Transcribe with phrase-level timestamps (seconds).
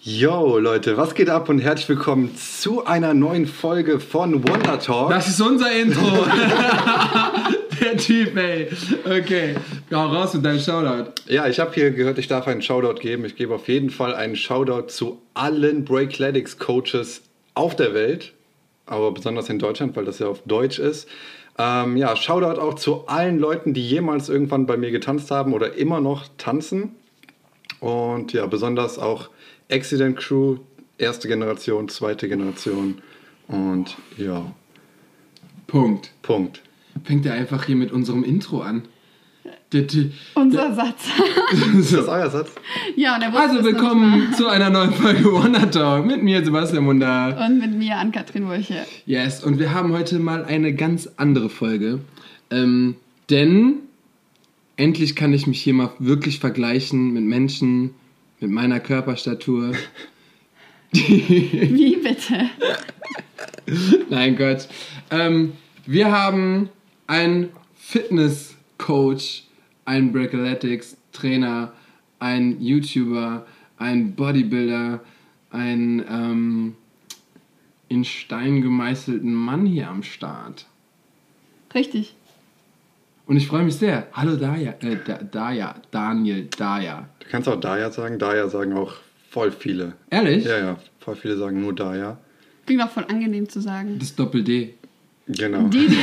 [0.00, 5.10] Yo Leute, was geht ab und herzlich willkommen zu einer neuen Folge von Wonder Talk.
[5.10, 6.06] Das ist unser Intro.
[7.80, 8.68] Der Typ, ey.
[9.04, 9.56] Okay,
[9.92, 11.10] hau raus mit deinem Shoutout.
[11.26, 13.24] Ja, ich habe hier gehört, ich darf einen Shoutout geben.
[13.24, 17.22] Ich gebe auf jeden Fall einen Shoutout zu allen Breakletics Coaches
[17.54, 18.34] auf der Welt,
[18.86, 21.08] aber besonders in Deutschland, weil das ja auf Deutsch ist.
[21.58, 25.74] Ähm, ja, Shoutout auch zu allen Leuten, die jemals irgendwann bei mir getanzt haben oder
[25.74, 26.94] immer noch tanzen.
[27.80, 29.30] Und ja, besonders auch
[29.70, 30.56] Accident Crew,
[30.98, 32.98] erste Generation, zweite Generation.
[33.48, 34.52] Und ja,
[35.66, 36.12] Punkt.
[36.22, 36.62] Punkt.
[37.04, 38.82] Fängt er einfach hier mit unserem Intro an.
[39.72, 41.04] D- Unser Satz.
[41.78, 42.50] Ist das euer Satz?
[42.96, 46.42] ja, und er wusste Also willkommen nicht zu einer neuen Folge Wonder Talk mit mir,
[46.42, 47.06] Sebastian Munder.
[47.06, 47.46] mal.
[47.50, 48.86] Und mit mir, Ann-Kathrin Wurche.
[49.04, 52.00] Yes, und wir haben heute mal eine ganz andere Folge.
[52.50, 52.96] Ähm,
[53.28, 53.74] denn
[54.76, 57.90] endlich kann ich mich hier mal wirklich vergleichen mit Menschen
[58.40, 59.72] mit meiner Körperstatur.
[60.92, 62.50] Wie bitte?
[64.08, 64.68] Nein, Gott.
[65.10, 65.52] Ähm,
[65.86, 66.70] wir haben
[67.06, 69.44] einen Fitness-Coach,
[69.84, 71.72] einen Breakaletics-Trainer,
[72.18, 75.00] einen YouTuber, einen Bodybuilder,
[75.50, 76.76] einen ähm,
[77.88, 80.66] in Stein gemeißelten Mann hier am Start.
[81.74, 82.14] Richtig.
[83.28, 84.06] Und ich freue mich sehr.
[84.14, 87.10] Hallo Daya, äh, da, Daya, Daniel, Daya.
[87.20, 88.18] Du kannst auch Daya sagen.
[88.18, 88.94] Daya sagen auch
[89.28, 89.92] voll viele.
[90.08, 90.46] Ehrlich?
[90.46, 92.16] Ja, ja, voll viele sagen nur Daya.
[92.64, 93.96] Klingt auch voll angenehm zu sagen.
[93.98, 94.72] Das ist Doppel-D.
[95.26, 95.68] Genau.
[95.68, 95.96] Die, die,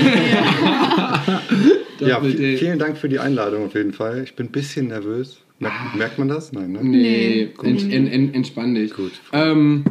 [1.99, 2.05] die.
[2.05, 2.21] Ja,
[2.57, 4.21] vielen Dank für die Einladung auf jeden Fall.
[4.23, 5.39] Ich bin ein bisschen nervös.
[5.57, 6.51] Merkt, merkt man das?
[6.53, 6.79] Nein, ne?
[6.83, 7.65] Nee, Nee, gut.
[7.65, 8.93] ent, ent, ent, entspann dich.
[8.93, 9.13] Gut.
[9.33, 9.83] Ähm,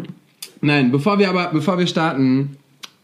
[0.61, 2.59] nein, bevor wir aber, bevor wir starten,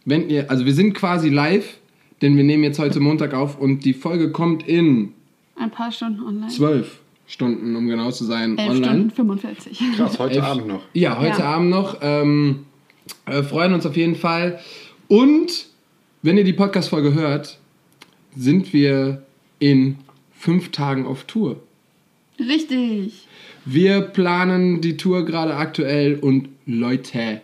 [0.04, 1.79] wenn ihr, also wir sind quasi live,
[2.22, 5.12] denn wir nehmen jetzt heute Montag auf und die Folge kommt in
[5.56, 6.48] Ein paar Stunden online.
[6.48, 8.86] zwölf Stunden, um genau zu sein, 11 online.
[8.86, 9.80] Stunden 45.
[9.96, 10.82] Krass, heute Elf- Abend noch.
[10.94, 11.44] Ja, heute Ja.
[11.54, 11.98] Abend noch.
[12.02, 12.66] Ähm,
[13.26, 14.58] äh, freuen uns auf jeden Fall.
[15.08, 15.66] Und
[16.22, 17.58] wenn ihr die Podcast-Folge hört,
[18.36, 19.22] sind wir
[19.58, 19.96] in
[20.32, 21.56] fünf Tagen auf Tour.
[22.38, 23.26] Richtig.
[23.64, 27.42] Wir planen die Tour gerade aktuell und Leute,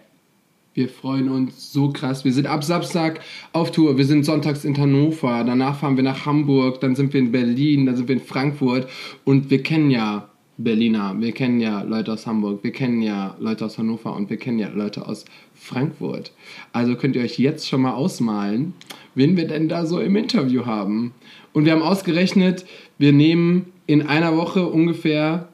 [0.77, 2.27] wir freuen uns so krass.
[2.27, 3.21] Wir sind ab Samstag
[3.55, 3.97] auf Tour.
[3.97, 7.87] Wir sind sonntags in Hannover, danach fahren wir nach Hamburg, dann sind wir in Berlin,
[7.87, 8.87] dann sind wir in Frankfurt
[9.25, 10.29] und wir kennen ja
[10.59, 14.37] Berliner, wir kennen ja Leute aus Hamburg, wir kennen ja Leute aus Hannover und wir
[14.37, 16.33] kennen ja Leute aus Frankfurt.
[16.73, 18.75] Also könnt ihr euch jetzt schon mal ausmalen,
[19.15, 21.15] wen wir denn da so im Interview haben.
[21.55, 22.67] Und wir haben ausgerechnet,
[22.99, 25.49] wir nehmen in einer Woche ungefähr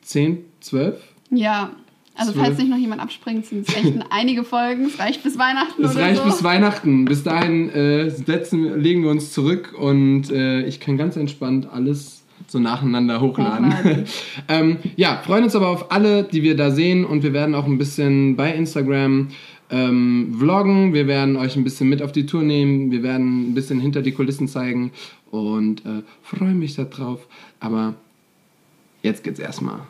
[0.00, 0.98] 10, 12?
[1.30, 1.72] Ja.
[2.14, 4.86] Also falls nicht noch jemand abspringt, sind es echt einige Folgen.
[4.86, 6.24] Es reicht bis Weihnachten Es oder reicht so.
[6.24, 7.04] bis Weihnachten.
[7.06, 12.22] Bis dahin äh, setzen, legen wir uns zurück und äh, ich kann ganz entspannt alles
[12.48, 13.76] so nacheinander hochladen.
[13.78, 14.04] Hochladen.
[14.48, 17.66] ähm, ja, freuen uns aber auf alle, die wir da sehen und wir werden auch
[17.66, 19.28] ein bisschen bei Instagram
[19.70, 20.92] ähm, vloggen.
[20.92, 22.90] Wir werden euch ein bisschen mit auf die Tour nehmen.
[22.90, 24.92] Wir werden ein bisschen hinter die Kulissen zeigen
[25.30, 27.26] und äh, freue mich darauf.
[27.58, 27.94] Aber
[29.02, 29.80] jetzt geht's erstmal.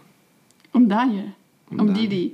[0.73, 1.33] Um Daniel.
[1.73, 2.33] Um, Um Didi.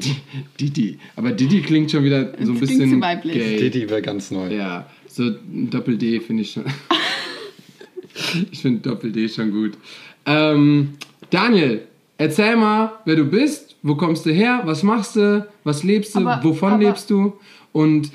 [0.00, 0.16] Di-
[0.60, 0.98] Didi.
[1.16, 3.34] Aber Didi klingt schon wieder so ein bisschen zu weiblich.
[3.34, 3.56] gay.
[3.58, 4.54] Didi wäre ganz neu.
[4.54, 6.64] Ja, so ein Doppel-D finde ich schon.
[8.52, 9.72] ich finde Doppel-D schon gut.
[10.26, 10.90] Ähm,
[11.30, 11.82] Daniel,
[12.18, 16.20] erzähl mal, wer du bist, wo kommst du her, was machst du, was lebst du,
[16.20, 17.34] Aber- wovon aber- lebst du?
[17.72, 18.10] Und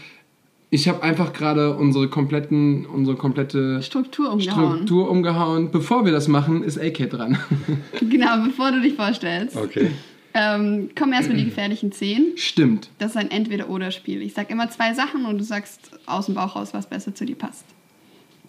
[0.72, 4.73] ich habe einfach gerade unsere kompletten, unsere komplette Struktur umgehauen.
[4.75, 5.72] Struktur umgehauen.
[5.72, 7.38] Bevor wir das machen, ist AK dran.
[8.09, 9.56] Genau, bevor du dich vorstellst.
[9.57, 9.89] Okay.
[10.34, 12.38] Ähm, kommen erstmal die gefährlichen 10.
[12.38, 12.90] Stimmt.
[13.00, 14.22] Das ist ein Entweder-Oder-Spiel.
[14.22, 17.25] Ich sag immer zwei Sachen und du sagst aus dem Bauch raus, was besser zu
[17.25, 17.66] dir passt.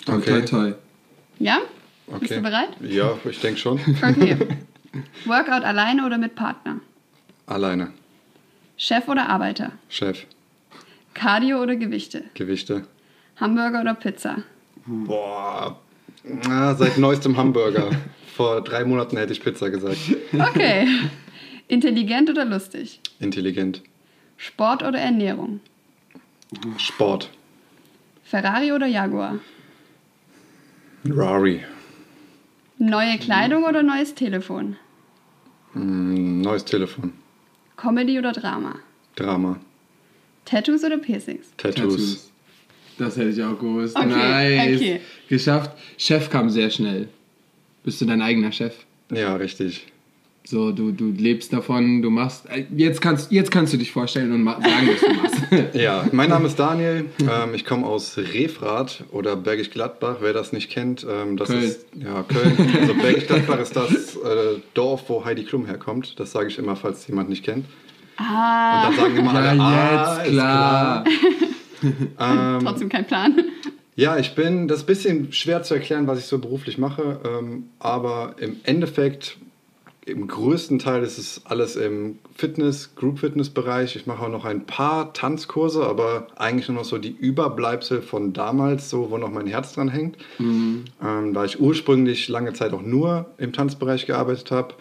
[0.06, 0.40] Okay.
[0.40, 0.72] Toi, toi.
[1.38, 1.58] Ja?
[2.06, 2.18] okay.
[2.20, 2.68] Bist du bereit?
[2.82, 3.80] Ja, ich denke schon.
[4.02, 4.36] Okay.
[5.24, 6.80] Workout alleine oder mit Partner?
[7.46, 7.92] Alleine.
[8.76, 9.72] Chef oder Arbeiter?
[9.88, 10.26] Chef.
[11.14, 12.24] Cardio oder Gewichte?
[12.34, 12.86] Gewichte.
[13.36, 14.42] Hamburger oder Pizza?
[14.86, 15.78] Boah.
[16.24, 17.90] Na, seit neuestem Hamburger.
[18.36, 19.98] Vor drei Monaten hätte ich Pizza gesagt.
[20.32, 20.86] Okay.
[21.70, 23.00] Intelligent oder lustig?
[23.20, 23.80] Intelligent.
[24.36, 25.60] Sport oder Ernährung?
[26.78, 27.30] Sport.
[28.24, 29.38] Ferrari oder Jaguar?
[31.04, 31.64] Rari.
[32.78, 34.76] Neue Kleidung oder neues Telefon?
[35.74, 37.12] Mm, neues Telefon.
[37.76, 38.80] Comedy oder Drama?
[39.14, 39.60] Drama.
[40.46, 41.52] Tattoos oder Piercings?
[41.56, 42.32] Tattoos.
[42.98, 43.96] Das hätte ich auch gewusst.
[43.96, 44.80] Okay, nice.
[44.80, 45.00] okay.
[45.28, 45.70] Geschafft.
[45.96, 47.08] Chef kam sehr schnell.
[47.84, 48.74] Bist du dein eigener Chef?
[49.12, 49.86] Ja, richtig.
[50.42, 52.46] So, du, du lebst davon, du machst.
[52.50, 55.74] äh, Jetzt kannst, jetzt kannst du dich vorstellen und sagen, was du machst.
[55.74, 57.06] Ja, mein Name ist Daniel.
[57.20, 61.06] Ähm, ich komme aus Refrath oder Bergisch Gladbach, wer das nicht kennt.
[61.08, 61.62] Ähm, das Köln.
[61.62, 62.56] ist ja Köln.
[62.80, 66.18] Also Bergisch Gladbach ist das äh, Dorf, wo Heidi Klum herkommt.
[66.18, 67.66] Das sage ich immer, falls jemand nicht kennt.
[68.16, 71.04] Ah, Und dann sagen immer alle, ja, ah, jetzt, ist klar.
[71.82, 73.42] Ähm, trotzdem kein Plan.
[73.96, 77.20] Ja, ich bin, das ist ein bisschen schwer zu erklären, was ich so beruflich mache,
[77.24, 79.38] ähm, aber im Endeffekt,
[80.10, 83.96] im größten Teil ist es alles im Fitness, Group-Fitness-Bereich.
[83.96, 88.32] Ich mache auch noch ein paar Tanzkurse, aber eigentlich nur noch so die Überbleibsel von
[88.32, 90.18] damals, so wo noch mein Herz dran hängt.
[91.02, 94.74] Ähm, da ich ursprünglich lange Zeit auch nur im Tanzbereich gearbeitet habe.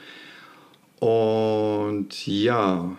[1.00, 2.92] Und ja,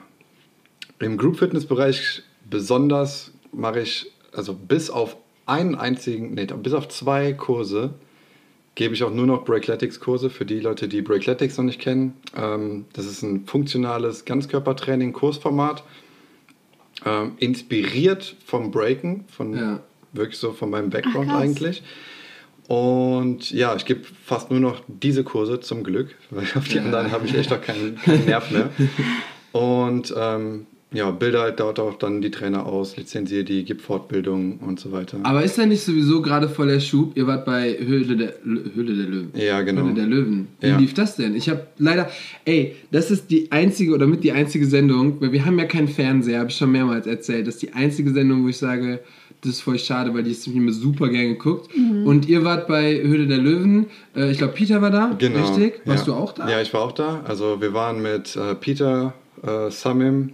[0.98, 5.16] im Group-Fitness-Bereich besonders mache ich, also bis auf
[5.46, 7.94] einen einzigen, nee, bis auf zwei Kurse,
[8.80, 12.14] gebe ich auch nur noch Breakletics-Kurse für die Leute, die Breakletics noch nicht kennen.
[12.34, 15.84] Ähm, das ist ein funktionales Ganzkörpertraining-Kursformat,
[17.04, 19.80] ähm, inspiriert vom Breaken, von Ja.
[20.14, 21.82] wirklich so von meinem Background Ach, eigentlich.
[22.68, 26.82] Und ja, ich gebe fast nur noch diese Kurse zum Glück, weil auf die Ja.
[26.84, 28.70] anderen habe ich echt auch keinen, keinen Nerv mehr.
[29.52, 34.58] Und ähm, ja, bilde halt dort auch dann die Trainer aus, lizenziere die, gebe Fortbildung
[34.58, 35.18] und so weiter.
[35.22, 37.16] Aber ist da nicht sowieso gerade voll der Schub?
[37.16, 39.30] Ihr wart bei Höhle der, Höhle der Löwen.
[39.34, 39.82] Ja, genau.
[39.82, 40.48] Höhle der Löwen.
[40.60, 40.78] Wie Ja.
[40.78, 41.36] lief das denn?
[41.36, 42.10] Ich habe leider,
[42.44, 45.88] ey, das ist die einzige oder mit die einzige Sendung, weil wir haben ja keinen
[45.88, 47.46] Fernseher, habe ich schon mehrmals erzählt.
[47.46, 48.98] Das ist die einzige Sendung, wo ich sage,
[49.42, 51.70] das ist voll schade, weil die ist immer super gern geguckt.
[52.04, 53.86] Und ihr wart bei Höhle der Löwen.
[54.14, 55.14] Äh, ich glaube, Peter war da.
[55.18, 55.38] Genau.
[55.38, 55.80] Richtig?
[55.86, 56.12] Warst ja.
[56.12, 56.48] du auch da?
[56.50, 57.22] Ja, ich war auch da.
[57.26, 60.32] Also wir waren mit äh, Peter, äh, Samim,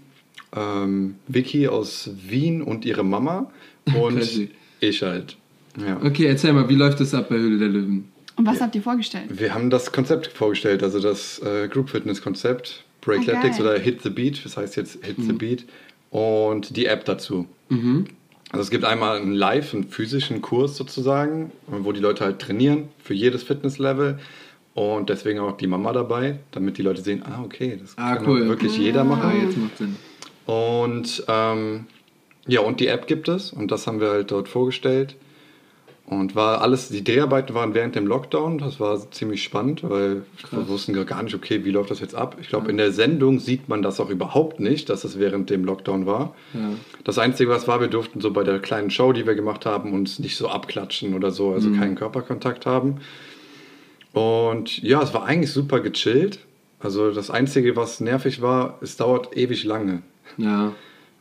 [0.57, 3.51] ähm, Vicky aus Wien und ihre Mama
[4.01, 4.49] und
[4.81, 5.37] ich halt.
[5.79, 6.01] Ja.
[6.03, 8.09] Okay, erzähl mal, wie läuft das ab bei Höhle der Löwen?
[8.37, 9.25] Und was habt ihr vorgestellt?
[9.31, 14.03] Wir haben das Konzept vorgestellt, also das äh, Group Fitness Konzept, Breakletics Ah, oder Hit
[14.03, 15.65] the Beat, das heißt jetzt Hit the Beat
[16.11, 17.47] und die App dazu.
[17.71, 22.89] Also es gibt einmal einen Live, einen physischen Kurs sozusagen, wo die Leute halt trainieren
[23.03, 24.19] für jedes Fitnesslevel
[24.75, 28.27] und deswegen auch die Mama dabei, damit die Leute sehen, ah okay, das Ah, kann
[28.29, 28.47] cool.
[28.49, 29.33] wirklich jeder Ah, machen.
[29.43, 29.97] jetzt macht Sinn.
[30.47, 31.87] Und ähm,
[32.47, 35.17] ja, und die App gibt es und das haben wir halt dort vorgestellt.
[36.09, 40.23] Und war alles, die Dreharbeiten waren während dem Lockdown, das war ziemlich spannend, weil
[40.53, 42.37] wir wussten gar nicht, okay, wie läuft das jetzt ab?
[42.41, 45.65] Ich glaube, in der Sendung sieht man das auch überhaupt nicht, dass es während dem
[45.65, 46.37] Lockdown war.
[46.55, 46.71] Ja.
[47.03, 49.93] Das Einzige, was war, wir durften so bei der kleinen Show, die wir gemacht haben,
[49.93, 53.01] uns nicht so abklatschen oder so, also keinen Körperkontakt haben.
[54.13, 56.39] Und ja, es war eigentlich super gechillt.
[56.79, 60.03] Also das Einzige, was nervig war, es dauert ewig lange.
[60.37, 60.73] Ja.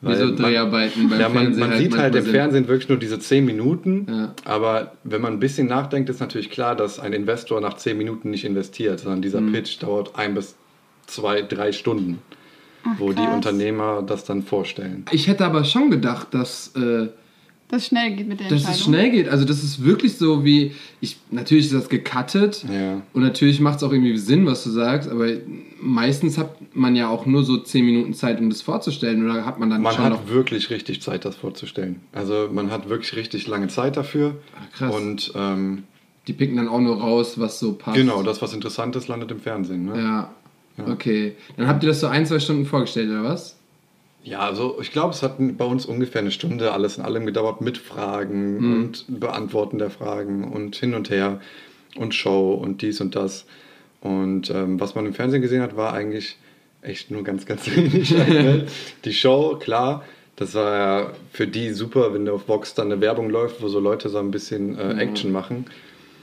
[0.02, 2.26] Wie Weil so man- Dreharbeiten beim Ja, man, Fernsehen man sieht halt im.
[2.26, 4.06] Fernsehen wirklich nur diese 10 Minuten.
[4.10, 4.34] Ja.
[4.44, 8.30] Aber wenn man ein bisschen nachdenkt, ist natürlich klar, dass ein Investor nach 10 Minuten
[8.30, 9.54] nicht investiert, sondern dieser Mhm.
[9.54, 10.56] Pitch dauert ein bis
[11.08, 12.20] zwei, drei Stunden,
[12.84, 13.36] Ach, wo die krass.
[13.36, 15.06] Unternehmer das dann vorstellen.
[15.12, 17.08] Ich hätte aber schon gedacht, dass, äh,
[17.68, 18.80] Das schnell geht mit der dass Entscheidung.
[18.80, 19.28] es schnell geht.
[19.28, 23.02] Also das ist wirklich so wie, ich natürlich ist das gecuttet Ja.
[23.14, 25.28] und natürlich macht es auch irgendwie Sinn, was du sagst, aber
[25.82, 29.60] meistens hat man ja auch nur so 10 Minuten Zeit, um das vorzustellen oder hat
[29.60, 30.30] man dann Man schon hat noch...
[30.30, 32.02] wirklich richtig Zeit, das vorzustellen.
[32.14, 34.36] Also man hat wirklich richtig lange Zeit dafür.
[34.56, 34.96] Ah, krass.
[34.96, 35.84] Und ähm,
[36.28, 37.98] Die picken dann auch nur raus, was so passt.
[37.98, 39.86] genau, das, was interessant ist, landet im Fernsehen.
[39.86, 39.98] Ne?
[39.98, 40.32] Ja.
[40.88, 41.36] Okay.
[41.58, 43.58] Dann habt ihr das so ein, zwei Stunden vorgestellt, oder was?
[44.26, 47.62] Ja, also ich glaube, es hat bei uns ungefähr eine Stunde alles in allem gedauert
[47.62, 48.74] mit Fragen Mhm.
[48.74, 51.40] und Beantworten der Fragen und hin und her
[51.96, 53.46] und Show und dies und das.
[54.02, 56.38] Und ähm, was man im Fernsehen gesehen hat, war eigentlich
[56.82, 58.14] echt nur ganz, ganz wenig.
[59.06, 60.04] Die Show, klar,
[60.38, 63.80] das war ja für die super, wenn auf Vox dann eine Werbung läuft, wo so
[63.80, 65.66] Leute so ein bisschen äh, Action machen.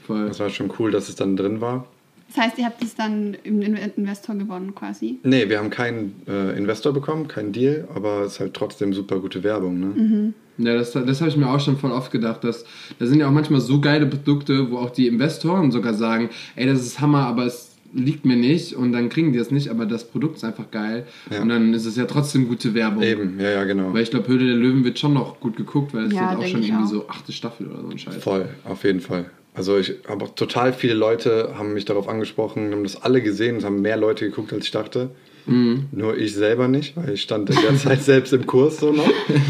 [0.05, 0.27] Voll.
[0.27, 1.87] Das war schon cool, dass es dann drin war.
[2.35, 5.19] Das heißt, ihr habt es dann im In- Investor gewonnen quasi.
[5.23, 9.19] Nee, wir haben keinen äh, Investor bekommen, keinen Deal, aber es ist halt trotzdem super
[9.19, 9.79] gute Werbung.
[9.79, 9.85] Ne?
[9.85, 10.33] Mhm.
[10.65, 12.43] Ja, das, das habe ich mir auch schon voll oft gedacht.
[12.43, 12.65] Dass,
[12.99, 16.65] da sind ja auch manchmal so geile Produkte, wo auch die Investoren sogar sagen, ey,
[16.65, 19.85] das ist Hammer, aber es liegt mir nicht und dann kriegen die es nicht, aber
[19.85, 21.05] das Produkt ist einfach geil.
[21.31, 21.41] Ja.
[21.43, 23.03] Und dann ist es ja trotzdem gute Werbung.
[23.03, 23.93] Eben, ja, ja, genau.
[23.93, 26.37] Weil ich glaube, Höhle der Löwen wird schon noch gut geguckt, weil es Ja, ist
[26.39, 26.87] auch schon irgendwie auch.
[26.87, 28.15] so achte Staffel oder so ein Scheiß.
[28.17, 29.25] Voll, auf jeden Fall.
[29.53, 33.57] Also ich habe auch total viele Leute haben mich darauf angesprochen, haben das alle gesehen,
[33.57, 35.11] es haben mehr Leute geguckt, als ich dachte.
[35.45, 35.87] Mhm.
[35.91, 39.05] Nur ich selber nicht, weil ich stand in der Zeit selbst im Kurs so noch.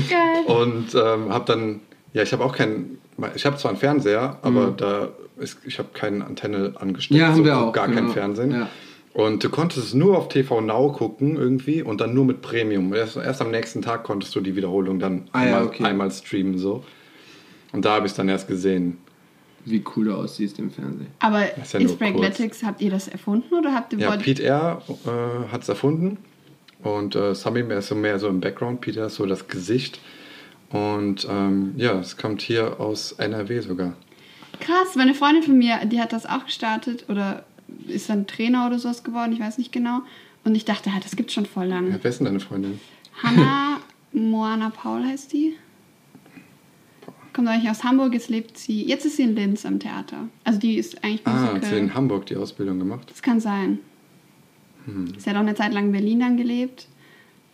[0.09, 0.45] Geil.
[0.47, 1.79] Und ähm, habe dann,
[2.13, 2.97] ja, ich habe auch keinen,
[3.35, 7.11] ich habe zwar einen Fernseher, aber da ist, ich habe keine Antenne angesteckt.
[7.11, 7.17] Mhm.
[7.17, 8.01] Ja, haben so, wir auch, Gar genau.
[8.01, 8.51] kein Fernsehen.
[8.51, 8.69] Ja.
[9.13, 12.93] Und du konntest es nur auf TV Now gucken irgendwie und dann nur mit Premium.
[12.95, 15.83] Erst, erst am nächsten Tag konntest du die Wiederholung dann Ah ja, einmal, okay.
[15.83, 16.83] einmal streamen so.
[17.71, 18.97] Und da habe ich es dann erst gesehen.
[19.65, 21.07] Wie cool du aussiehst im Fernsehen.
[21.19, 24.81] Aber ist ja ist Breakletics, habt ihr das erfunden oder habt ihr Ja, Pete R.
[25.05, 26.17] Äh, hat es erfunden
[26.83, 28.81] und äh, Samim ist so mehr so im Background.
[28.81, 29.99] Peter ist so das Gesicht.
[30.69, 33.93] Und ähm, ja, es kommt hier aus NRW sogar.
[34.59, 37.43] Krass, meine Freundin von mir, die hat das auch gestartet oder
[37.87, 40.01] ist dann Trainer oder sowas geworden, ich weiß nicht genau.
[40.43, 41.99] Und ich dachte, halt, das gibt's schon voll Ja, lange.
[42.01, 42.79] wer ist denn deine Freundin?
[43.21, 43.79] Hanna
[44.11, 45.55] Moana Paul heißt die.
[47.33, 50.27] Kommt eigentlich aus Hamburg, jetzt lebt sie, jetzt ist sie in Linz am Theater.
[50.43, 51.77] Also die ist eigentlich Ah, hat sie Musical.
[51.79, 53.09] in Hamburg die Ausbildung gemacht?
[53.09, 53.79] Das kann sein.
[54.85, 55.13] Hm.
[55.17, 56.87] Sie hat auch eine Zeit lang in Berlin dann gelebt.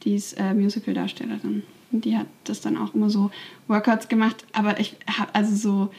[0.03, 1.63] Die ist äh, Musical-Darstellerin.
[1.91, 3.31] Und die hat das dann auch immer so
[3.67, 4.45] Workouts gemacht.
[4.53, 5.91] Aber ich habe also so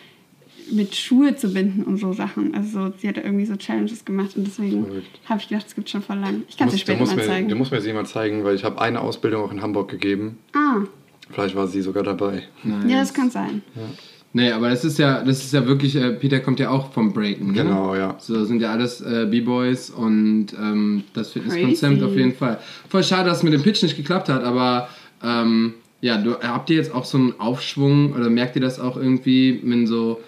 [0.73, 2.55] mit Schuhe zu binden und so Sachen.
[2.55, 4.87] Also so, sie hat irgendwie so Challenges gemacht und deswegen
[5.25, 6.43] habe ich gedacht, es gibt schon voll lang.
[6.49, 7.49] Ich kann es dir später mal mir, zeigen.
[7.49, 10.39] du musst mir sie mal zeigen, weil ich habe eine Ausbildung auch in Hamburg gegeben.
[10.53, 10.83] ah,
[11.33, 12.43] Vielleicht war sie sogar dabei.
[12.63, 12.91] Nice.
[12.91, 13.63] ja, das kann sein.
[14.33, 17.13] Nee, aber das ist ja, das ist ja wirklich, äh, Peter kommt ja auch vom
[17.13, 17.49] Breaken.
[17.49, 17.65] Ne?
[17.65, 18.15] Genau, ja.
[18.21, 22.59] So sind ja alles äh, B-Boys und ähm, das Fitnesskonzept auf jeden Fall.
[22.89, 24.89] Voll schade, dass es mit dem Pitch nicht geklappt hat, aber
[25.25, 28.97] ähm, ja, du, habt ihr jetzt auch so einen Aufschwung oder merkt ihr das auch
[28.97, 30.21] irgendwie mit so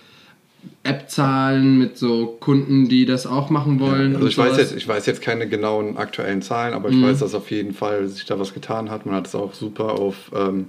[0.82, 4.14] App-Zahlen, mit so Kunden, die das auch machen wollen?
[4.14, 7.04] Also und ich weiß, jetzt, ich weiß jetzt keine genauen aktuellen Zahlen, aber ich Mhm.
[7.04, 9.06] weiß, dass auf jeden Fall sich da was getan hat.
[9.06, 10.66] Man hat es auch super auf ähm,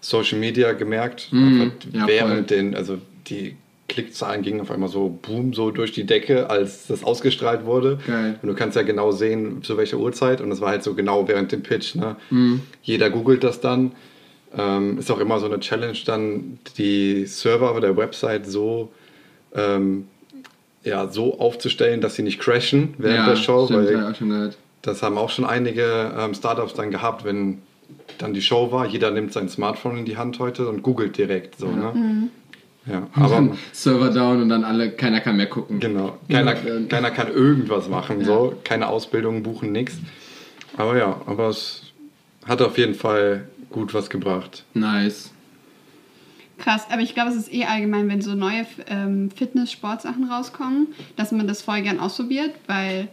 [0.00, 1.28] Social Media gemerkt.
[1.30, 1.72] Mhm.
[1.92, 3.56] Ja, während den, also die
[3.88, 7.98] Klickzahlen gingen auf einmal so boom, so durch die Decke, als das ausgestrahlt wurde.
[8.06, 8.38] Geil.
[8.40, 10.40] Und du kannst ja genau sehen, zu welcher Uhrzeit.
[10.40, 11.96] Und das war halt so genau während dem Pitch.
[11.96, 12.16] Ne?
[12.30, 12.62] Mhm.
[12.82, 13.92] Jeder googelt das dann.
[14.56, 18.90] Ähm, ist auch immer so eine Challenge, dann die Server der Website so
[19.54, 20.06] ähm,
[20.82, 24.56] ja, so aufzustellen, dass sie nicht crashen während ja, der Show, stimmt, weil gehört.
[24.82, 27.58] das haben auch schon einige ähm, Startups dann gehabt, wenn
[28.18, 28.86] dann die Show war.
[28.86, 31.68] Jeder nimmt sein Smartphone in die Hand heute und googelt direkt so.
[31.68, 32.28] Ne?
[32.86, 35.80] Ja, Und aber Server down und dann alle, keiner kann mehr gucken.
[35.80, 39.98] genau, keiner, Ja, keiner kann irgendwas machen, so keine Ausbildung buchen, nix.
[40.76, 41.82] Aber ja, aber es
[42.46, 44.64] hat auf jeden Fall gut was gebracht.
[44.74, 45.30] Nice.
[46.58, 51.32] Krass, aber ich glaube, es ist eh allgemein, wenn so neue ähm, Fitness-Sportsachen rauskommen, dass
[51.32, 53.08] man das voll gern ausprobiert, weil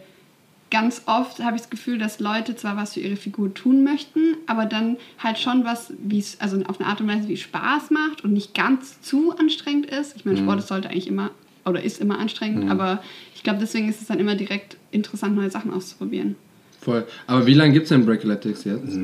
[0.70, 4.36] ganz oft habe ich das Gefühl, dass Leute zwar was für ihre Figur tun möchten,
[4.46, 7.40] aber dann halt schon was, wie es, also auf eine Art und Weise, wie es
[7.40, 10.16] Spaß macht und nicht ganz zu anstrengend ist.
[10.16, 11.30] Ich meine, Sport ist sollte eigentlich immer
[11.64, 13.02] oder ist immer anstrengend, aber
[13.34, 16.36] ich glaube, deswegen ist es dann immer direkt interessant, neue Sachen auszuprobieren.
[16.80, 17.06] Voll.
[17.26, 18.98] Aber wie lange gibt es denn Breakaletics jetzt?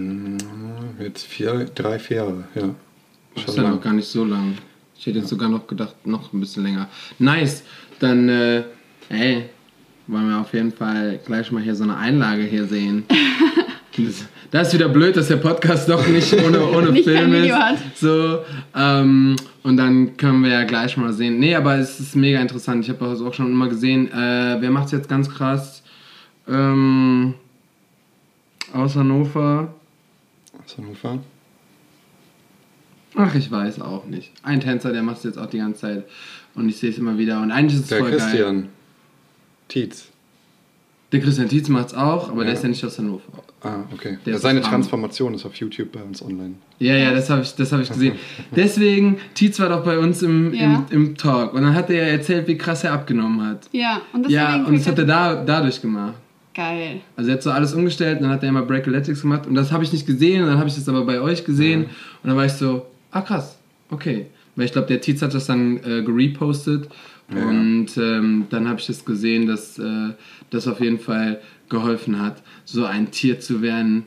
[0.99, 2.75] Jetzt vier, drei, vier Jahre, ja.
[3.35, 4.57] Das ist ja noch gar nicht so lang.
[4.97, 6.89] Ich hätte jetzt sogar noch gedacht, noch ein bisschen länger.
[7.19, 7.65] Nice.
[7.99, 8.63] Dann, äh,
[9.09, 9.51] ey,
[10.07, 13.05] wollen wir auf jeden Fall gleich mal hier so eine Einlage hier sehen.
[13.97, 17.55] Das- Das ist wieder blöd, dass der Podcast doch nicht ohne, ohne Nicht Film Video
[17.55, 17.63] ist.
[17.63, 17.77] hat.
[17.95, 18.41] So,
[18.75, 21.39] ähm, und dann können wir ja gleich mal sehen.
[21.39, 22.83] Nee, aber es ist mega interessant.
[22.85, 24.09] Ich habe das auch schon immer gesehen.
[24.13, 25.85] Äh, wer macht es jetzt ganz krass?
[26.49, 27.35] Ähm,
[28.73, 29.73] aus Hannover.
[30.65, 31.19] Aus Hannover.
[33.15, 34.33] Ach, ich weiß auch nicht.
[34.43, 36.05] Ein Tänzer, der macht es jetzt auch die ganze Zeit.
[36.57, 37.41] Und ich sehe es immer wieder.
[37.41, 38.65] Und eigentlich ist es Der voll geil.
[39.75, 40.09] Tietz.
[41.11, 42.59] Der Christian Tietz macht es auch, aber der Ja.
[42.59, 43.23] ist ja nicht aus Hannover.
[43.63, 44.19] Ah, okay.
[44.25, 46.55] Der seine Transformation ist auf YouTube bei uns online.
[46.79, 48.15] Ja, ja, das habe ich, das hab ich gesehen.
[48.57, 50.85] Deswegen, Tietz war doch bei uns im, Ja.
[50.91, 51.55] im, im Talk.
[51.55, 53.69] Und dann hat er ja erzählt, wie krass er abgenommen hat.
[53.73, 56.15] Ja, und deswegen Ja, und das hat er da, dadurch gemacht.
[56.55, 57.01] geil.
[57.17, 59.83] Also er hat so alles umgestellt, dann hat er immer Breakaletics gemacht und das habe
[59.83, 61.85] ich nicht gesehen und dann habe ich das aber bei euch gesehen
[62.23, 63.59] und dann war ich so, ah krass,
[63.91, 64.27] okay.
[64.57, 66.89] Weil ich glaube, der Tietz hat das dann äh, gerepostet
[67.35, 67.43] Ja.
[67.49, 70.11] und ähm, dann habe ich das gesehen, dass äh,
[70.51, 74.05] das auf jeden Fall geholfen hat, so ein Tier zu werden.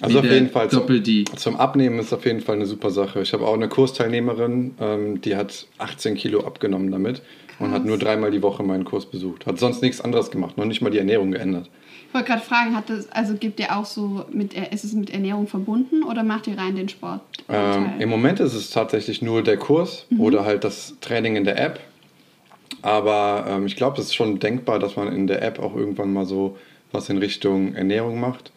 [0.00, 1.24] Also wie auf der jeden Fall zum, Doppel-D.
[1.36, 3.20] zum Abnehmen ist auf jeden Fall eine super Sache.
[3.20, 7.20] Ich habe auch eine Kursteilnehmerin, ähm, die hat 18 Kilo abgenommen damit
[7.58, 9.44] und hat nur dreimal die Woche meinen Kurs besucht.
[9.44, 11.68] Hat sonst nichts anderes gemacht, noch nicht mal die Ernährung geändert.
[12.08, 14.94] Ich wollte gerade fragen, hat das, also gibt ihr auch so mit, Er- ist es
[14.94, 17.20] mit Ernährung verbunden oder macht ihr rein den Sport?
[17.50, 21.62] Ähm, Im Moment ist es tatsächlich nur der Kurs oder halt das Training in der
[21.62, 21.78] App.
[22.82, 26.12] Aber ähm, ich glaube, es ist schon denkbar, dass man in der App auch irgendwann
[26.12, 26.56] mal so
[26.92, 28.52] was in Richtung Ernährung macht.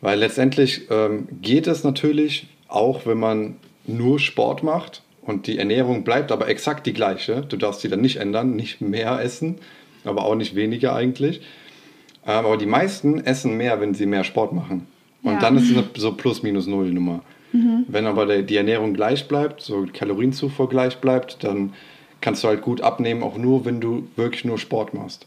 [0.00, 6.04] Weil letztendlich ähm, geht es natürlich auch, wenn man nur Sport macht und die Ernährung
[6.04, 7.42] bleibt aber exakt die gleiche.
[7.42, 9.58] Du darfst sie dann nicht ändern, nicht mehr essen,
[10.04, 11.40] aber auch nicht weniger eigentlich.
[12.26, 14.86] Ähm, aber die meisten essen mehr, wenn sie mehr Sport machen.
[15.22, 15.40] Und Ja.
[15.40, 17.22] dann ist es eine so Plus-Minus-Null-Nummer.
[17.86, 21.74] Wenn aber die Ernährung gleich bleibt, so Kalorienzufuhr gleich bleibt, dann
[22.22, 25.26] kannst du halt gut abnehmen, auch nur, wenn du wirklich nur Sport machst.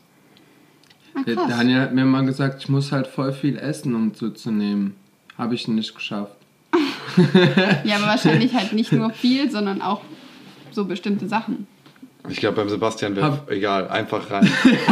[1.14, 1.36] Ah, Der.
[1.36, 4.96] Daniel hat mir mal gesagt, ich muss halt voll viel essen, um zuzunehmen.
[5.38, 6.36] Habe ich nicht geschafft.
[7.86, 10.02] Ja, aber wahrscheinlich halt nicht nur viel, sondern auch
[10.72, 11.66] so bestimmte Sachen.
[12.28, 14.50] Ich glaube, beim Sebastian wäre egal, einfach rein.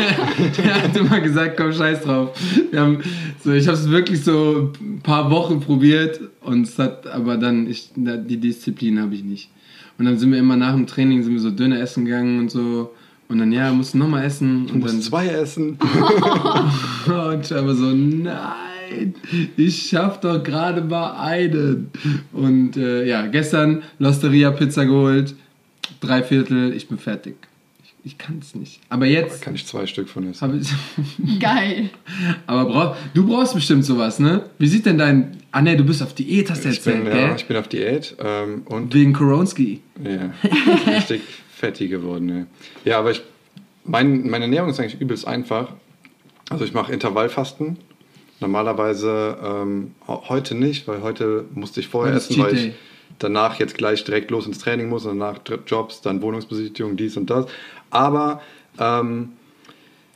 [0.57, 2.29] Der hat immer gesagt, komm, scheiß drauf.
[2.71, 3.03] Wir haben,
[3.43, 7.67] so, ich habe es wirklich so ein paar Wochen probiert und es hat aber dann,
[7.67, 9.49] ich, die Disziplin habe ich nicht.
[9.97, 12.51] Und dann sind wir immer nach dem Training, sind wir so Döner essen gegangen und
[12.51, 12.91] so.
[13.29, 14.67] Und dann, ja, musst du nochmal essen.
[14.67, 15.77] Du Und musst dann, zwei essen.
[17.07, 19.15] und ich aber so, nein,
[19.55, 21.89] ich schaff doch gerade mal einen.
[22.31, 25.35] Und äh, ja, gestern Losteria Pizza geholt,
[26.01, 27.35] drei Viertel, ich bin fertig.
[28.05, 28.81] Ich, kann es nicht.
[28.89, 30.61] Aber Da jetzt kann ich zwei Stück von essen.
[30.61, 31.39] ich.
[31.39, 31.89] Geil.
[32.47, 34.49] Aber brauch, du brauchst bestimmt sowas, ne?
[34.59, 35.37] Wie sieht denn dein.
[35.51, 37.21] Ah, ne, du bist auf Diät, hast du Ich erzählt, bin, gell?
[37.21, 39.81] ja, ich bin auf Diät ähm, und Wegen Koronski.
[40.03, 40.33] ja,
[40.95, 41.21] richtig
[41.55, 42.47] fettig geworden.
[42.83, 43.21] Ja, ja aber ich,
[43.85, 45.69] mein, meine Ernährung ist eigentlich übelst einfach.
[46.49, 47.77] Also ich mache Intervallfasten.
[48.39, 52.73] Normalerweise ähm, heute nicht, weil heute musste ich vorher essen, weil ich Day.
[53.19, 57.45] Danach jetzt gleich direkt los ins Training muss danach Jobs, dann Wohnungsbesichtigung, dies und das.
[57.89, 58.41] Aber
[58.79, 59.29] ähm,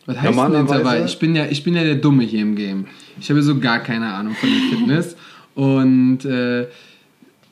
[0.05, 1.05] Was heißt denn Normalerweise- Intervall?
[1.05, 2.87] Ich bin, ja, ich bin ja der Dumme hier im Game.
[3.19, 5.15] Ich habe so gar keine Ahnung von der Fitness.
[5.55, 6.67] Und äh,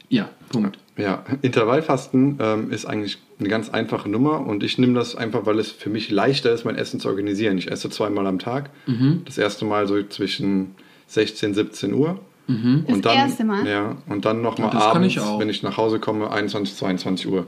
[0.10, 0.78] ja, Punkt.
[0.98, 5.60] Ja, Intervallfasten ähm, ist eigentlich eine ganz einfache Nummer und ich nehme das einfach, weil
[5.60, 7.58] es für mich leichter ist, mein Essen zu organisieren.
[7.58, 8.70] Ich esse zweimal am Tag.
[8.86, 9.24] Mhm.
[9.26, 10.76] Das erste Mal so zwischen
[11.08, 12.20] 16, 17 Uhr.
[12.48, 12.86] Mhm.
[12.88, 13.68] Das dann, erste Mal?
[13.68, 17.48] Ja, und dann nochmal das abends, ich wenn ich nach Hause komme, 21, 22 Uhr.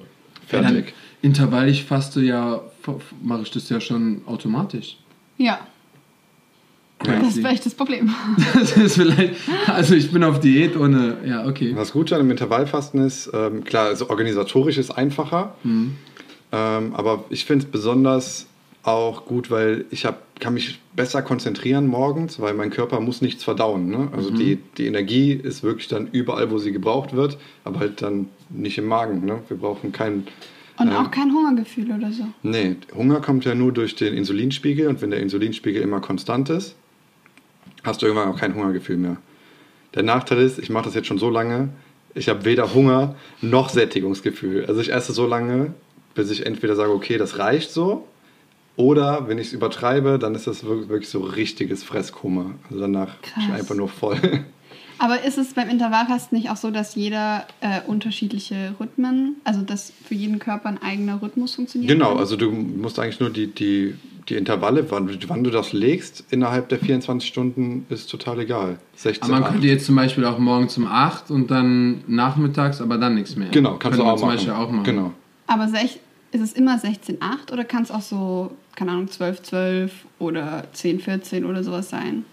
[0.52, 0.94] Ja, dann, Fertig.
[1.22, 2.62] Intervall, ich faste ja,
[3.22, 4.98] mache ich das ja schon automatisch.
[5.38, 5.60] Ja,
[7.04, 8.14] das ist vielleicht das Problem.
[8.54, 9.36] Das ist vielleicht,
[9.68, 11.74] also ich bin auf Diät ohne, ja, okay.
[11.76, 15.96] Was gut an dem Intervallfasten ist, ähm, klar, also organisatorisch ist einfacher, Mhm.
[16.52, 18.48] ähm, aber ich finde es besonders
[18.88, 23.44] auch gut, weil ich hab, kann mich besser konzentrieren morgens, weil mein Körper muss nichts
[23.44, 23.90] verdauen.
[23.90, 24.10] Ne?
[24.16, 24.36] Also Mhm.
[24.36, 28.78] die, die Energie ist wirklich dann überall, wo sie gebraucht wird, aber halt dann nicht
[28.78, 29.26] im Magen.
[29.26, 29.40] Ne?
[29.48, 30.28] Wir brauchen keinen...
[30.78, 32.24] Und ähm, auch kein Hungergefühl oder so.
[32.44, 36.76] Nee, Hunger kommt ja nur durch den Insulinspiegel und wenn der Insulinspiegel immer konstant ist,
[37.84, 39.18] hast du irgendwann auch kein Hungergefühl mehr.
[39.96, 41.70] Der Nachteil ist, ich mache das jetzt schon so lange,
[42.14, 44.66] ich habe weder Hunger noch Sättigungsgefühl.
[44.68, 45.74] Also ich esse so lange,
[46.16, 48.08] bis ich entweder sage, okay, das reicht so,
[48.78, 52.52] oder wenn ich es übertreibe, dann ist das wirklich wirklich so richtiges Fresskoma.
[52.70, 53.44] Also danach Krass.
[53.44, 54.18] ist einfach nur voll.
[55.00, 59.92] Aber ist es beim Intervallfasten nicht auch so, dass jeder äh, unterschiedliche Rhythmen, also dass
[60.04, 61.92] für jeden Körper ein eigener Rhythmus funktioniert?
[61.92, 63.96] Genau, also du musst eigentlich nur die, die,
[64.30, 68.80] die Intervalle, wann, wann du das legst, innerhalb der 24 Stunden, ist total egal.
[68.96, 69.52] 16, Aber man 8.
[69.54, 73.50] könnte jetzt zum Beispiel auch morgens um 8 und dann nachmittags, aber dann nichts mehr.
[73.50, 74.36] Genau, kannst du man auch zum machen.
[74.38, 74.84] Beispiel auch machen.
[74.84, 75.14] Genau.
[75.46, 76.00] Aber sech,
[76.32, 81.00] ist es immer 16,8 oder kann es auch so, keine Ahnung, 12, 12 oder 10,
[81.00, 82.26] 14 oder sowas sein?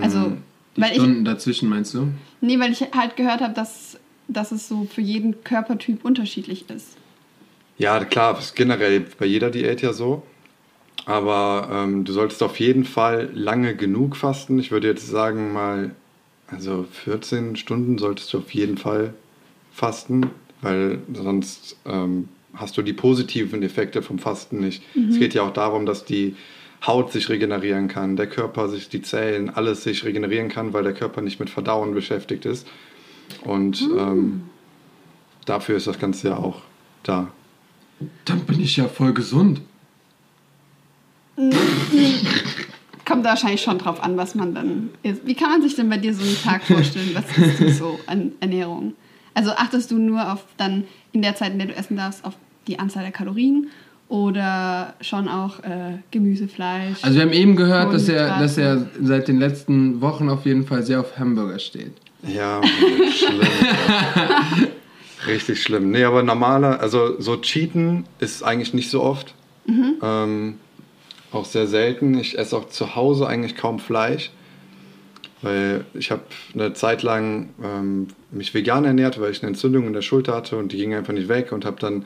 [0.00, 0.36] Also,
[0.76, 2.08] Die weil ich, Stunden dazwischen meinst du?
[2.40, 6.96] nee, weil ich halt gehört habe, dass, dass es so für jeden Körpertyp unterschiedlich ist.
[7.78, 10.22] Ja, klar, ist generell bei jeder Diät ja so.
[11.06, 14.58] Aber ähm, du solltest auf jeden Fall lange genug fasten.
[14.58, 15.92] Ich würde jetzt sagen, mal,
[16.46, 19.14] also 14 Stunden solltest du auf jeden Fall
[19.72, 20.26] fasten,
[20.60, 24.82] weil sonst ähm, hast du die positiven Effekte vom Fasten nicht.
[25.08, 26.36] Es geht ja auch darum, dass die
[26.86, 30.94] Haut sich regenerieren kann, der Körper sich, die Zellen, alles sich regenerieren kann, weil der
[30.94, 32.66] Körper nicht mit Verdauen beschäftigt ist.
[33.44, 34.44] Und ähm,
[35.44, 36.62] dafür ist das Ganze ja auch
[37.02, 37.30] da.
[38.24, 39.60] Dann bin ich ja voll gesund.
[43.04, 45.26] Kommt wahrscheinlich schon drauf an, was man dann isst.
[45.26, 47.10] Wie kann man sich denn bei dir so einen Tag vorstellen?
[47.12, 48.94] Was isst du so an Ernährung?
[49.34, 52.34] Also achtest du nur auf dann in der Zeit, in der du essen darfst, auf
[52.66, 53.68] die Anzahl der Kalorien
[54.08, 56.98] oder schon auch äh, Gemüse, Fleisch?
[57.02, 60.66] Also wir haben eben gehört, dass er, dass er seit den letzten Wochen auf jeden
[60.66, 61.92] Fall sehr auf Hamburger steht.
[62.22, 62.60] Ja,
[63.12, 64.68] schlimm.
[65.26, 65.90] Richtig schlimm.
[65.90, 69.34] Nee, aber normaler, also so Cheaten ist eigentlich nicht so oft.
[70.02, 70.54] Ähm,
[71.32, 72.18] auch sehr selten.
[72.18, 74.30] Ich esse auch zu Hause eigentlich kaum Fleisch.
[75.42, 76.22] Weil ich habe
[76.54, 80.56] eine Zeit lang ähm, mich vegan ernährt, weil ich eine Entzündung in der Schulter hatte
[80.56, 82.04] und die ging einfach nicht weg und habe dann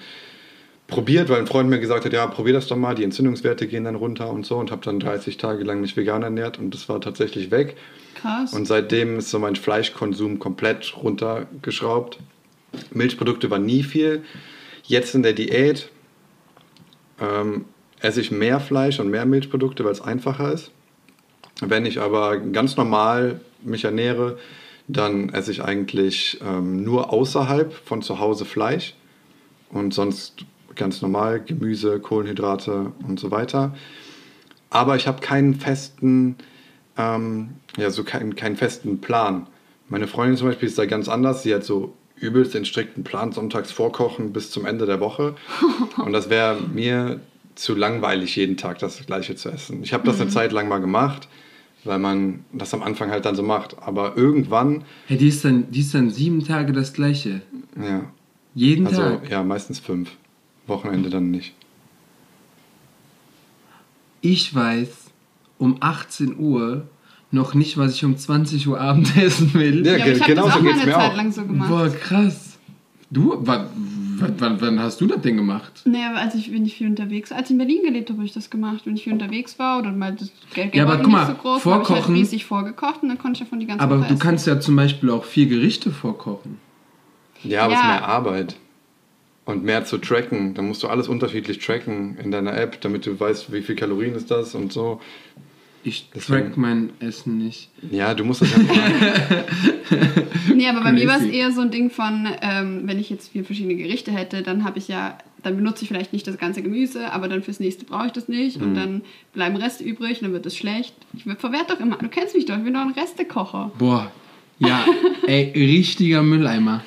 [0.86, 3.84] probiert, weil ein Freund mir gesagt hat, ja, probier das doch mal, die Entzündungswerte gehen
[3.84, 6.88] dann runter und so und habe dann 30 Tage lang mich vegan ernährt und das
[6.88, 7.76] war tatsächlich weg.
[8.14, 8.52] Krass.
[8.52, 12.18] Und seitdem ist so mein Fleischkonsum komplett runtergeschraubt.
[12.92, 14.22] Milchprodukte war nie viel.
[14.84, 15.90] Jetzt in der Diät
[17.20, 17.64] ähm,
[18.00, 20.70] esse ich mehr Fleisch und mehr Milchprodukte, weil es einfacher ist.
[21.60, 24.38] Wenn ich aber ganz normal mich ernähre,
[24.88, 28.94] dann esse ich eigentlich ähm, nur außerhalb von zu Hause Fleisch
[29.70, 33.74] und sonst ganz normal Gemüse, Kohlenhydrate und so weiter.
[34.70, 36.36] Aber ich habe keinen festen,
[36.98, 39.46] ähm, ja, so keinen, keinen festen Plan.
[39.88, 41.42] Meine Freundin zum Beispiel ist da ganz anders.
[41.42, 45.36] Sie hat so übelst den strikten Plan sonntags vorkochen bis zum Ende der Woche.
[46.04, 47.20] Und das wäre mir
[47.54, 49.82] zu langweilig, jeden Tag das Gleiche zu essen.
[49.82, 51.28] Ich habe das eine Zeit lang mal gemacht,
[51.84, 53.76] weil man das am Anfang halt dann so macht.
[53.82, 57.42] Aber irgendwann, Hey, die ist dann, die ist dann sieben Tage das gleiche.
[57.80, 58.02] ja,
[58.54, 59.30] Jeden also Tag.
[59.30, 60.10] ja, meistens fünf.
[60.66, 61.54] Wochenende dann nicht.
[64.20, 64.88] Ich weiß
[65.58, 66.86] um 18 Uhr
[67.30, 69.84] noch nicht, was ich um 20 Uhr Abend essen will.
[69.86, 71.16] Ja, Ja, genau das so geht's mir Zeit auch.
[71.16, 71.68] lang so gemacht.
[71.68, 72.58] Boah, krass.
[73.10, 73.36] Du,
[74.20, 75.82] wann, wann, wann hast du das denn gemacht?
[75.84, 78.26] Nee, aber als ich, wenn ich viel unterwegs Als ich in Berlin gelebt habe, habe
[78.26, 78.82] ich das gemacht.
[78.84, 81.42] Wenn ich viel unterwegs war oder mal das Geld Ja, aber guck mal, nicht so
[81.42, 83.98] groß, habe ich halt vorkochen- riesig vorgekocht und dann konnte ich davon die ganze Aber
[84.00, 84.22] Woche du essen.
[84.22, 86.58] kannst ja zum Beispiel auch vier Gerichte vorkochen.
[87.42, 87.90] Ja, aber es ist Ja.
[87.92, 88.56] mehr Arbeit.
[89.46, 90.54] Und mehr zu tracken.
[90.54, 94.14] Dann musst du alles unterschiedlich tracken in deiner App, damit du weißt, wie viel Kalorien
[94.14, 95.02] ist das und so.
[95.86, 97.68] Ich track mein Essen nicht.
[97.90, 98.82] Ja, du musst das ja machen.
[100.54, 103.32] Nee, aber bei mir war es eher so ein Ding von, ähm, wenn ich jetzt
[103.32, 106.62] vier verschiedene Gerichte hätte, dann habe ich ja, dann benutze ich vielleicht nicht das ganze
[106.62, 108.66] Gemüse, aber dann fürs nächste brauche ich das nicht Mhm.
[108.66, 110.94] und dann bleiben Reste übrig und dann wird es schlecht.
[111.14, 113.72] Ich verwerte doch immer, du kennst mich doch, ich bin doch ein Restekocher.
[113.78, 114.10] Boah,
[114.58, 114.84] ja,
[115.26, 116.82] ey, richtiger Mülleimer.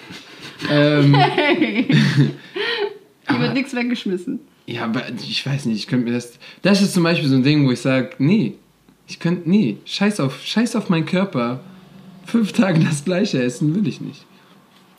[0.71, 1.15] ähm,
[3.29, 4.39] Hier wird nichts weggeschmissen.
[4.65, 6.39] ja, aber ich weiß nicht, ich könnte mir das.
[6.61, 8.55] Das ist zum Beispiel so ein Ding, wo ich sage, nee,
[9.07, 11.61] ich könnte, nee, scheiß auf, scheiß auf meinen Körper.
[12.25, 14.25] Fünf Tage das gleiche essen will ich nicht.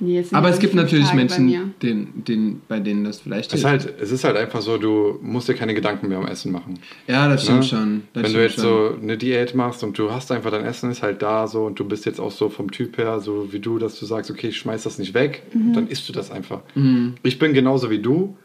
[0.00, 1.70] Nee, Aber es gibt natürlich Tage bei Menschen, mir.
[1.82, 5.18] den, den, bei denen das vielleicht Es ist, halt, es ist halt einfach so, du
[5.22, 6.78] musst dir keine Gedanken mehr um Essen machen.
[7.08, 7.64] Ja, das stimmt Ne?
[7.64, 8.02] schon.
[8.12, 8.94] Das Wenn du stimmt jetzt schon.
[8.94, 11.80] so eine Diät machst und du hast einfach dein Essen ist halt da so und
[11.80, 14.48] du bist jetzt auch so vom Typ her, so wie du, dass du sagst, okay,
[14.48, 15.72] ich schmeiß das nicht weg, Mhm.
[15.74, 16.60] dann isst du das einfach.
[16.76, 17.14] Mhm.
[17.24, 18.36] Ich bin genauso wie du.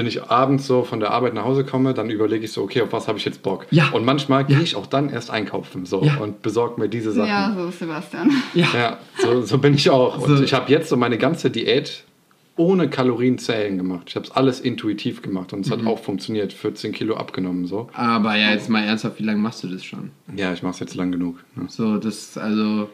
[0.00, 2.80] Wenn ich abends so von der Arbeit nach Hause komme, dann überlege ich so, okay,
[2.80, 3.66] auf was habe ich jetzt Bock?
[3.70, 3.90] Ja.
[3.90, 4.62] Und manchmal gehe Ja.
[4.62, 6.16] ich auch dann erst einkaufen so Ja.
[6.16, 7.28] und besorge mir diese Sachen.
[7.28, 8.30] Ja, so ist Sebastian.
[8.54, 8.66] Ja.
[8.72, 10.16] Ja, so, so bin ich auch.
[10.26, 10.42] Und So.
[10.42, 12.04] ich habe jetzt so meine ganze Diät
[12.56, 14.04] ohne Kalorienzählen gemacht.
[14.06, 15.80] Ich habe es alles intuitiv gemacht und es Mhm.
[15.80, 16.54] hat auch funktioniert.
[16.54, 17.90] 14 Kilo abgenommen so.
[17.92, 20.12] Aber ja, jetzt mal ernsthaft, wie lange machst du das schon?
[20.34, 21.36] Ja, ich mache es jetzt lang genug.
[21.56, 21.64] Ne?
[21.68, 22.88] So, das, also.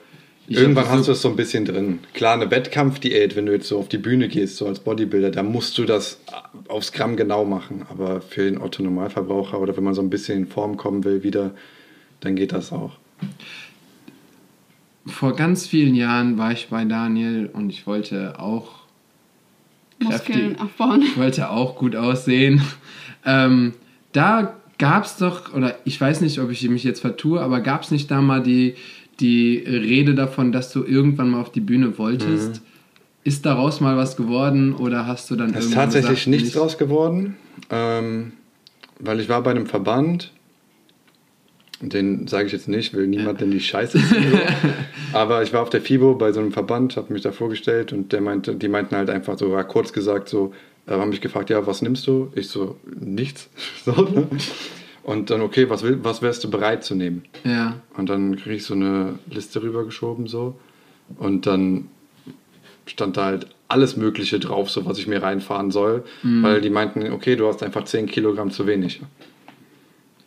[0.49, 2.01] Ich Irgendwann hast du es so ein bisschen drin.
[2.15, 5.43] Klar, eine Wettkampfdiät, wenn du jetzt so auf die Bühne gehst, so als Bodybuilder, da
[5.43, 6.21] musst du das
[6.69, 7.85] aufs Gramm genau machen.
[7.89, 11.53] Aber für den Otto-Normalverbraucher oder wenn man so ein bisschen in Form kommen will wieder,
[12.21, 12.93] dann geht das auch.
[15.07, 18.81] Vor ganz vielen Jahren war ich bei Daniel und ich wollte auch
[19.99, 21.03] Muskeln kräftig- aufbauen.
[21.03, 22.63] Ich wollte auch gut aussehen.
[23.25, 23.75] Ähm,
[24.13, 27.83] da gab es doch, oder ich weiß nicht, ob ich mich jetzt vertue, aber gab
[27.83, 28.75] es nicht da mal die,
[29.20, 32.62] die Rede davon, dass du irgendwann mal auf die Bühne wolltest?
[33.24, 36.57] Ist daraus mal was geworden oder hast du dann Es ist tatsächlich gesagt, nichts nicht?
[36.57, 37.37] draus geworden,
[37.70, 38.33] ähm,
[39.00, 40.33] weil ich war bei einem Verband,
[41.81, 44.31] den sage ich jetzt nicht, will niemand in die Scheiße ziehen.
[44.31, 44.38] So.
[45.12, 48.12] Aber ich war auf der FIBO bei so einem Verband, habe mich da vorgestellt und
[48.12, 50.55] der meinte, die meinten halt einfach so, war kurz gesagt so,
[50.87, 52.31] äh, haben mich gefragt, ja, was nimmst du?
[52.35, 53.48] Ich so, nichts.
[53.85, 54.26] So, ne?
[55.07, 57.23] Und dann, okay, was, will, was wärst du bereit zu nehmen?
[57.45, 60.59] Ja, Und dann kriege ich so eine Liste rübergeschoben so.
[61.16, 61.88] Und dann
[62.87, 66.05] stand da halt alles Mögliche drauf, so was ich mir reinfahren soll.
[66.25, 66.42] Mhm.
[66.42, 69.01] Weil die meinten, okay, du hast einfach 10 Kilogramm zu wenig.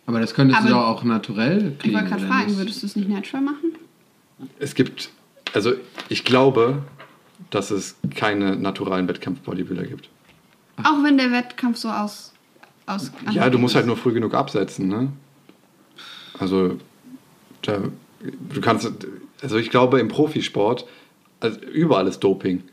[0.05, 1.95] aber das könntest du Aber doch auch naturell Ich kriegen.
[1.95, 2.57] wollte gerade fragen, nicht?
[2.59, 3.73] würdest du es nicht natural machen?
[4.59, 5.09] Es gibt,
[5.53, 5.73] also
[6.07, 6.83] ich glaube,
[7.49, 10.07] dass es keine naturalen Wettkampf-Bodybuilder gibt.
[10.81, 12.28] Auch wenn der Wettkampf so aus.
[12.89, 15.11] Aus Ja, du musst halt nur früh genug absetzen, ne?
[16.37, 16.77] Also,
[17.61, 17.79] da,
[18.53, 18.91] du kannst,
[19.41, 20.85] also ich glaube im Profisport,
[21.39, 22.63] also überall ist Doping.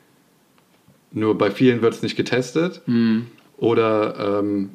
[1.13, 3.27] Nur bei vielen wird es nicht getestet Hm.
[3.57, 4.71] oder ähm,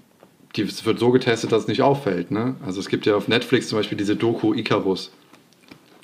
[0.55, 2.31] die, es wird so getestet, dass es nicht auffällt.
[2.31, 2.55] Ne?
[2.65, 5.11] Also es gibt ja auf Netflix zum Beispiel diese Doku Icarus.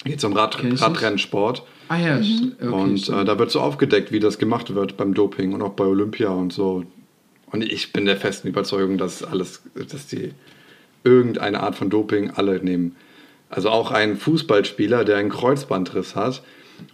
[0.06, 0.82] Geht um Rad, nicht.
[0.82, 1.63] Radrennsport.
[1.89, 3.19] Ah ja, okay, und stimmt.
[3.19, 6.30] äh, da wird so aufgedeckt, wie das gemacht wird beim Doping und auch bei Olympia
[6.30, 6.84] und so.
[7.50, 10.34] Und ich bin der festen Überzeugung, dass alles, dass die
[11.04, 12.96] irgendeine Art von Doping alle nehmen.
[13.50, 16.44] Also auch ein Fußballspieler, der einen Kreuzbandriss hat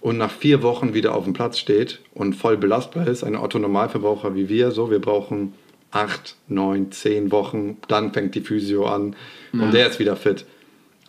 [0.02, 4.36] und nach vier Wochen wieder auf dem Platz steht und voll belastbar ist, ein Otto-Normalverbraucher
[4.36, 5.54] wie wir, so, wir brauchen
[5.90, 9.16] acht, neun, zehn Wochen, dann fängt die Physio an
[9.52, 10.46] und der ist wieder fit.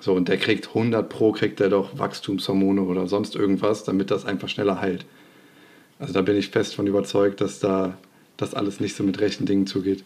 [0.01, 4.27] So, und der kriegt 100 pro, kriegt der doch Wachstumshormone oder sonst irgendwas, damit das
[4.27, 5.07] einfach schneller heilt.
[5.99, 7.97] Also da bin ich fest von überzeugt, dass da
[8.37, 10.03] das alles nicht so mit rechten Dingen zugeht.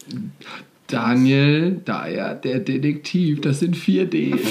[0.87, 4.37] Daniel Dyer, der Detektiv, das sind 4D.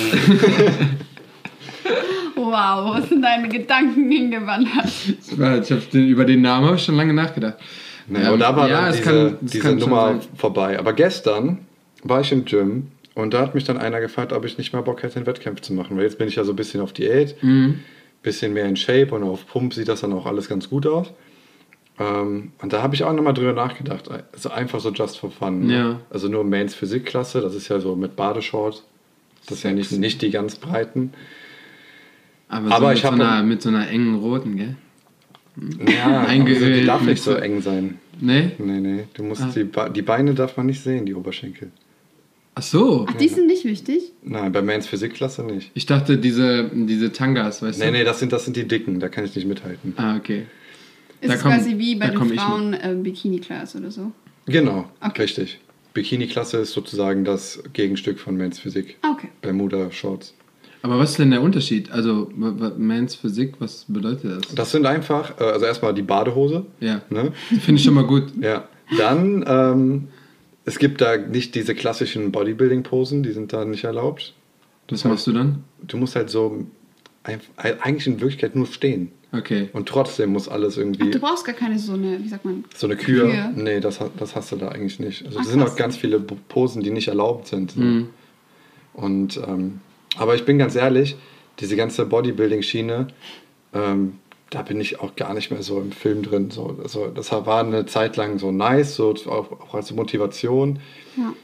[2.37, 4.87] Wow, wo sind deine Gedanken hingewandert?
[5.67, 7.57] ich hab den, über den Namen habe ich schon lange nachgedacht.
[8.07, 10.21] Nee, Ähm, aber da war ja, dann es diese, kann- es diese Nummer sein.
[10.37, 10.79] vorbei.
[10.79, 11.59] Aber gestern
[12.05, 14.81] war ich im Gym und da hat mich dann einer gefragt, ob ich nicht mal
[14.83, 15.97] Bock hätte, einen Wettkampf zu machen.
[15.97, 17.81] Weil jetzt bin ich ja so ein bisschen auf Diät, Mhm.
[18.23, 21.13] bisschen mehr in Shape und auf Pump sieht das dann auch alles ganz gut aus.
[22.01, 24.09] Ähm, und da habe ich auch nochmal drüber nachgedacht.
[24.33, 25.67] Also einfach so just for fun.
[25.67, 25.75] Ne?
[25.75, 26.01] Ja.
[26.11, 28.85] Also nur Mains Physikklasse, das ist ja so mit Badeshorts.
[29.47, 31.13] Das ist ja nicht, nicht die ganz breiten.
[32.49, 34.77] Aber, Aber so ich mit, so hab einer, mit so einer engen roten, gell?
[35.87, 37.99] Ja, Eingeölt also die darf nicht so so- eng sein.
[38.21, 38.53] Nee?
[38.59, 39.05] Nee, nee.
[39.15, 39.51] Du musst Ah.
[39.55, 41.71] die, Be die Beine darf man nicht sehen, die Oberschenkel.
[42.55, 43.07] Ach so.
[43.09, 44.13] Ach, die sind nicht wichtig?
[44.23, 45.71] Nein, bei Mains Physikklasse nicht.
[45.75, 47.93] Ich dachte, diese, diese Tangas, weißt Nee, du?
[47.93, 49.95] nee, das sind, das sind die dicken, da kann ich nicht mithalten.
[49.97, 50.47] Ah, okay.
[51.21, 54.13] Ist Da es komm- quasi wie bei den Frauen äh, Bikini-Class oder so?
[54.47, 55.23] Genau, Okay.
[55.23, 55.59] richtig.
[55.95, 58.97] Bikini-Klasse ist sozusagen das Gegenstück von Mains Physik.
[59.11, 59.29] Okay.
[59.43, 60.35] Bermuda-Shorts.
[60.83, 61.91] Aber was ist denn der Unterschied?
[61.91, 64.55] Also, Mans Physik, was bedeutet das?
[64.55, 66.67] Das sind einfach, äh, also erstmal die Badehose.
[66.79, 67.03] Ja.
[67.11, 67.33] Ne?
[67.61, 68.25] Finde ich schon mal gut.
[68.41, 68.69] Ja.
[68.97, 70.09] Dann, ähm,
[70.65, 74.35] es gibt da nicht diese klassischen Bodybuilding-Posen, die sind da nicht erlaubt.
[74.89, 75.65] Was machst du dann?
[75.83, 76.65] Du musst halt so
[77.25, 79.11] eigentlich in Wirklichkeit nur stehen.
[79.31, 79.69] Okay.
[79.75, 81.11] Und trotzdem muss alles Ach, irgendwie.
[81.11, 82.65] du brauchst gar keine so eine, wie sagt man?
[82.75, 83.53] So eine Kür, Kür.
[83.55, 85.27] nee, das, ha- das hast du da eigentlich nicht.
[85.27, 87.73] Also Ach, es sind auch ganz viele Posen, die nicht erlaubt sind.
[87.73, 87.81] So.
[87.81, 88.09] Mhm.
[88.95, 89.81] Und ähm,
[90.17, 91.17] aber ich bin ganz ehrlich,
[91.61, 93.09] diese ganze Bodybuilding-Schiene,
[93.75, 94.15] ähm,
[94.51, 96.51] da bin ich auch gar nicht mehr so im Film drin.
[96.51, 100.79] So, also das war eine Zeit lang so nice, so auch, auch als Motivation.
[101.19, 101.35] Ja.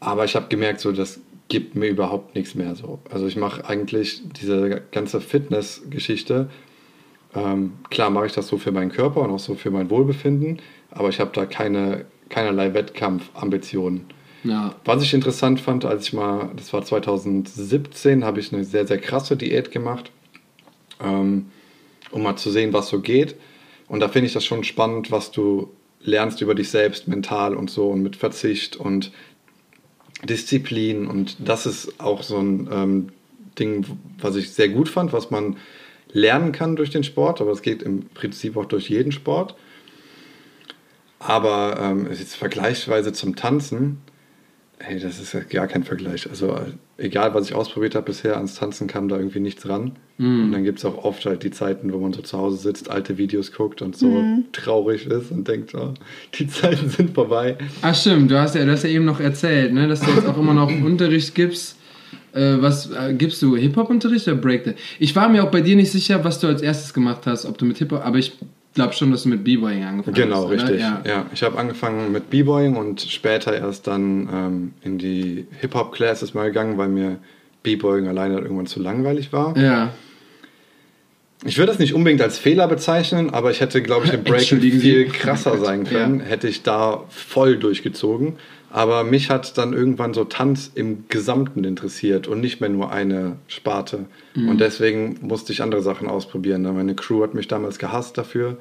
[0.00, 3.00] Aber ich habe gemerkt, so das gibt mir überhaupt nichts mehr so.
[3.10, 6.48] Also ich mache eigentlich diese ganze Fitness-Geschichte.
[7.34, 10.60] Ähm, klar mache ich das so für meinen Körper und auch so für mein Wohlbefinden,
[10.90, 14.06] aber ich habe da keine, keinerlei Wettkampfambitionen.
[14.44, 14.74] Ja.
[14.84, 18.98] Was ich interessant fand, als ich mal, das war 2017, habe ich eine sehr, sehr
[18.98, 20.12] krasse Diät gemacht,
[21.02, 21.46] ähm,
[22.10, 23.36] um mal zu sehen, was so geht.
[23.88, 25.70] Und da finde ich das schon spannend, was du
[26.00, 29.10] lernst über dich selbst mental und so und mit Verzicht und
[30.22, 31.06] Disziplin.
[31.06, 33.08] Und das ist auch so ein ähm,
[33.58, 33.86] Ding,
[34.18, 35.56] was ich sehr gut fand, was man
[36.14, 39.54] lernen kann durch den Sport, aber es geht im Prinzip auch durch jeden Sport.
[41.18, 43.98] Aber ähm, jetzt vergleichsweise zum Tanzen,
[44.78, 46.28] Ey, das ist ja gar kein Vergleich.
[46.28, 49.92] Also äh, egal, was ich ausprobiert habe bisher, ans Tanzen kam da irgendwie nichts ran.
[50.18, 52.90] Und dann gibt es auch oft halt die Zeiten, wo man so zu Hause sitzt,
[52.90, 54.06] alte Videos guckt und so
[54.52, 55.94] traurig ist und denkt, oh,
[56.34, 57.56] die Zeiten sind vorbei.
[57.82, 60.26] Ach stimmt, du hast ja, du hast ja eben noch erzählt, ne, dass du jetzt
[60.26, 61.78] auch immer noch Unterricht gibst.
[62.34, 63.56] Äh, was äh, gibst du?
[63.56, 64.78] Hip-Hop-Unterricht oder Breakdance?
[64.98, 67.56] Ich war mir auch bei dir nicht sicher, was du als erstes gemacht hast, ob
[67.58, 68.32] du mit Hip-Hop, aber ich
[68.74, 70.44] glaube schon, dass du mit B-Boying angefangen Genau, hast.
[70.46, 70.54] oder?
[70.54, 70.80] richtig.
[70.80, 71.00] Ja.
[71.06, 71.26] Ja.
[71.32, 76.76] ich habe angefangen mit B-Boying und später erst dann ähm, in die Hip-Hop-Classes mal gegangen,
[76.76, 77.18] weil mir
[77.62, 79.56] B-Boying alleine irgendwann zu langweilig war.
[79.56, 79.92] ja.
[81.46, 84.70] Ich würde das nicht unbedingt als Fehler bezeichnen, aber ich hätte, glaube ich, im Sie.
[84.72, 88.34] viel krasser sein können, hätte ich da voll durchgezogen.
[88.76, 93.36] Aber mich hat dann irgendwann so Tanz im Gesamten interessiert und nicht mehr nur eine
[93.46, 94.06] Sparte.
[94.34, 94.48] Mhm.
[94.48, 96.62] Und deswegen musste ich andere Sachen ausprobieren.
[96.62, 98.58] Meine Crew hat mich damals gehasst dafür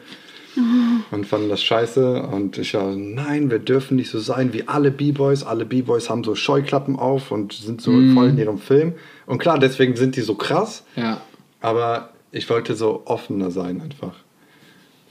[1.10, 2.22] und fanden das scheiße.
[2.22, 5.42] Und ich ja, nein, wir dürfen nicht so sein wie alle B-Boys.
[5.44, 8.14] Alle B-Boys haben so Scheuklappen auf und sind so Mhm.
[8.14, 8.94] voll in ihrem Film.
[9.26, 10.86] Und klar, deswegen sind die so krass.
[10.96, 11.22] Ja.
[11.60, 14.14] Aber ich wollte so offener sein einfach.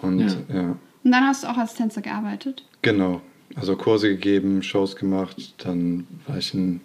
[0.01, 0.27] Und Ja.
[0.55, 2.63] ja, Und dann hast du auch als Tänzer gearbeitet.
[2.83, 3.21] genau.
[3.57, 6.81] Also Kurse gegeben, Shows gemacht, dann war ich ein,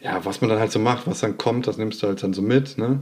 [0.00, 2.32] ja, was man dann halt so macht, was dann kommt, das nimmst du halt dann
[2.32, 3.00] so mit, ne?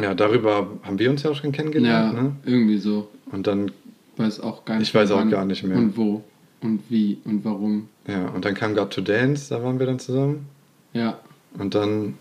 [0.00, 2.36] Ja, darüber haben wir uns ja auch schon Ja, kennengelernt, ne?
[2.44, 3.08] irgendwie so.
[3.30, 3.70] Und dann,
[4.16, 5.76] Weiß auch gar nicht Ich weiß auch wann gar nicht mehr.
[5.76, 6.22] Und wo
[6.60, 7.88] und wie und warum.
[8.06, 10.46] ja, und dann kam Got to Dance, da waren wir dann zusammen.
[10.92, 11.18] Ja.
[11.58, 12.14] Und dann,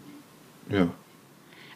[0.70, 0.88] ja.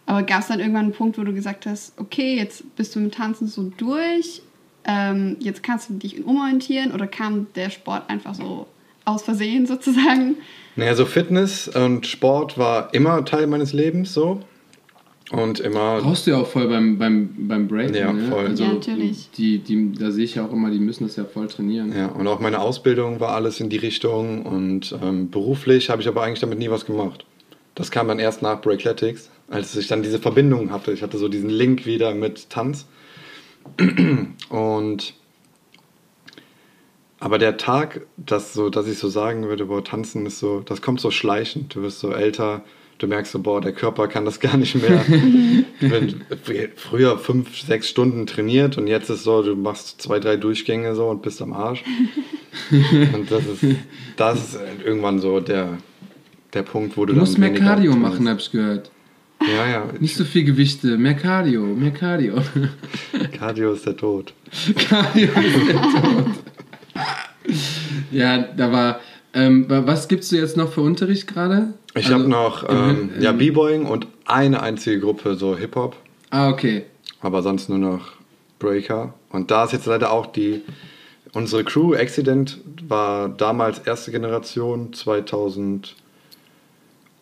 [0.06, 3.00] Aber gab es dann irgendwann einen Punkt, wo du gesagt hast, okay, jetzt bist du
[3.00, 4.42] mit Tanzen so durch,
[4.86, 8.68] ähm, jetzt kannst du dich umorientieren oder kam der Sport einfach so
[9.06, 10.36] aus Versehen sozusagen?
[10.76, 14.42] Naja, so Fitness und Sport war immer Teil meines Lebens so.
[15.32, 18.30] Und immer Brauchst du ja auch voll beim, beim, beim Breaking, Ja, ne?
[18.30, 18.46] voll.
[18.46, 19.32] Also Ja, natürlich.
[19.32, 21.92] Die, die, da sehe ich ja auch immer, die müssen das ja voll trainieren.
[21.98, 26.08] Ja, und auch meine Ausbildung war alles in die Richtung und ähm, beruflich habe ich
[26.08, 27.26] aber eigentlich damit nie was gemacht.
[27.74, 30.92] Das kam dann erst nach Breakletics, als ich dann diese Verbindung hatte.
[30.92, 32.86] Ich hatte so diesen Link wieder mit Tanz.
[34.50, 35.14] Und
[37.20, 40.84] aber der Tag, das so, dass ich so sagen würde, boah, tanzen ist so, das
[40.84, 41.74] kommt so schleichend.
[41.74, 42.64] Du wirst so älter,
[43.00, 45.04] du merkst so, boah, der Körper kann das gar nicht mehr.
[45.80, 46.18] Du bist
[46.76, 51.08] früher fünf, sechs Stunden trainiert und jetzt ist so, du machst zwei, drei Durchgänge so
[51.08, 51.84] und bist am Arsch.
[52.72, 53.66] Und das ist,
[54.16, 55.78] das ist irgendwann so der,
[56.54, 58.92] der Punkt, wo du Du musst mehr Cardio machen, habe ich gehört.
[59.54, 62.36] Ja, ja, Nicht so viel Gewichte, mehr Cardio, mehr Cardio.
[63.38, 64.34] Cardio ist der Tod.
[64.90, 66.26] Cardio ist der Tod.
[68.12, 69.00] ja, da war.
[69.34, 71.74] Ähm, wa- was gibst du jetzt noch für Unterricht gerade?
[71.94, 75.96] Ich Also, habe noch ähm, ja, B-Boying und eine einzige Gruppe, so Hip-Hop.
[76.30, 76.86] Ah, okay.
[77.22, 78.14] Aber sonst nur noch
[78.60, 79.14] Breaker.
[79.30, 80.62] Und da ist jetzt leider auch die,
[81.34, 84.94] unsere Crew, Accident, war damals erste Generation,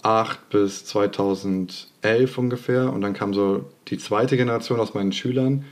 [0.03, 2.91] 2008 bis 2011 ungefähr.
[2.91, 5.63] Und dann kam so die zweite Generation aus meinen Schülern.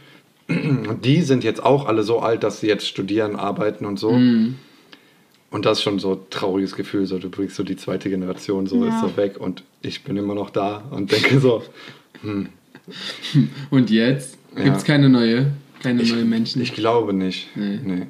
[0.47, 4.11] Und die sind jetzt auch alle so alt, dass sie jetzt studieren, arbeiten und so.
[4.13, 4.55] Mhm.
[5.49, 8.67] Und das ist schon so ein trauriges Gefühl, so du bringst so die zweite Generation
[8.67, 8.95] so Ja.
[8.95, 11.63] ist so weg und ich bin immer noch da und denke so,
[13.69, 14.63] Und jetzt Ja.
[14.63, 16.61] gibt es keine neue, keine neue Menschen.
[16.61, 17.49] ich glaube nicht.
[17.55, 17.79] Nee.
[17.83, 18.07] Nee.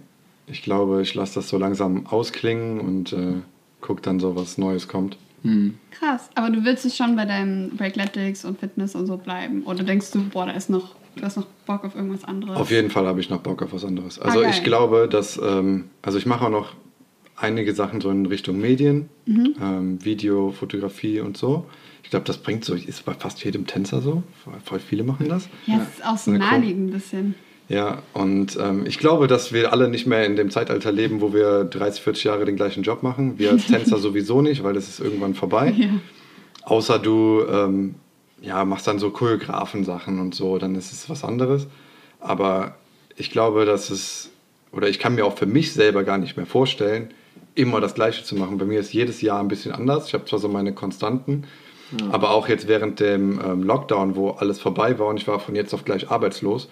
[0.48, 3.36] Ich glaube, ich lasse das so langsam ausklingen und äh,
[3.82, 5.18] guck dann so, was Neues kommt.
[5.44, 5.76] Hm.
[5.92, 6.30] Krass.
[6.36, 9.64] Aber du willst es schon bei deinem Breakletics und Fitness und so bleiben?
[9.64, 12.58] Oder denkst du, boah, da ist noch, du hast noch Bock auf irgendwas anderes?
[12.58, 14.20] Auf jeden Fall habe ich noch Bock auf was anderes.
[14.20, 14.52] Also Ah, geil.
[14.52, 16.74] ich glaube, dass, ähm, also ich mache auch noch
[17.36, 19.56] einige Sachen so in Richtung Medien, Mhm.
[19.62, 21.66] ähm, Video, Fotografie und so.
[22.04, 24.22] Ich glaube, das bringt so, ist bei fast jedem Tänzer so.
[24.64, 25.48] Voll viele machen das.
[25.66, 27.36] Ja, es ist auch so naheliegend ein bisschen.
[27.72, 31.34] Ja, und ähm, ich glaube, dass wir alle nicht mehr in dem Zeitalter leben, wo
[31.34, 33.40] wir 30, 40 Jahre den gleichen Job machen.
[33.40, 35.74] Wir als Tänzer sowieso nicht, weil das ist irgendwann vorbei.
[35.78, 35.88] Ja.
[36.64, 37.96] Außer du ähm,
[38.42, 41.68] ja, machst dann so Choreografen-Sachen und so, dann ist es was anderes.
[42.20, 42.76] Aber
[43.16, 44.32] ich glaube, dass es,
[44.74, 47.12] oder ich kann mir auch für mich selber gar nicht mehr vorstellen,
[47.56, 48.58] immer das Gleiche zu machen.
[48.58, 50.08] Bei mir ist jedes Jahr ein bisschen anders.
[50.08, 51.46] Ich habe zwar so meine Konstanten,
[52.12, 55.56] aber auch jetzt während dem ähm, Lockdown, wo alles vorbei war und ich war von
[55.56, 56.68] jetzt auf gleich arbeitslos,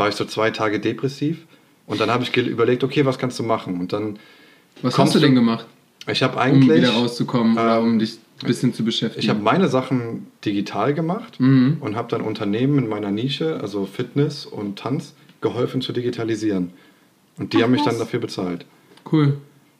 [0.00, 1.46] war ich so zwei Tage depressiv.
[1.86, 3.78] Und dann habe ich überlegt, okay, was kannst du machen?
[3.80, 4.18] Und dann,
[4.82, 5.66] Was hast du denn gemacht,
[6.08, 9.22] ich habe um eigentlich, wieder rauszukommen oder ähm, um dich ein bisschen zu beschäftigen?
[9.22, 11.76] ich habe meine Sachen digital gemacht Mhm.
[11.80, 16.70] und habe dann Unternehmen in meiner Nische, also Fitness und Tanz, geholfen zu digitalisieren.
[17.38, 17.88] Und die Ach, haben mich was?
[17.90, 18.66] dann dafür bezahlt.
[19.10, 19.36] Cool.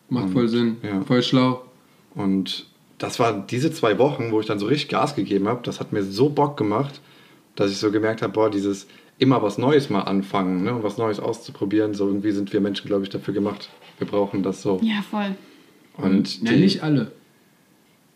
[0.09, 0.77] Macht voll Sinn.
[0.83, 1.01] ja.
[1.03, 1.65] Voll schlau.
[2.15, 2.67] Und
[2.99, 5.61] das war diese zwei Wochen, wo ich dann so richtig Gas gegeben habe.
[5.63, 7.01] Das hat mir so Bock gemacht,
[7.57, 8.87] dass ich so gemerkt habe, boah, dieses
[9.21, 11.95] immer was Neues mal anfangen ne, und was Neues auszuprobieren.
[11.95, 13.69] So irgendwie sind wir Menschen, glaube ich, dafür gemacht.
[13.99, 14.81] Wir brauchen das so.
[14.83, 15.35] ja, voll.
[15.97, 17.13] Und ja, die- nicht alle.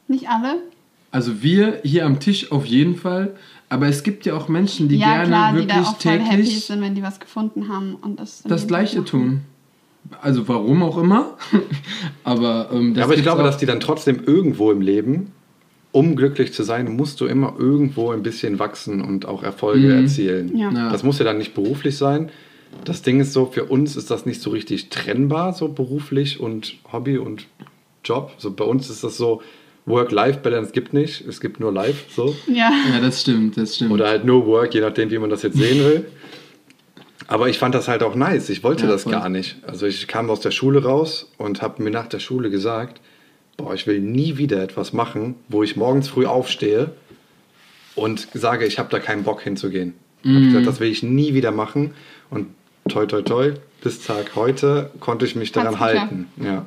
[0.08, 0.56] Nicht alle?
[1.10, 3.36] Also wir hier am Tisch auf jeden Fall.
[3.68, 6.12] Aber es gibt ja auch Menschen, die ja, gerne klar, die wirklich da auch voll
[6.12, 9.40] happy täglich sind, wenn die was gefunden haben und das das Gleiche tun.
[10.20, 11.36] Also warum auch immer.
[12.24, 13.46] aber ähm, das Ja, aber ich glaube, auch.
[13.46, 15.32] dass die dann trotzdem irgendwo im Leben,
[15.94, 20.02] um glücklich zu sein, musst du immer irgendwo ein bisschen wachsen und auch Erfolge Mhm.
[20.02, 20.56] erzielen.
[20.58, 20.70] Ja.
[20.72, 20.90] Ja.
[20.90, 22.30] Das muss ja dann nicht beruflich sein.
[22.84, 26.74] Das Ding ist so, für uns ist das nicht so richtig trennbar, so beruflich und
[26.92, 27.46] Hobby und
[28.04, 28.32] Job.
[28.38, 29.40] So bei uns ist das so,
[29.86, 32.34] Work-Life-Balance gibt nicht, es gibt nur Life, so.
[32.48, 32.72] Ja.
[32.92, 33.92] Ja, das stimmt, das stimmt.
[33.92, 36.06] Oder halt nur Work, je nachdem, wie man das jetzt sehen will.
[37.28, 38.48] Aber ich fand das halt auch nice.
[38.50, 39.12] Ich wollte Ja, das voll.
[39.12, 39.56] gar nicht.
[39.66, 43.00] Also ich kam aus der Schule raus und habe mir nach der Schule gesagt,
[43.56, 46.90] boah, ich will nie wieder etwas machen, wo ich morgens früh aufstehe
[47.94, 49.94] und sage, ich habe da keinen Bock hinzugehen.
[50.24, 50.36] Hab Mhm.
[50.38, 51.92] ich gesagt, das will ich nie wieder machen.
[52.30, 52.48] Und
[52.88, 56.26] toi, toi, toi, bis Tag heute konnte ich mich daran halten.
[56.42, 56.66] Ja.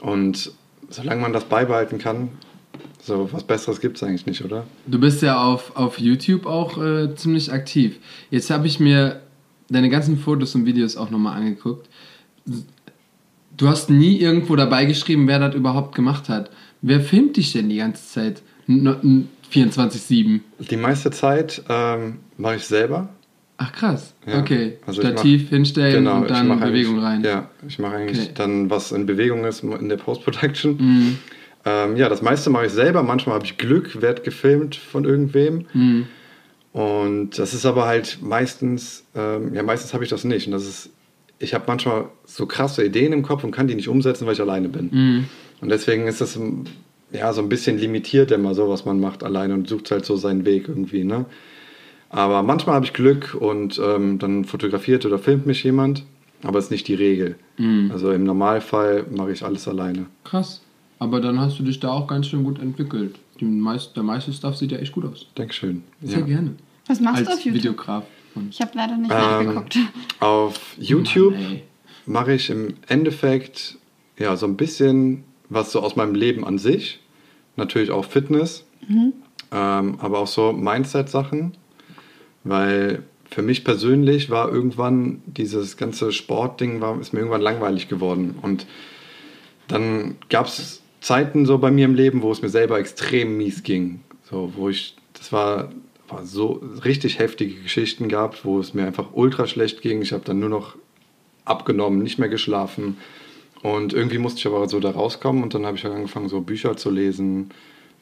[0.00, 0.52] Und
[0.90, 2.28] solange man das beibehalten kann,
[3.02, 4.64] so was Besseres gibt es eigentlich nicht, oder?
[4.86, 7.96] Du bist ja auf, auf YouTube auch äh, ziemlich aktiv.
[8.30, 9.22] Jetzt habe ich mir
[9.68, 11.88] deine ganzen Fotos und Videos auch nochmal angeguckt.
[13.56, 16.50] Du hast nie irgendwo dabei geschrieben, wer das überhaupt gemacht hat.
[16.80, 18.42] Wer filmt dich denn die ganze Zeit?
[18.66, 20.40] N- n- 24-7.
[20.58, 23.10] Die meiste Zeit ähm, mache ich selber.
[23.58, 24.14] Ach krass.
[24.26, 24.78] Ja, Okay.
[24.86, 27.22] also Stativ hinstellen und Genau, ich dann Bewegung rein.
[27.22, 28.32] Ja, ich mache eigentlich Okay.
[28.34, 30.76] dann, was in Bewegung ist, in der Post-Production.
[30.78, 31.18] Mhm.
[31.64, 33.02] Ähm, ja, das meiste mache ich selber.
[33.02, 35.66] Manchmal habe ich Glück, werde gefilmt von irgendwem.
[35.74, 36.06] Mhm.
[36.72, 40.46] Und das ist aber halt meistens, ähm, ja, meistens habe ich das nicht.
[40.46, 40.90] Und das ist,
[41.42, 44.40] ich habe manchmal so krasse Ideen im Kopf und kann die nicht umsetzen, weil ich
[44.40, 44.88] alleine bin.
[44.92, 45.24] Mhm.
[45.60, 46.38] Und deswegen ist das
[47.12, 50.16] ja so ein bisschen limitiert immer so, was man macht alleine und sucht halt so
[50.16, 51.26] seinen Weg irgendwie, ne?
[52.08, 56.04] Aber manchmal habe ich Glück und ähm, dann fotografiert oder filmt mich jemand,
[56.42, 57.36] aber es ist nicht die Regel.
[57.56, 57.90] Mhm.
[57.92, 60.06] Also im Normalfall mache ich alles alleine.
[60.24, 60.60] Krass.
[60.98, 63.16] Aber dann hast du dich da auch ganz schön gut entwickelt.
[63.40, 65.26] Die meist, der meiste Stuff sieht ja echt gut aus.
[65.34, 65.82] Dankeschön.
[66.02, 66.26] Sehr Ja.
[66.26, 66.50] gerne.
[66.86, 67.54] Was machst Als du auf YouTube?
[67.62, 68.04] Videograf.
[68.50, 69.78] Ich habe leider nicht Ähm, nachgeguckt.
[70.20, 71.34] Auf YouTube
[72.06, 73.78] mache ich im Endeffekt
[74.18, 77.00] ja so ein bisschen was so aus meinem Leben an sich.
[77.56, 81.52] Natürlich auch Fitness, ähm, aber auch so Mindset-Sachen.
[82.44, 88.34] Weil für mich persönlich war irgendwann dieses ganze Sportding, war, ist mir irgendwann langweilig geworden.
[88.40, 88.66] Und
[89.68, 93.62] dann gab es Zeiten so bei mir im Leben, wo es mir selber extrem mies
[93.62, 94.00] ging.
[94.22, 95.70] So, wo ich, das war
[96.22, 100.02] so richtig heftige Geschichten gab, wo es mir einfach ultra schlecht ging.
[100.02, 100.76] Ich habe dann nur noch
[101.44, 102.98] abgenommen, nicht mehr geschlafen.
[103.62, 106.40] Und irgendwie musste ich aber so da rauskommen und dann habe ich halt angefangen, so
[106.40, 107.50] Bücher zu lesen,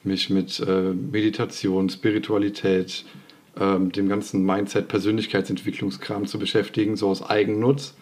[0.03, 3.05] mich mit äh, Meditation, Spiritualität
[3.59, 7.95] ähm, dem ganzen Mindset, Persönlichkeitsentwicklungskram zu beschäftigen, so aus Eigennutz.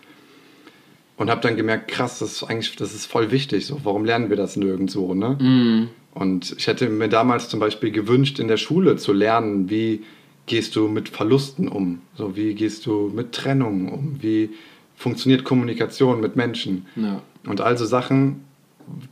[1.17, 3.67] Und habe dann gemerkt, krass, das ist eigentlich, das ist voll wichtig.
[3.67, 5.37] So, warum lernen wir das nirgendwo, ne?
[5.41, 5.89] Mhm.
[6.15, 10.03] Und ich hätte mir damals zum Beispiel gewünscht, in der Schule zu lernen, wie
[10.47, 12.01] gehst du mit Verlusten um?
[12.17, 14.17] So, wie gehst du mit Trennungen um?
[14.21, 14.51] Wie
[14.97, 16.87] funktioniert Kommunikation mit Menschen?
[16.97, 17.23] Ja.
[17.47, 18.45] Und also Sachen,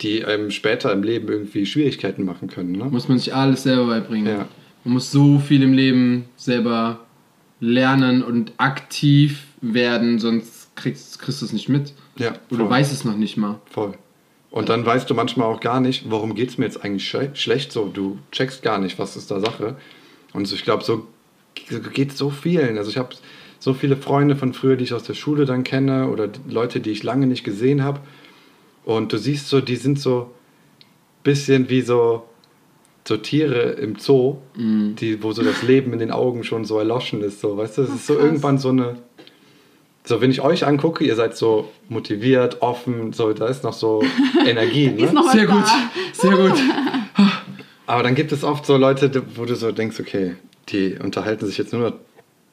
[0.01, 2.73] die einem später im Leben irgendwie Schwierigkeiten machen können.
[2.73, 2.85] Ne?
[2.87, 4.27] Muss man sich alles selber beibringen.
[4.27, 4.49] Ja.
[4.85, 7.01] Man muss so viel im Leben selber
[7.61, 11.93] lernen und aktiv werden, sonst kriegst, kriegst du es nicht mit.
[12.17, 13.61] Ja, Oder weißt es noch nicht mal.
[13.71, 13.95] Voll.
[14.57, 17.31] Und dann weißt du manchmal auch gar nicht, warum geht es mir jetzt eigentlich schle
[17.35, 17.91] schlecht so.
[17.93, 19.77] Du checkst gar nicht, was ist da Sache.
[20.33, 21.07] Und ich glaube, so
[21.93, 22.79] geht es so vielen.
[22.79, 23.11] Also ich habe
[23.59, 26.91] so viele Freunde von früher, die ich aus der Schule dann kenne oder Leute, die
[26.91, 28.01] ich lange nicht gesehen habe.
[28.87, 30.31] Und du siehst so, die sind so
[31.23, 32.25] bisschen wie so,
[33.07, 37.21] so Tiere im Zoo, die, wo so das Leben in den Augen schon so erloschen
[37.21, 37.43] ist.
[37.43, 38.97] So, weißt du, es ist so irgendwann so eine.
[40.07, 44.03] So, wenn ich euch angucke, ihr seid so motiviert, offen, so, da ist noch so
[44.47, 44.87] Energie.
[44.87, 45.21] Ist Ne?
[45.33, 45.65] Sehr gut,
[46.13, 46.53] sehr gut.
[47.87, 50.37] Aber dann gibt es oft so Leute, wo du so denkst, okay,
[50.69, 51.97] die unterhalten sich jetzt nur noch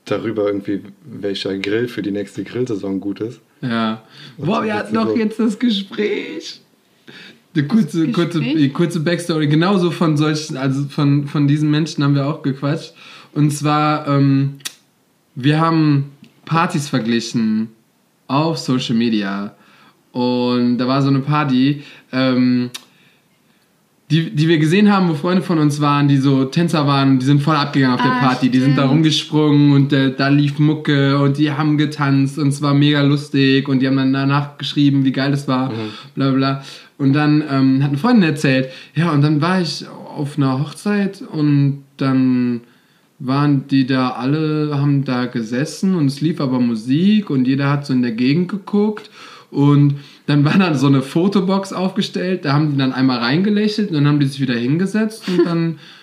[0.05, 3.39] darüber, irgendwie, welcher Grill für die nächste Grillsaison gut ist.
[3.61, 4.01] Ja.
[4.37, 6.59] Boah, wir hatten doch so- jetzt das Gespräch.
[7.55, 9.45] Eine kurze, kurze, kurze Backstory.
[9.47, 12.93] Genauso von solchen, also von, von diesen Menschen haben wir auch gequatscht.
[13.33, 14.55] Und zwar, ähm,
[15.35, 16.12] wir haben
[16.53, 17.69] Partys verglichen
[18.27, 19.55] auf Social Media.
[20.11, 21.81] Und da war so eine Party,
[22.11, 22.69] ähm,
[24.11, 27.25] die, die wir gesehen haben, wo Freunde von uns waren, die so Tänzer waren, die
[27.25, 28.49] sind voll abgegangen auf der Ah, Party.
[28.49, 28.91] Die sind da stimmt.
[28.93, 33.67] rumgesprungen und äh, da lief Mucke und die haben getanzt und es war mega lustig
[33.67, 35.69] und die haben dann danach geschrieben, wie geil das war,
[36.13, 36.63] bla bla bla.
[36.99, 39.83] Und dann ähm, hat eine Freundin erzählt, ja, und dann war ich
[40.15, 42.61] auf einer Hochzeit und dann
[43.25, 47.85] waren die da alle, haben da gesessen und es lief aber Musik und jeder hat
[47.85, 49.09] so in der Gegend geguckt.
[49.49, 49.95] Und
[50.25, 54.07] dann war da so eine Fotobox aufgestellt, da haben die dann einmal reingelächelt und dann
[54.07, 55.79] haben die sich wieder hingesetzt und dann,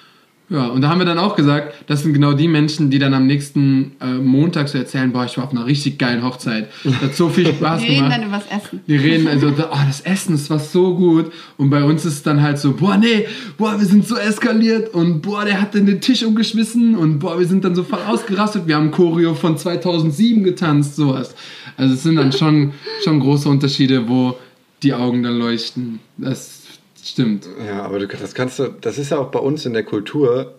[0.50, 3.14] ja, und da haben wir dann auch gesagt, das sind genau die Menschen, die dann
[3.14, 7.00] am nächsten äh, Montag so erzählen, boah, ich war auf einer richtig geilen Hochzeit, das
[7.00, 8.18] hat so viel Spaß Wir reden gemacht.
[8.18, 8.80] dann übers Essen.
[8.88, 11.32] Die reden also, oh, das Essen, das war so gut.
[11.56, 13.26] Und bei uns ist dann halt so, boah, nee,
[13.58, 17.38] boah, wir sind so eskaliert und boah, der hat dann den Tisch umgeschmissen und boah,
[17.38, 18.66] wir sind dann so voll ausgerastet.
[18.66, 21.32] Wir haben Choreo von 2007 getanzt, sowas.
[21.76, 22.72] Also es sind dann schon,
[23.04, 24.36] schon große Unterschiede, wo
[24.82, 26.00] die Augen dann leuchten.
[26.16, 26.59] Das
[27.04, 27.48] stimmt.
[27.66, 30.54] Ja, aber du, das kannst du, das ist ja auch bei uns in der Kultur,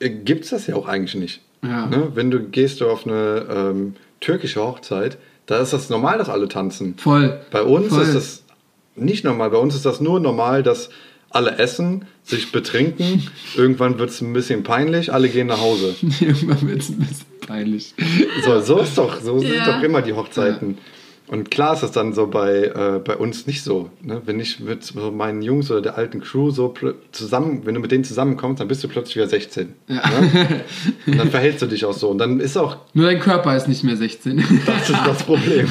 [0.00, 1.40] gibt es das ja auch eigentlich nicht.
[1.62, 1.86] Ja.
[1.86, 2.12] Ne?
[2.14, 6.48] Wenn du gehst du auf eine ähm, türkische Hochzeit, da ist das normal, dass alle
[6.48, 6.96] tanzen.
[6.98, 7.40] Voll.
[7.50, 8.02] Bei uns Voll.
[8.02, 8.42] ist das
[8.94, 9.50] nicht normal.
[9.50, 10.90] Bei uns ist das nur normal, dass
[11.30, 15.94] alle essen, sich betrinken, irgendwann wird es ein bisschen peinlich, alle gehen nach Hause.
[16.20, 17.94] Irgendwann wird es ein bisschen peinlich.
[18.44, 19.66] So, so ist doch, so sind Ja.
[19.66, 20.78] doch immer die Hochzeiten.
[21.28, 23.90] Und klar ist es dann so bei, äh, bei uns nicht so.
[24.00, 24.22] Ne?
[24.24, 26.72] Wenn ich mit so meinen Jungs oder der alten Crew so
[27.10, 29.74] zusammen, wenn du mit denen zusammenkommst, dann bist du plötzlich wieder 16.
[29.88, 30.00] Ne?
[31.06, 32.10] Und dann verhältst du dich auch so.
[32.10, 34.36] Und dann ist auch Nur dein Körper ist nicht mehr 16.
[34.66, 35.68] das ist das Problem.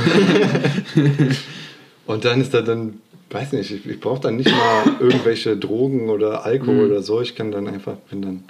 [2.05, 2.99] Und dann ist da dann,
[3.29, 7.21] weiß nicht, ich, ich brauche dann nicht mal irgendwelche Drogen oder Alkohol oder so.
[7.21, 8.43] Ich kann dann einfach, bin dann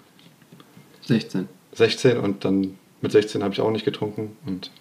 [1.04, 1.48] 16.
[1.74, 4.36] 16 und dann mit 16 habe ich auch nicht getrunken.
[4.46, 4.72] Und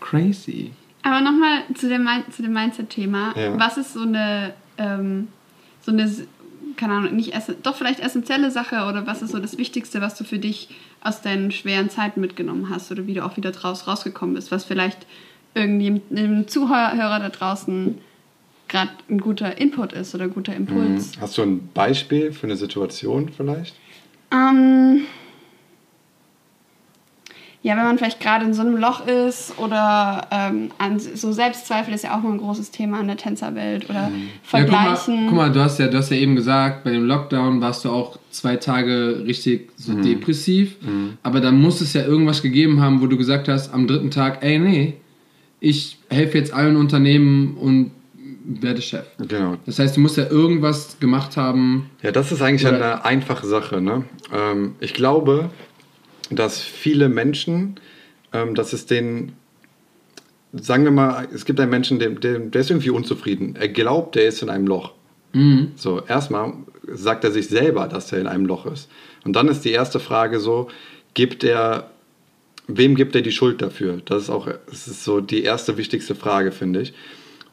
[0.00, 0.72] Crazy.
[1.02, 3.34] Aber nochmal zu dem, zu dem Mindset-Thema.
[3.36, 3.58] Ja.
[3.58, 5.28] Was ist so eine, ähm,
[5.80, 6.10] so eine,
[6.76, 7.32] keine Ahnung, nicht
[7.62, 10.68] doch vielleicht essentielle Sache oder was ist so das Wichtigste, was du für dich
[11.02, 14.64] aus deinen schweren Zeiten mitgenommen hast oder wie du auch wieder draus rausgekommen bist, was
[14.64, 15.06] vielleicht
[15.54, 17.98] irgendeinem Zuhörer da draußen
[18.68, 21.12] gerade ein guter Input ist oder ein guter Impuls.
[21.20, 23.74] hast du ein Beispiel für eine Situation vielleicht?
[24.32, 25.02] Ähm,
[27.62, 31.92] ja, wenn man vielleicht gerade in so einem Loch ist oder ähm, an so Selbstzweifel
[31.92, 34.10] ist ja auch mal ein großes Thema in der Tänzerwelt oder Ja,
[34.42, 34.94] Vergleichen.
[35.04, 37.60] guck, mal, guck mal, du hast ja, du hast ja eben gesagt, bei dem Lockdown
[37.60, 40.76] warst du auch zwei Tage richtig so depressiv.
[41.22, 44.42] Aber da muss es ja irgendwas gegeben haben, wo du gesagt hast, am dritten Tag,
[44.42, 44.94] ey, nee,
[45.60, 47.90] ich helfe jetzt allen Unternehmen und
[48.42, 49.04] werde Chef.
[49.18, 49.56] Genau.
[49.66, 51.90] Das heißt, du musst ja irgendwas gemacht haben.
[52.02, 53.80] Ja, das ist eigentlich Oder- eine einfache Sache.
[53.82, 54.04] Ne?
[54.34, 55.50] Ähm, ich glaube,
[56.30, 57.78] dass viele Menschen,
[58.32, 59.32] ähm, dass es denen,
[60.52, 63.56] sagen wir mal, es gibt einen Menschen, der, der, der ist irgendwie unzufrieden.
[63.56, 64.92] Er glaubt, er ist in einem Loch.
[65.32, 65.72] Mhm.
[65.76, 66.54] So, erstmal
[66.86, 68.88] sagt er sich selber, dass er in einem Loch ist.
[69.24, 70.68] Und dann ist die erste Frage so,
[71.14, 71.90] gibt er,
[72.66, 74.00] wem gibt er die Schuld dafür?
[74.04, 76.94] Das ist auch, das ist so die erste wichtigste Frage, finde ich.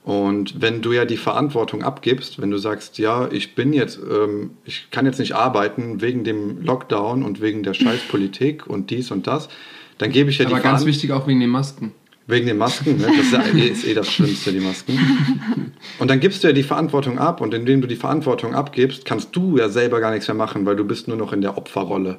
[0.08, 4.52] Und wenn du ja die Verantwortung abgibst, wenn du sagst, ja, ich bin jetzt, ähm,
[4.64, 9.28] ich kann jetzt nicht arbeiten wegen dem Lockdown und wegen der Scheißpolitik und dies und
[9.28, 9.50] das,
[9.98, 11.92] dann gebe ich ja Aber die ganz Veran- wichtig auch wegen den Masken.
[12.26, 13.08] Wegen den Masken, ne?
[13.18, 14.98] das ist, ja, eh- ist eh das Schlimmste, die Masken.
[16.00, 19.36] Und dann gibst du ja die Verantwortung ab und indem du die Verantwortung abgibst, kannst
[19.36, 22.18] du ja selber gar nichts mehr machen, weil du bist nur noch in der Opferrolle.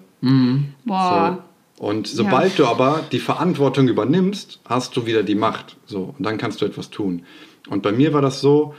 [0.85, 1.39] Boah.
[1.79, 1.87] So.
[1.87, 5.77] Und sobald du aber die Verantwortung übernimmst, hast du wieder die Macht.
[5.87, 6.15] So.
[6.19, 7.23] Und dann kannst du etwas tun.
[7.69, 8.75] Und bei mir war das so,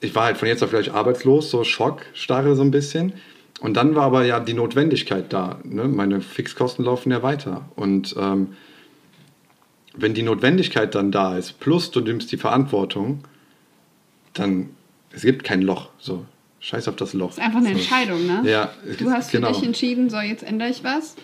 [0.00, 3.14] ich war halt von jetzt auf gleich arbeitslos, so Schockstarre so ein bisschen.
[3.60, 5.60] Und dann war aber ja die Notwendigkeit da.
[5.64, 5.84] Ne?
[5.84, 7.66] Meine Fixkosten laufen ja weiter.
[7.76, 8.54] Und ähm,
[9.94, 13.24] wenn die Notwendigkeit dann da ist, plus du nimmst die Verantwortung,
[14.32, 14.70] dann
[15.12, 15.90] es gibt kein Loch.
[15.98, 16.24] So,
[16.60, 17.28] scheiß auf das Loch.
[17.28, 17.74] Das ist einfach eine so.
[17.74, 18.42] Entscheidung, ne?
[18.50, 19.52] Ja, Du hast für genau.
[19.52, 21.16] dich entschieden, so jetzt ändere ich was.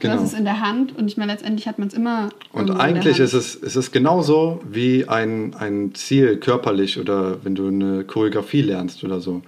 [0.00, 0.14] Du Genau.
[0.20, 2.28] hast es in der Hand und ich meine, letztendlich hat man es immer.
[2.52, 7.68] Und eigentlich ist es, ist es genauso wie ein, ein Ziel körperlich oder wenn du
[7.68, 9.42] eine Choreografie lernst oder so.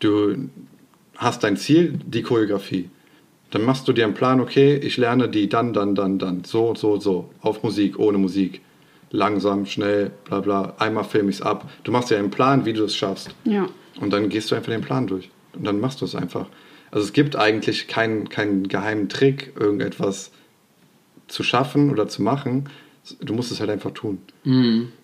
[0.00, 0.48] Du
[1.16, 2.88] hast dein Ziel, die Choreografie.
[3.50, 6.44] Dann machst du dir einen Plan, okay, ich lerne die dann, dann, dann, dann.
[6.44, 7.30] So, so, so.
[7.42, 8.60] Auf Musik, ohne Musik.
[9.10, 10.74] Langsam, schnell, bla bla.
[10.78, 11.68] Einmal filme ich es ab.
[11.82, 13.34] Du machst dir einen Plan, wie du es schaffst.
[13.44, 13.68] Ja.
[14.00, 15.30] Und dann gehst du einfach den Plan durch.
[15.52, 16.46] Und dann machst du es einfach.
[16.90, 20.30] Also es gibt eigentlich keinen, keinen geheimen Trick, irgendetwas
[21.28, 22.68] zu schaffen oder zu machen.
[23.20, 24.18] Du musst es halt einfach tun.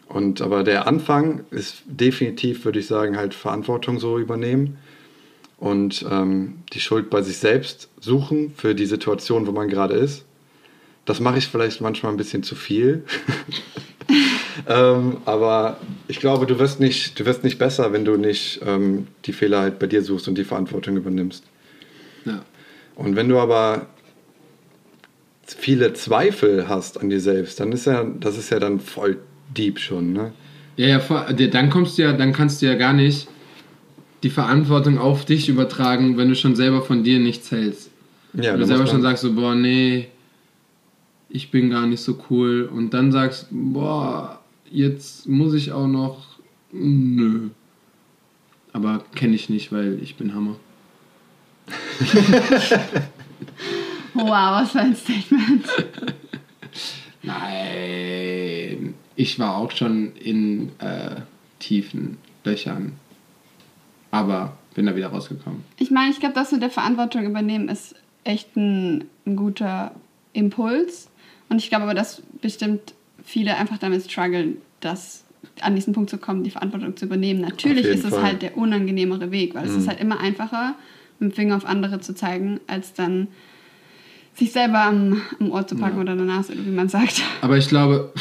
[0.09, 4.79] Und aber der Anfang ist definitiv, würde ich sagen, halt Verantwortung so übernehmen
[5.59, 10.25] und ähm, die Schuld bei sich selbst suchen für die Situation, wo man gerade ist.
[11.07, 13.05] Das mache ich vielleicht manchmal ein bisschen zu viel.
[14.69, 15.79] ähm, aber
[16.09, 19.61] ich glaube, du wirst nicht, du wirst nicht besser, wenn du nicht ähm, die Fehler
[19.61, 21.45] halt bei dir suchst und die Verantwortung übernimmst.
[22.27, 22.43] Ja.
[22.95, 23.87] Und wenn du aber
[25.47, 29.19] viele Zweifel hast an dir selbst, dann ist ja, das ist ja dann voll
[29.57, 30.33] deep schon, ne?
[30.77, 33.29] Ja, ja, dann kommst du ja, dann kannst du ja gar nicht
[34.23, 37.91] die Verantwortung auf dich übertragen, wenn du schon selber von dir nichts hältst.
[38.35, 40.09] Ja, wenn du selber schon sagst so, boah, nee,
[41.29, 46.39] ich bin gar nicht so cool und dann sagst, boah, jetzt muss ich auch noch,
[46.73, 47.49] nö.
[48.73, 50.57] Aber kenne ich nicht, weil ich bin Hammer.
[54.15, 55.67] Wow, was für ein Statement.
[57.23, 61.17] Nein, ich war auch schon in äh,
[61.59, 62.93] tiefen Löchern,
[64.11, 65.65] aber bin da wieder rausgekommen.
[65.79, 67.95] Ich meine, ich glaube, das mit der Verantwortung übernehmen ist
[68.25, 69.95] echt ein, ein guter
[70.33, 71.09] Impuls.
[71.49, 72.95] Und ich glaube aber, dass bestimmt
[73.25, 75.25] viele einfach damit strugglen, das
[75.61, 77.41] an diesen Punkt zu kommen, die Verantwortung zu übernehmen.
[77.41, 78.23] Natürlich ist es Fall.
[78.23, 80.75] halt der unangenehmere Weg, weil es ist halt immer einfacher,
[81.19, 83.29] mit dem Finger auf andere zu zeigen, als dann
[84.35, 87.23] sich selber am, am Ohr zu packen oder an der Nase, oder wie man sagt.
[87.41, 88.13] Aber ich glaube,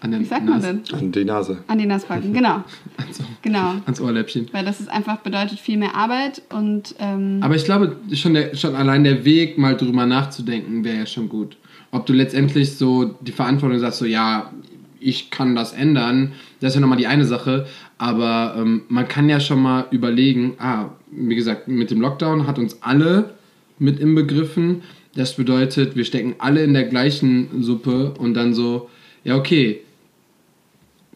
[0.00, 0.82] an den Wie sagt man Nas- denn?
[0.92, 1.58] An die Nase.
[1.68, 2.64] An die Nase packen, genau.
[2.96, 3.74] ans, Genau.
[3.84, 4.48] ans Ohrläppchen.
[4.52, 8.56] Weil das ist einfach bedeutet viel mehr Arbeit und ähm, Aber ich glaube, schon, der,
[8.56, 11.56] schon allein der Weg, mal drüber nachzudenken, wäre ja schon gut.
[11.92, 14.50] Ob du letztendlich so die Verantwortung sagst, so ja,
[14.98, 17.66] ich kann das ändern, das ist ja nochmal die eine Sache.
[18.02, 22.58] Aber ähm, man kann ja schon mal überlegen, ah, wie gesagt, mit dem Lockdown hat
[22.58, 23.34] uns alle
[23.78, 24.82] mit inbegriffen.
[25.14, 28.90] Das bedeutet, wir stecken alle in der gleichen Suppe und dann so,
[29.22, 29.82] ja, okay,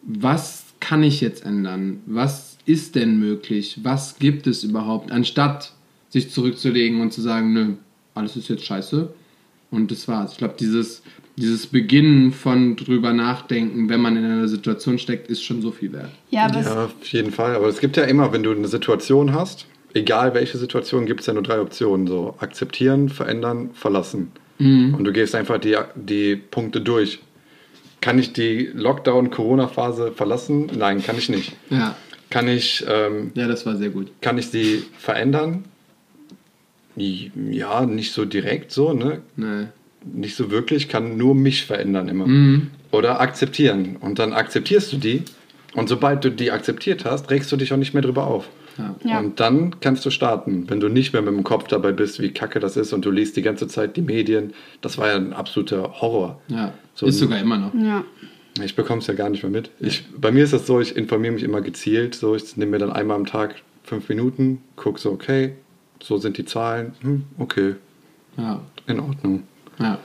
[0.01, 1.99] was kann ich jetzt ändern?
[2.05, 3.79] Was ist denn möglich?
[3.83, 5.11] Was gibt es überhaupt?
[5.11, 5.73] Anstatt
[6.07, 7.73] sich zurückzulegen und zu sagen, nö,
[8.15, 9.13] alles ist jetzt scheiße
[9.71, 10.31] und das war's.
[10.31, 11.01] Ich glaube, dieses,
[11.37, 15.93] dieses Beginnen von drüber nachdenken, wenn man in einer Situation steckt, ist schon so viel
[15.93, 16.09] wert.
[16.31, 17.55] ja, Ja, auf jeden Fall.
[17.55, 21.27] Aber es gibt ja immer, wenn du eine Situation hast, egal welche Situation, gibt es
[21.27, 22.07] ja nur drei Optionen.
[22.07, 24.31] So akzeptieren, verändern, verlassen.
[24.59, 27.19] Und du gehst einfach die, die Punkte durch.
[28.01, 30.71] Kann ich die Lockdown-Corona-Phase verlassen?
[30.75, 31.53] Nein, kann ich nicht.
[31.69, 31.95] Ja,
[32.31, 34.07] Kann ich, ähm, ja, das war sehr gut.
[34.21, 35.65] kann ich sie verändern?
[36.95, 39.21] Ja, nicht so direkt so, ne?
[39.35, 39.67] Nee.
[40.13, 42.27] Nicht so wirklich, kann nur mich verändern immer.
[42.91, 43.97] Oder akzeptieren.
[43.99, 45.23] Und dann akzeptierst du die.
[45.75, 48.49] Und sobald du die akzeptiert hast, regst du dich auch nicht mehr drüber auf.
[48.77, 48.95] Ja.
[49.03, 49.19] Ja.
[49.19, 50.65] Und dann kannst du starten.
[50.69, 53.11] Wenn du nicht mehr mit dem Kopf dabei bist, wie kacke das ist und du
[53.11, 54.53] liest die ganze Zeit die Medien.
[54.81, 56.39] Das war ja ein absoluter Horror.
[56.47, 57.73] Ja, So ist ein- sogar immer noch.
[57.73, 58.03] ja.
[58.63, 59.69] Ich bekomme es ja gar nicht mehr mit.
[59.79, 62.15] Ich, bei mir ist es so, ich informiere mich immer gezielt.
[62.15, 63.53] So, ich nehme mir dann einmal am Tag
[63.83, 65.53] fünf Minuten, gucke so, okay,
[66.01, 66.93] so sind die Zahlen.
[67.01, 67.75] Hm, okay,
[68.35, 69.43] Ja, in Ordnung.
[69.79, 69.99] Ja.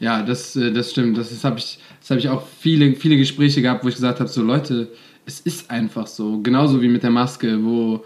[0.00, 1.18] Ja, das, äh, das stimmt.
[1.18, 1.78] Das, das habe ich,
[2.08, 4.88] hab ich auch viele, viele Gespräche gehabt, wo ich gesagt habe, so Leute,
[5.26, 6.40] es ist einfach so.
[6.40, 8.02] Genauso wie mit der Maske, wo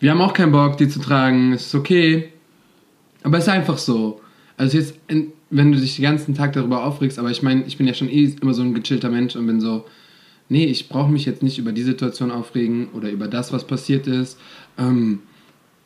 [0.00, 1.52] wir haben auch keinen Bock, die zu tragen.
[1.52, 2.32] Es ist okay.
[3.22, 4.20] Aber es ist einfach so.
[4.56, 4.98] Also jetzt,
[5.50, 8.08] wenn du dich den ganzen Tag darüber aufregst, aber ich meine, ich bin ja schon
[8.08, 9.84] eh immer so ein gechillter Mensch und bin so,
[10.48, 14.06] nee, ich brauche mich jetzt nicht über die Situation aufregen oder über das, was passiert
[14.06, 14.38] ist.
[14.78, 15.20] Ähm,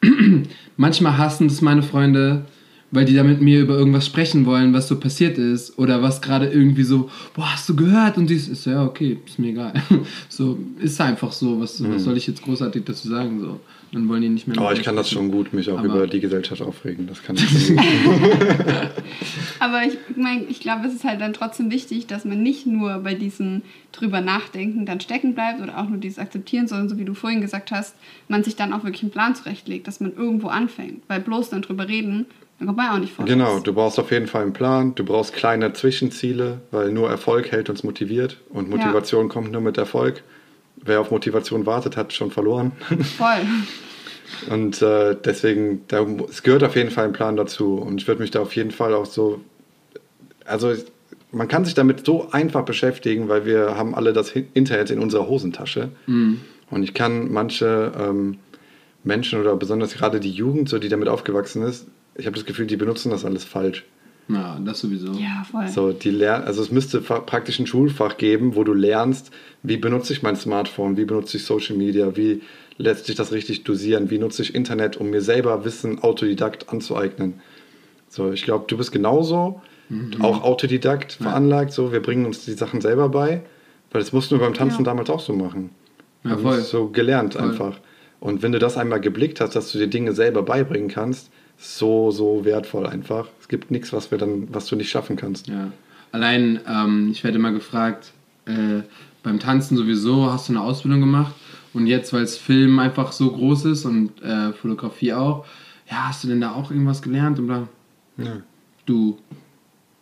[0.76, 2.44] manchmal hassen das meine Freunde,
[2.90, 6.20] weil die da mit mir über irgendwas sprechen wollen, was so passiert ist oder was
[6.20, 8.16] gerade irgendwie so, boah, hast du gehört?
[8.16, 9.72] Und dies ist ja okay, ist mir egal.
[10.28, 11.94] so ist einfach so, was, mhm.
[11.94, 13.40] was soll ich jetzt großartig dazu sagen?
[13.40, 13.60] So,
[13.92, 14.60] dann wollen die nicht mehr.
[14.60, 17.06] Oh, ich kann das schon gut, mich auch Aber über die Gesellschaft aufregen.
[17.06, 17.84] Das kann ich schon gut.
[19.60, 22.98] Aber ich meine, ich glaube, es ist halt dann trotzdem wichtig, dass man nicht nur
[22.98, 23.62] bei diesem
[23.92, 27.40] drüber nachdenken dann stecken bleibt oder auch nur dieses akzeptieren, sondern so wie du vorhin
[27.40, 27.94] gesagt hast,
[28.26, 31.02] man sich dann auch wirklich einen Plan zurechtlegt, dass man irgendwo anfängt.
[31.06, 32.26] Weil bloß dann drüber reden
[32.60, 33.32] dann kommt man auch nicht vorwärts.
[33.32, 37.50] Genau, du brauchst auf jeden Fall einen Plan, du brauchst kleine Zwischenziele, weil nur Erfolg
[37.50, 39.32] hält uns motiviert und Motivation ja.
[39.32, 40.22] kommt nur mit Erfolg.
[40.76, 42.72] Wer auf Motivation wartet, hat schon verloren.
[43.16, 43.46] Voll.
[44.50, 48.20] und äh, deswegen, da, es gehört auf jeden Fall ein Plan dazu und ich würde
[48.20, 49.40] mich da auf jeden Fall auch so,
[50.44, 50.74] also
[51.32, 55.26] man kann sich damit so einfach beschäftigen, weil wir haben alle das Internet in unserer
[55.28, 55.88] Hosentasche.
[56.06, 56.42] Mhm.
[56.70, 58.36] Und ich kann manche ähm,
[59.02, 61.86] Menschen oder besonders gerade die Jugend, so die damit aufgewachsen ist,
[62.20, 63.84] ich habe das Gefühl, die benutzen das alles falsch.
[64.28, 65.12] Ja, das sowieso.
[65.12, 65.66] Ja, voll.
[65.68, 70.12] So, die lernen, also es müsste praktisch ein Schulfach geben, wo du lernst, wie benutze
[70.12, 72.42] ich mein Smartphone, wie benutze ich Social Media, wie
[72.76, 77.40] lässt sich das richtig dosieren, wie nutze ich Internet, um mir selber Wissen autodidakt anzueignen.
[78.08, 80.20] So, ich glaube, du bist genauso, mhm.
[80.20, 81.26] auch Autodidakt ja.
[81.26, 83.42] veranlagt, so, wir bringen uns die Sachen selber bei,
[83.90, 84.84] weil das mussten wir beim Tanzen ja.
[84.84, 85.70] damals auch so machen.
[86.24, 86.60] Ja, voll.
[86.60, 87.42] So gelernt voll.
[87.42, 87.80] einfach.
[88.20, 91.30] Und wenn du das einmal geblickt hast, dass du dir Dinge selber beibringen kannst,
[91.60, 93.28] so, so wertvoll einfach.
[93.38, 95.46] Es gibt nichts, was wir dann, was du nicht schaffen kannst.
[95.46, 95.70] Ja.
[96.10, 98.12] Allein, ähm, ich werde immer gefragt,
[98.46, 98.80] äh,
[99.22, 101.34] beim Tanzen sowieso hast du eine Ausbildung gemacht
[101.74, 105.44] und jetzt, weil es Film einfach so groß ist und äh, Fotografie auch,
[105.90, 107.38] ja, hast du denn da auch irgendwas gelernt?
[107.38, 107.68] Und bla.
[108.16, 108.38] Ja.
[108.86, 109.18] Du,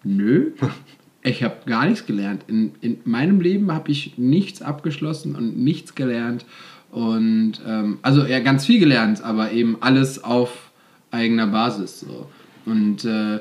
[0.05, 0.53] nö.
[1.23, 2.45] ich habe gar nichts gelernt.
[2.47, 6.45] In, in meinem Leben habe ich nichts abgeschlossen und nichts gelernt.
[6.93, 10.68] Und ähm, also ja, ganz viel gelernt, aber eben alles auf
[11.11, 12.01] eigener Basis.
[12.01, 12.29] So.
[12.67, 13.41] Und äh,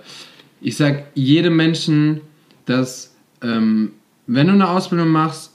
[0.61, 2.21] ich sage jedem Menschen,
[2.65, 3.93] dass ähm,
[4.25, 5.53] wenn du eine Ausbildung machst,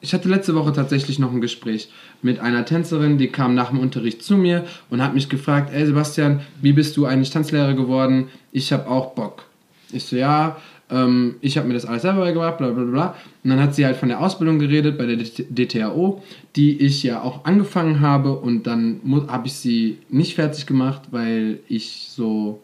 [0.00, 1.90] ich hatte letzte Woche tatsächlich noch ein Gespräch
[2.22, 5.86] mit einer Tänzerin, die kam nach dem Unterricht zu mir und hat mich gefragt, ey
[5.86, 8.28] Sebastian, wie bist du eigentlich Tanzlehrer geworden?
[8.52, 9.46] Ich habe auch Bock.
[9.92, 10.56] Ich so, ja,
[10.90, 13.16] ähm, ich habe mir das alles selber beigebracht, bla bla bla.
[13.42, 16.22] Und dann hat sie halt von der Ausbildung geredet bei der DTAO,
[16.56, 21.60] die ich ja auch angefangen habe und dann habe ich sie nicht fertig gemacht, weil
[21.68, 22.60] ich so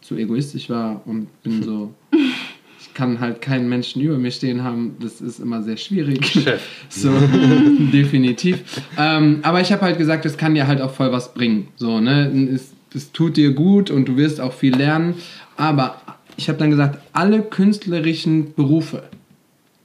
[0.00, 1.94] zu egoistisch war und bin so.
[2.80, 6.24] ich kann halt keinen Menschen über mir stehen haben, das ist immer sehr schwierig.
[6.26, 6.60] Chef.
[6.88, 7.10] So,
[7.92, 8.62] definitiv.
[8.98, 11.68] Ähm, aber ich habe halt gesagt, das kann dir halt auch voll was bringen.
[11.76, 12.30] So, ne?
[12.52, 15.14] Es, es tut dir gut und du wirst auch viel lernen.
[15.56, 16.00] Aber
[16.36, 19.04] ich habe dann gesagt, alle künstlerischen Berufe,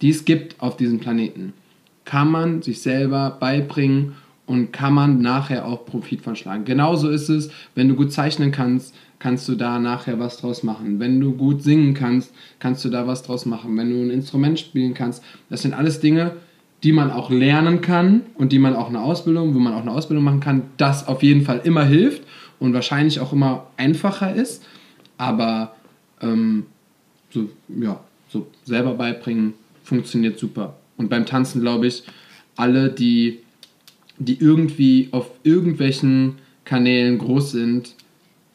[0.01, 1.53] die es gibt auf diesem Planeten,
[2.05, 4.13] kann man sich selber beibringen
[4.45, 6.65] und kann man nachher auch Profit von schlagen.
[6.65, 10.99] Genauso ist es, wenn du gut zeichnen kannst, kannst du da nachher was draus machen.
[10.99, 13.75] Wenn du gut singen kannst, kannst du da was draus machen.
[13.75, 16.33] Wenn du ein Instrument spielen kannst, das sind alles Dinge,
[16.83, 19.91] die man auch lernen kann und die man auch eine Ausbildung, wo man auch eine
[19.91, 22.21] Ausbildung machen kann, das auf jeden Fall immer hilft
[22.59, 24.63] und wahrscheinlich auch immer einfacher ist.
[25.17, 25.73] Aber
[26.21, 26.65] ähm,
[27.31, 27.99] so, ja,
[28.29, 29.53] so selber beibringen,
[29.83, 30.77] funktioniert super.
[30.97, 32.03] Und beim Tanzen glaube ich,
[32.55, 33.39] alle, die,
[34.17, 37.95] die irgendwie auf irgendwelchen Kanälen groß sind,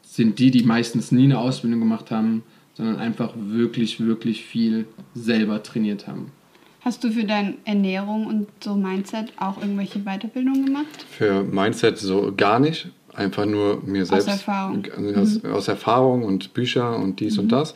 [0.03, 2.43] sind die, die meistens nie eine Ausbildung gemacht haben,
[2.75, 6.33] sondern einfach wirklich, wirklich viel selber trainiert haben.
[6.81, 11.05] Hast du für deine Ernährung und so Mindset auch irgendwelche Weiterbildungen gemacht?
[11.11, 12.89] Für Mindset so gar nicht
[13.21, 14.29] einfach nur mir selbst.
[14.29, 14.85] Aus Erfahrung.
[15.17, 15.53] Aus, mhm.
[15.53, 17.45] aus Erfahrung und Bücher und dies mhm.
[17.45, 17.75] und das.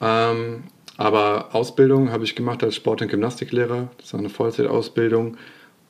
[0.00, 0.64] Ähm,
[0.96, 3.88] aber Ausbildung habe ich gemacht als Sport- und Gymnastiklehrer.
[3.98, 5.36] Das war eine Vollzeitausbildung.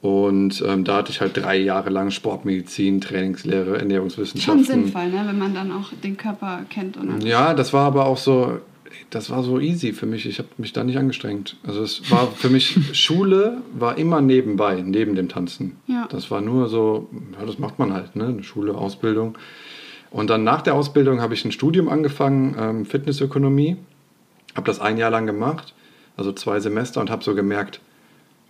[0.00, 4.64] Und ähm, da hatte ich halt drei Jahre lang Sportmedizin, Trainingslehre, Ernährungswissenschaften.
[4.64, 5.24] Schon sinnvoll, ne?
[5.26, 6.96] wenn man dann auch den Körper kennt.
[6.96, 8.58] Und ja, das war aber auch so,
[9.10, 10.26] das war so easy für mich.
[10.26, 11.56] Ich habe mich da nicht angestrengt.
[11.66, 15.76] Also es war für mich, Schule war immer nebenbei, neben dem Tanzen.
[15.86, 16.06] Ja.
[16.10, 18.42] Das war nur so, ja, das macht man halt, ne?
[18.42, 19.36] Schule, Ausbildung.
[20.10, 23.76] Und dann nach der Ausbildung habe ich ein Studium angefangen, ähm, Fitnessökonomie.
[24.54, 25.74] Habe das ein Jahr lang gemacht,
[26.16, 27.80] also zwei Semester und habe so gemerkt,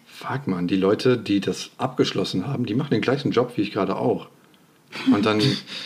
[0.07, 3.73] fuck man, die Leute, die das abgeschlossen haben, die machen den gleichen Job wie ich
[3.73, 4.29] gerade auch.
[5.13, 5.43] Und dann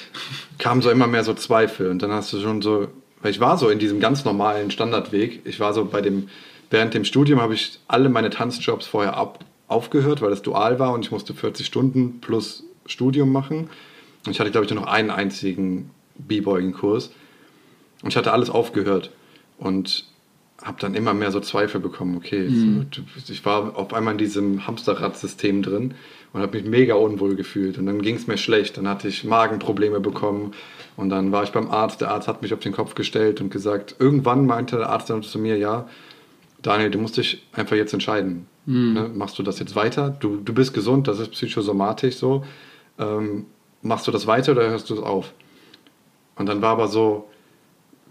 [0.58, 2.88] kamen so immer mehr so Zweifel und dann hast du schon so
[3.22, 5.40] weil ich war so in diesem ganz normalen Standardweg.
[5.44, 6.28] Ich war so bei dem,
[6.70, 10.92] während dem Studium habe ich alle meine Tanzjobs vorher ab, aufgehört, weil das dual war
[10.92, 13.70] und ich musste 40 Stunden plus Studium machen.
[14.26, 17.12] Und ich hatte, glaube ich, nur noch einen einzigen B-Boying-Kurs.
[18.02, 19.10] Und ich hatte alles aufgehört.
[19.58, 20.04] Und
[20.62, 22.16] habe dann immer mehr so Zweifel bekommen.
[22.16, 22.86] Okay, mhm.
[22.92, 25.94] so, ich war auf einmal in diesem Hamsterrad-System drin
[26.32, 27.78] und habe mich mega unwohl gefühlt.
[27.78, 28.76] Und dann ging es mir schlecht.
[28.76, 30.52] Dann hatte ich Magenprobleme bekommen.
[30.96, 32.00] Und dann war ich beim Arzt.
[32.00, 35.22] Der Arzt hat mich auf den Kopf gestellt und gesagt, irgendwann meinte der Arzt dann
[35.22, 35.88] zu mir, ja,
[36.62, 38.46] Daniel, du musst dich einfach jetzt entscheiden.
[38.66, 38.92] Mhm.
[38.92, 40.10] Ne, machst du das jetzt weiter?
[40.10, 42.44] Du, du bist gesund, das ist psychosomatisch so.
[42.98, 43.46] Ähm,
[43.82, 45.32] machst du das weiter oder hörst du es auf?
[46.36, 47.28] Und dann war aber so,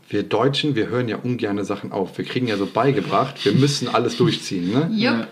[0.09, 2.17] wir Deutschen, wir hören ja ungerne Sachen auf.
[2.17, 4.71] Wir kriegen ja so beigebracht, wir müssen alles durchziehen.
[4.71, 4.89] Ne?
[4.93, 5.27] Yep.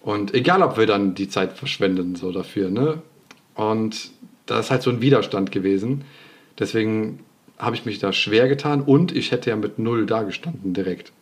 [0.00, 2.70] Und egal, ob wir dann die Zeit verschwenden so dafür.
[2.70, 3.02] Ne?
[3.54, 4.10] Und
[4.46, 6.04] da ist halt so ein Widerstand gewesen.
[6.58, 7.20] Deswegen
[7.58, 11.12] habe ich mich da schwer getan und ich hätte ja mit null dagestanden direkt.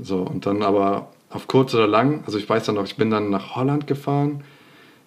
[0.00, 3.10] So, und dann aber auf kurz oder lang, also ich weiß dann noch, ich bin
[3.10, 4.42] dann nach Holland gefahren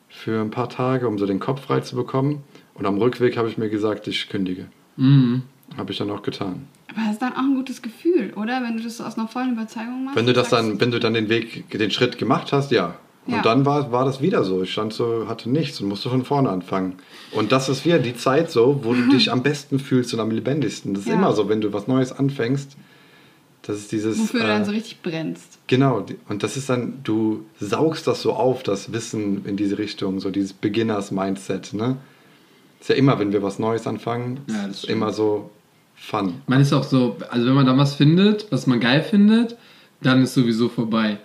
[0.09, 2.43] für ein paar Tage, um so den Kopf frei zu bekommen.
[2.73, 4.67] Und am Rückweg habe ich mir gesagt, ich kündige.
[4.97, 5.43] Mhm.
[5.77, 6.67] Habe ich dann auch getan.
[6.89, 8.61] Aber das ist dann auch ein gutes Gefühl, oder?
[8.63, 10.15] Wenn du das aus einer vollen Überzeugung machst.
[10.15, 12.95] Wenn du das dann, wenn du dann den Weg, den Schritt gemacht hast, ja.
[13.25, 13.41] Und ja.
[13.41, 14.61] dann war, war das wieder so.
[14.61, 16.97] Ich stand so, hatte nichts und musste von vorne anfangen.
[17.31, 20.29] Und das ist wieder die Zeit so, wo du dich am besten fühlst und am
[20.29, 20.93] lebendigsten.
[20.93, 21.15] Das ist ja.
[21.15, 22.77] immer so, wenn du was Neues anfängst.
[23.63, 24.19] Das ist dieses.
[24.19, 25.57] Wofür äh, du dann so richtig brennst.
[25.65, 26.05] Genau.
[26.29, 30.29] Und das ist dann, du saugst das so auf, das Wissen in diese Richtung, so
[30.29, 31.97] dieses Beginners-Mindset, ne?
[32.79, 35.49] Ist ja immer, wenn wir was Neues anfangen, ja, ist immer so,
[35.95, 36.35] Fun.
[36.47, 39.57] Man ist auch so, also wenn man da was findet, was man geil findet,
[40.01, 41.17] dann ist sowieso vorbei.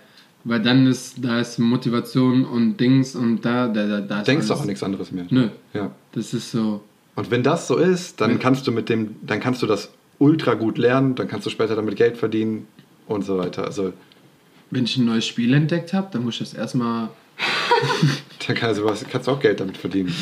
[0.43, 4.53] Weil dann ist, da ist Motivation und Dings und da, da, da, da Denkst du
[4.53, 5.25] auch nichts anderes mehr.
[5.29, 5.49] Nö.
[5.73, 5.91] Ja.
[6.13, 6.81] Das ist so.
[7.15, 10.53] Und wenn das so ist, dann kannst du mit dem, dann kannst du das ultra
[10.55, 12.67] gut lernen, dann kannst du später damit Geld verdienen
[13.07, 13.65] und so weiter.
[13.65, 13.93] Also
[14.71, 17.09] wenn ich ein neues Spiel entdeckt habe, dann muss ich das erstmal.
[18.47, 20.13] dann kannst du, was, kannst du auch Geld damit verdienen.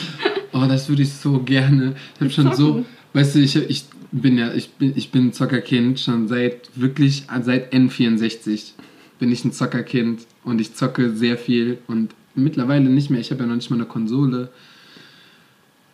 [0.52, 1.96] Oh, das würde ich so gerne.
[2.16, 2.84] Ich habe schon so,
[3.14, 7.74] weißt du, ich, ich bin ja, ich bin, ich bin Zockerkind schon seit wirklich, seit
[7.74, 8.74] N64
[9.20, 13.20] bin ich ein Zockerkind und ich zocke sehr viel und mittlerweile nicht mehr.
[13.20, 14.50] Ich habe ja noch nicht mal eine Konsole.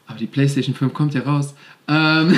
[0.07, 1.55] Aber die PlayStation 5 kommt ja raus.
[1.87, 2.37] Ähm,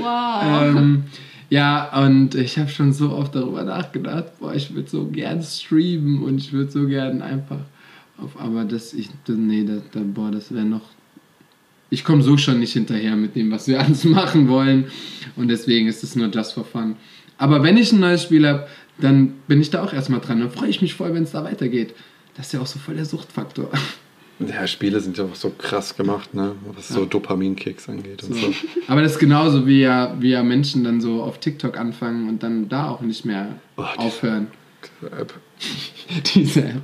[0.00, 0.62] wow.
[0.62, 1.04] ähm,
[1.50, 6.22] ja, und ich habe schon so oft darüber nachgedacht, boah, ich würde so gern streamen
[6.22, 7.60] und ich würde so gern einfach
[8.18, 9.82] auf, aber das, ich, das, nee, das,
[10.14, 10.88] boah, das wäre noch
[11.92, 14.86] ich komme so schon nicht hinterher mit dem, was wir alles machen wollen.
[15.36, 16.96] Und deswegen ist es nur just for fun.
[17.36, 18.66] Aber wenn ich ein neues Spiel habe,
[18.98, 20.40] dann bin ich da auch erstmal dran.
[20.40, 21.94] Dann freue ich mich voll, wenn es da weitergeht.
[22.34, 23.70] Das ist ja auch so voll der Suchtfaktor.
[24.38, 26.56] Ja, Spiele sind ja auch so krass gemacht, ne?
[26.74, 26.96] was ja.
[26.96, 28.46] so Dopaminkicks angeht und so.
[28.46, 28.54] so.
[28.88, 32.42] Aber das ist genauso, wie ja, wie ja Menschen dann so auf TikTok anfangen und
[32.42, 34.48] dann da auch nicht mehr oh, aufhören.
[35.00, 35.34] Diese App.
[36.34, 36.82] diese App.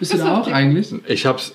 [0.00, 0.92] Bist du da auch eigentlich?
[1.06, 1.52] Ich hab's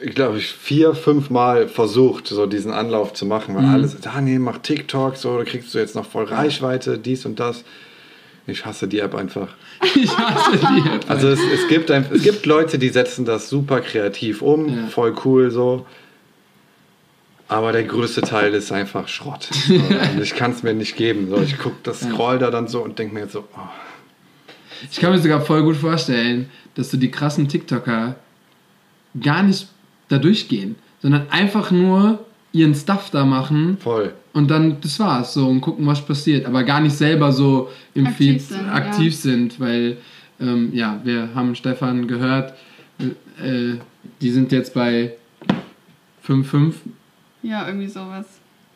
[0.00, 3.74] ich glaube, ich vier, fünf Mal versucht, so diesen Anlauf zu machen, weil mhm.
[3.74, 7.64] alles, Daniel, mach TikTok, so, da kriegst du jetzt noch voll Reichweite, dies und das.
[8.46, 9.48] Ich hasse die App einfach.
[9.94, 11.04] Ich hasse die App.
[11.08, 14.86] Also es, es, gibt ein, es gibt Leute, die setzen das super kreativ um, ja.
[14.86, 15.86] voll cool so.
[17.46, 19.48] Aber der größte Teil ist einfach Schrott.
[19.66, 19.74] So,
[20.22, 21.28] ich kann es mir nicht geben.
[21.30, 23.60] So, ich gucke das Scroll da dann so und denke mir jetzt so, oh.
[24.90, 28.16] Ich kann mir sogar voll gut vorstellen, dass du die krassen TikToker
[29.20, 29.68] gar nicht
[30.08, 33.76] da durchgehen, sondern einfach nur ihren Stuff da machen.
[33.78, 34.12] Voll.
[34.32, 36.46] Und dann, das war's so und gucken, was passiert.
[36.46, 39.18] Aber gar nicht selber so im aktiv Feed sind, aktiv ja.
[39.18, 39.98] sind, weil,
[40.40, 42.54] ähm, ja, wir haben Stefan gehört,
[43.00, 43.76] äh,
[44.20, 45.14] die sind jetzt bei
[46.26, 46.74] 5,5.
[47.42, 48.26] Ja, irgendwie sowas.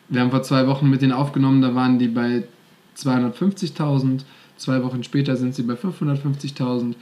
[0.08, 2.44] Wir haben vor zwei Wochen mit denen aufgenommen, da waren die bei
[2.96, 4.22] 250.000.
[4.56, 6.94] Zwei Wochen später sind sie bei 550.000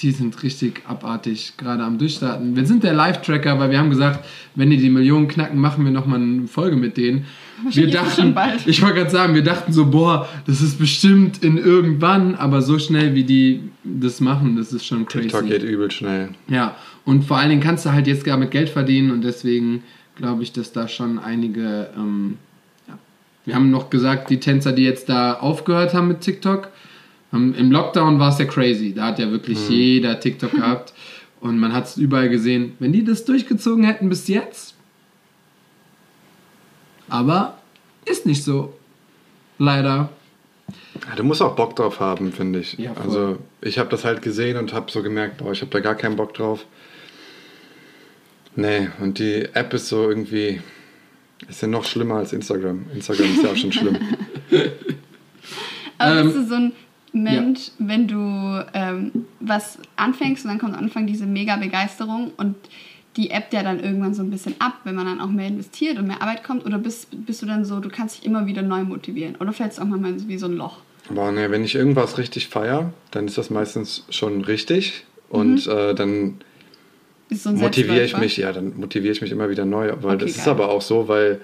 [0.00, 2.56] die sind richtig abartig, gerade am Durchstarten.
[2.56, 4.24] Wir sind der Live-Tracker, weil wir haben gesagt,
[4.54, 7.26] wenn die die Millionen knacken, machen wir nochmal eine Folge mit denen.
[7.70, 8.34] Wir dachten,
[8.66, 12.78] ich wollte gerade sagen, wir dachten so, boah, das ist bestimmt in irgendwann, aber so
[12.78, 15.28] schnell wie die das machen, das ist schon crazy.
[15.28, 16.30] TikTok geht übel schnell.
[16.48, 16.74] Ja,
[17.04, 19.84] und vor allen Dingen kannst du halt jetzt gar mit Geld verdienen und deswegen
[20.16, 22.38] glaube ich, dass da schon einige, ähm,
[22.88, 22.98] ja.
[23.44, 26.70] wir haben noch gesagt, die Tänzer, die jetzt da aufgehört haben mit TikTok,
[27.34, 28.94] im Lockdown war es ja crazy.
[28.94, 29.74] Da hat ja wirklich mhm.
[29.74, 30.92] jeder TikTok gehabt.
[31.40, 32.74] Und man hat es überall gesehen.
[32.78, 34.74] Wenn die das durchgezogen hätten bis jetzt.
[37.08, 37.58] Aber
[38.04, 38.74] ist nicht so.
[39.58, 40.10] Leider.
[41.08, 42.78] Ja, du musst auch Bock drauf haben, finde ich.
[42.78, 45.80] Ja, also ich habe das halt gesehen und habe so gemerkt, boah, ich habe da
[45.80, 46.64] gar keinen Bock drauf.
[48.56, 50.60] Nee, und die App ist so irgendwie,
[51.48, 52.86] ist ja noch schlimmer als Instagram.
[52.94, 53.98] Instagram ist ja auch schon schlimm.
[55.98, 56.72] Aber ähm, bist du so ein
[57.14, 57.88] Mensch, ja.
[57.88, 62.56] wenn du ähm, was anfängst und dann kommt am Anfang diese mega Begeisterung und
[63.16, 65.98] die App ja dann irgendwann so ein bisschen ab, wenn man dann auch mehr investiert
[65.98, 66.66] und mehr Arbeit kommt?
[66.66, 69.36] Oder bist, bist du dann so, du kannst dich immer wieder neu motivieren?
[69.36, 70.78] Oder fällst du auch manchmal wie so ein Loch?
[71.08, 75.04] Boah, ne, wenn ich irgendwas richtig feier, dann ist das meistens schon richtig.
[75.28, 76.40] Und äh, dann
[77.28, 79.92] Ist so motiviere ich mich, ja, dann motiviere ich mich immer wieder neu.
[80.00, 80.54] Weil Okay, das ist geil.
[80.54, 81.40] aber auch so, weil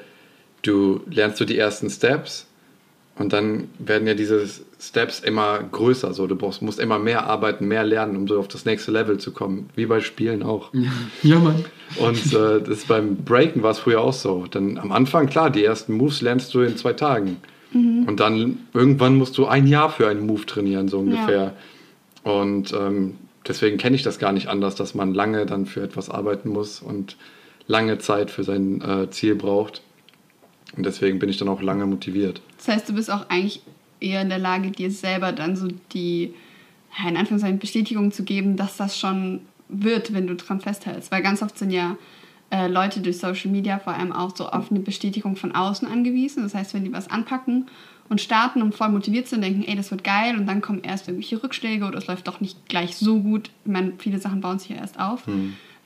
[0.62, 2.46] du lernst du die ersten Steps
[3.20, 4.46] und dann werden ja diese
[4.80, 6.14] Steps immer größer.
[6.14, 9.18] So, du brauchst, musst immer mehr arbeiten, mehr lernen, um so auf das nächste Level
[9.18, 9.68] zu kommen.
[9.76, 10.72] Wie bei Spielen auch.
[11.22, 11.66] Ja, Mann.
[11.98, 14.46] Und äh, das beim Breaken war es früher auch so.
[14.50, 17.36] Dann am Anfang, klar, die ersten Moves lernst du in zwei Tagen.
[18.06, 21.52] Und dann irgendwann musst du ein Jahr für einen Move trainieren, so ungefähr.
[22.22, 23.16] Und ähm,
[23.46, 26.80] deswegen kenne ich das gar nicht anders, dass man lange dann für etwas arbeiten muss
[26.80, 27.16] und
[27.66, 29.82] lange Zeit für sein äh, Ziel braucht.
[30.74, 32.40] Und deswegen bin ich dann auch lange motiviert.
[32.60, 33.62] Das heißt, du bist auch eigentlich
[34.00, 36.34] eher in der Lage, dir selber dann so die,
[37.06, 41.10] in Anführungszeichen, Bestätigung zu geben, dass das schon wird, wenn du dran festhältst.
[41.10, 41.96] Weil ganz oft sind ja
[42.50, 46.42] äh, Leute durch Social Media vor allem auch so auf eine Bestätigung von außen angewiesen.
[46.42, 47.66] Das heißt, wenn die was anpacken
[48.10, 51.08] und starten und voll motiviert sind, denken, ey, das wird geil und dann kommen erst
[51.08, 53.50] irgendwelche Rückschläge oder es läuft doch nicht gleich so gut.
[53.64, 55.22] Ich meine, viele Sachen bauen sich ja erst auf.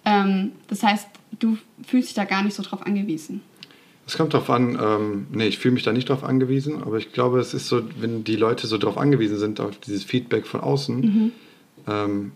[0.05, 1.07] Ähm, das heißt,
[1.39, 1.57] du
[1.87, 3.43] fühlst dich da gar nicht so drauf angewiesen.
[4.07, 7.13] Es kommt darauf an, ähm, nee, ich fühle mich da nicht drauf angewiesen, aber ich
[7.13, 10.61] glaube, es ist so, wenn die Leute so darauf angewiesen sind, auf dieses Feedback von
[10.61, 11.33] außen,
[11.89, 12.33] ähm,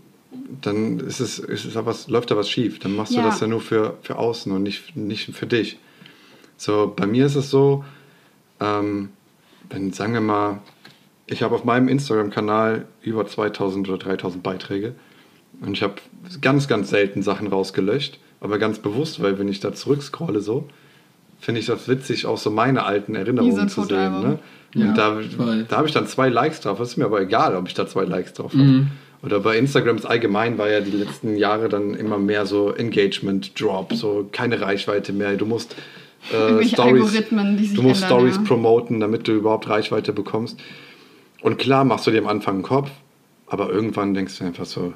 [0.63, 2.79] dann ist es, ist es aber, läuft da was schief.
[2.79, 3.23] Dann machst Ja.
[3.23, 5.79] du das ja nur für, für außen und nicht, nicht für dich.
[6.57, 7.85] So, bei mir ist es so,
[8.61, 9.11] ähm,
[9.71, 10.61] wenn, sagen wir mal,
[11.27, 14.95] ich habe auf meinem Instagram-Kanal über 2000 oder 3000 Beiträge
[15.61, 15.97] und ich habe
[16.41, 20.67] ganz, ganz selten Sachen rausgelöscht, aber ganz bewusst, weil wenn ich da zurückscrolle so,
[21.41, 24.21] finde ich das witzig, auch so meine alten Erinnerungen zu sehen.
[24.21, 24.39] Ne?
[24.75, 25.21] Ja, und da,
[25.69, 26.81] da habe ich dann zwei Likes drauf.
[26.81, 28.63] Es ist mir aber egal, ob ich da zwei Likes drauf habe.
[28.63, 28.89] Mhm.
[29.23, 33.93] Oder bei Instagrams allgemein war ja die letzten Jahre dann immer mehr so Engagement Drop,
[33.93, 35.37] so keine Reichweite mehr.
[35.37, 35.75] Du musst
[36.31, 38.43] äh, Stories, Algorithmen, die sich du musst ändern, Stories ja.
[38.43, 40.61] promoten, damit du überhaupt Reichweite bekommst.
[41.41, 42.91] Und klar machst du dir am Anfang einen Kopf,
[43.47, 44.93] aber irgendwann denkst du einfach so,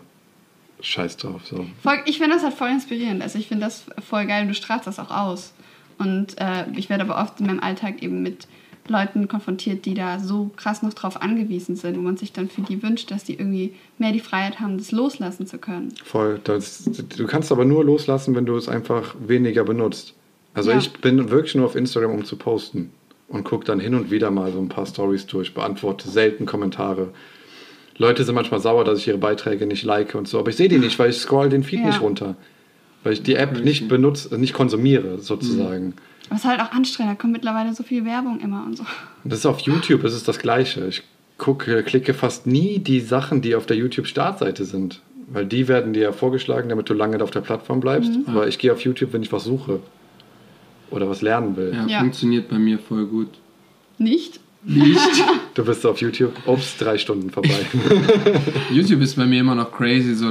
[0.80, 1.42] scheiß drauf.
[1.44, 1.66] So.
[1.82, 3.22] Voll, ich finde das halt voll inspirierend.
[3.22, 5.54] Also ich finde das voll geil und du strahlst das auch aus.
[6.02, 8.46] Und äh, ich werde aber oft in meinem Alltag eben mit
[8.88, 12.62] Leuten konfrontiert, die da so krass noch drauf angewiesen sind, wo man sich dann für
[12.62, 15.94] die wünscht, dass die irgendwie mehr die Freiheit haben, das loslassen zu können.
[16.04, 16.40] Voll.
[16.42, 16.82] Das,
[17.16, 20.14] du kannst aber nur loslassen, wenn du es einfach weniger benutzt.
[20.54, 20.78] Also Ja.
[20.78, 22.90] ich bin wirklich nur auf Instagram, um zu posten.
[23.28, 27.14] Und gucke dann hin und wieder mal so ein paar Stories durch, beantworte selten Kommentare.
[27.96, 30.68] Leute sind manchmal sauer, dass ich ihre Beiträge nicht like und so, aber ich sehe
[30.68, 31.86] die nicht, weil ich scroll den Feed Ja.
[31.86, 32.36] nicht runter.
[33.04, 35.94] Weil ich die App nicht benutze, nicht konsumiere, sozusagen.
[36.26, 38.84] Aber es ist halt auch anstrengend, da kommt mittlerweile so viel Werbung immer und so.
[39.24, 40.86] Und das ist auf YouTube, ist es das Gleiche.
[40.86, 41.02] Ich
[41.36, 45.00] gucke, klicke fast nie die Sachen, die auf der YouTube-Startseite sind.
[45.32, 48.10] Weil die werden dir ja vorgeschlagen, damit du lange auf der Plattform bleibst.
[48.26, 49.80] Aber ich gehe auf YouTube, wenn ich was suche.
[50.90, 51.72] Oder was lernen will.
[51.74, 51.98] Ja, Ja.
[52.00, 53.28] funktioniert bei mir voll gut.
[53.98, 54.40] Nicht?
[54.64, 54.98] Nicht.
[55.54, 57.66] Du bist auf YouTube, ups, drei Stunden vorbei.
[58.70, 60.14] YouTube ist bei mir immer noch crazy.
[60.14, 60.28] So,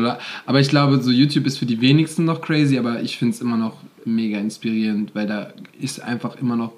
[0.48, 3.42] aber ich glaube, so YouTube ist für die wenigsten noch crazy, aber ich finde es
[3.42, 6.74] immer noch mega inspirierend, weil da ist einfach immer noch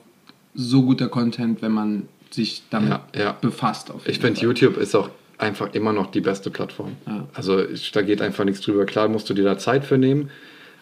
[0.53, 3.31] so guter Content, wenn man sich damit Ja, ja.
[3.39, 3.91] befasst.
[3.91, 4.41] Auf Ich finde.
[4.41, 6.97] YouTube ist auch einfach immer noch die beste Plattform.
[7.07, 7.25] Ja.
[7.33, 8.85] Also ich, da geht einfach nichts drüber.
[8.85, 10.29] Klar musst du dir da Zeit für nehmen,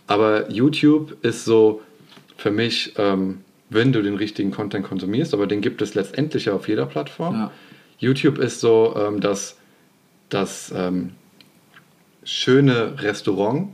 [0.07, 1.82] aber YouTube ist so
[2.38, 3.41] für mich, ähm,
[3.72, 7.36] wenn du den richtigen Content konsumierst, aber den gibt es letztendlich ja auf jeder Plattform.
[7.36, 7.51] Ja.
[7.97, 9.57] YouTube ist so ähm, das,
[10.30, 11.11] das ähm,
[12.24, 13.69] schöne Restaurant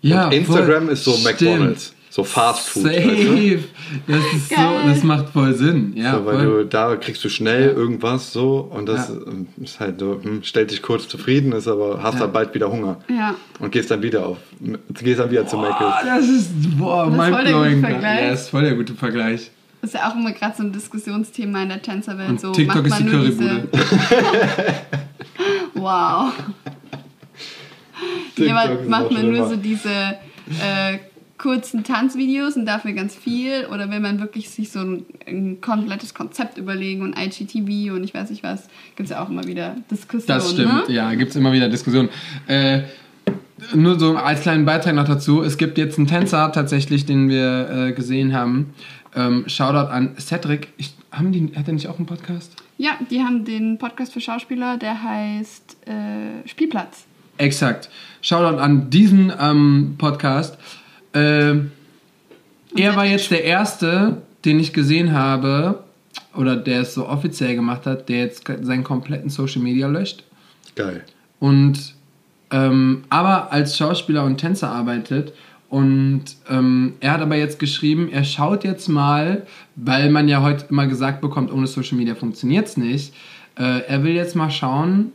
[0.00, 0.92] Ja, und Instagram voll.
[0.94, 1.40] ist so Stimmt.
[1.40, 2.82] McDonalds, so Fast Food.
[2.84, 2.94] Safe.
[3.02, 3.64] Weißt
[4.06, 4.12] du?
[4.12, 4.56] Das ist so,
[4.86, 5.94] das macht voll Sinn.
[5.96, 6.62] Ja, so, weil voll.
[6.62, 7.72] du da kriegst du schnell Ja.
[7.72, 9.14] irgendwas so und das Ja.
[9.26, 12.20] ähm, ist halt so, hm, stellt dich kurz zufrieden, ist aber hast Ja.
[12.20, 13.34] dann bald wieder Hunger Ja.
[13.58, 14.36] und gehst dann wieder auf,
[15.02, 16.04] gehst dann wieder zu Boah, Mc's.
[16.06, 18.20] das ist boah, Das ist voll der gute Vergleich.
[18.22, 19.50] Ja, ist voll der gute Vergleich.
[19.80, 22.28] Das ist ja auch immer gerade so ein Diskussionsthema in der Tänzerwelt.
[22.30, 23.68] Und so, TikTok macht ist die man nur Currybude.
[25.74, 26.32] Wow.
[28.36, 30.98] TikTok Jemand macht man nur so diese äh,
[31.44, 33.66] kurzen Tanzvideos und dafür ganz viel?
[33.70, 38.14] Oder will man wirklich sich so ein, ein komplettes Konzept überlegen und IGTV und ich
[38.14, 38.66] weiß nicht was?
[38.96, 40.38] Gibt es ja auch immer wieder Diskussionen.
[40.38, 40.94] Das stimmt, Ne?
[40.94, 42.08] ja, gibt es immer wieder Diskussionen.
[42.46, 42.84] Äh,
[43.74, 45.42] nur so als kleinen Beitrag noch dazu.
[45.42, 48.72] Es gibt jetzt einen Tänzer tatsächlich, den wir äh, gesehen haben.
[49.14, 50.68] Ähm, Shoutout an Cedric.
[50.78, 52.56] Ich, haben die, hat er nicht auch einen Podcast?
[52.78, 57.04] Ja, die haben den Podcast für Schauspieler, der heißt äh, Spielplatz.
[57.36, 57.90] Exakt.
[58.22, 60.56] Shoutout an diesen ähm, Podcast.
[61.14, 61.54] Äh,
[62.76, 65.84] er war jetzt der erste, den ich gesehen habe,
[66.36, 70.24] oder der es so offiziell gemacht hat, der jetzt seinen kompletten Social Media löscht.
[70.74, 71.04] Geil.
[71.38, 71.94] und
[72.50, 75.32] ähm, aber als Schauspieler und Tänzer arbeitet.
[75.68, 79.44] Und ähm, er hat aber jetzt geschrieben, er schaut jetzt mal,
[79.74, 83.12] weil man ja heute immer gesagt bekommt, ohne Social Media funktioniert es nicht,
[83.58, 85.12] äh, er will jetzt mal schauen,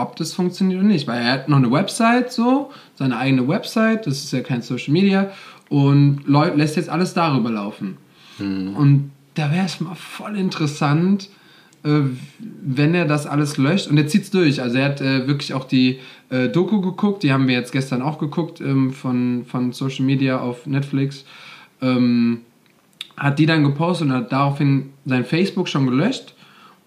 [0.00, 1.06] ob das funktioniert oder nicht.
[1.06, 4.92] Weil er hat noch eine Website, so, seine eigene Website, das ist ja kein Social
[4.92, 5.30] Media,
[5.68, 7.98] und lässt jetzt alles darüber laufen.
[8.76, 11.28] Und da wäre es mal voll interessant,
[11.84, 12.00] äh,
[12.62, 13.88] wenn er das alles löscht.
[13.88, 14.62] Und er zieht es durch.
[14.62, 15.98] Also er hat äh, wirklich auch die
[16.30, 20.40] äh, Doku geguckt, die haben wir jetzt gestern auch geguckt ähm, von, von Social Media
[20.40, 21.24] auf Netflix.
[21.80, 22.40] Ähm,
[23.16, 26.34] hat die dann gepostet und hat daraufhin sein Facebook schon gelöscht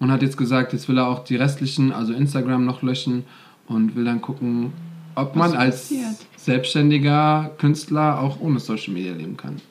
[0.02, 3.24] und hat jetzt gesagt, jetzt will er auch die restlichen, also Instagram noch löschen
[3.68, 4.74] und will dann gucken,
[5.14, 5.93] ob man als
[6.36, 9.62] selbstständiger Künstler auch ohne Social Media leben kann.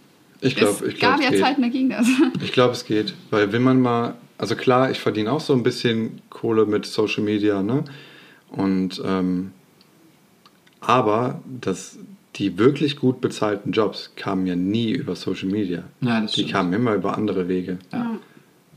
[0.40, 1.42] Ich glaube, es ich gab glaube, ja es geht.
[1.42, 2.06] Zeiten, da ging das.
[2.42, 3.14] Ich glaube, es geht.
[3.30, 7.24] Weil wenn man mal, also klar, ich verdiene auch so ein bisschen Kohle mit Social
[7.24, 7.84] Media, ne?
[8.50, 9.50] Und ähm,
[10.80, 11.98] aber das,
[12.36, 15.82] die wirklich gut bezahlten Jobs kamen ja nie über Social Media.
[16.00, 16.52] Ja, das die stimmt.
[16.52, 17.78] kamen immer über andere Wege.
[17.92, 18.16] Ja.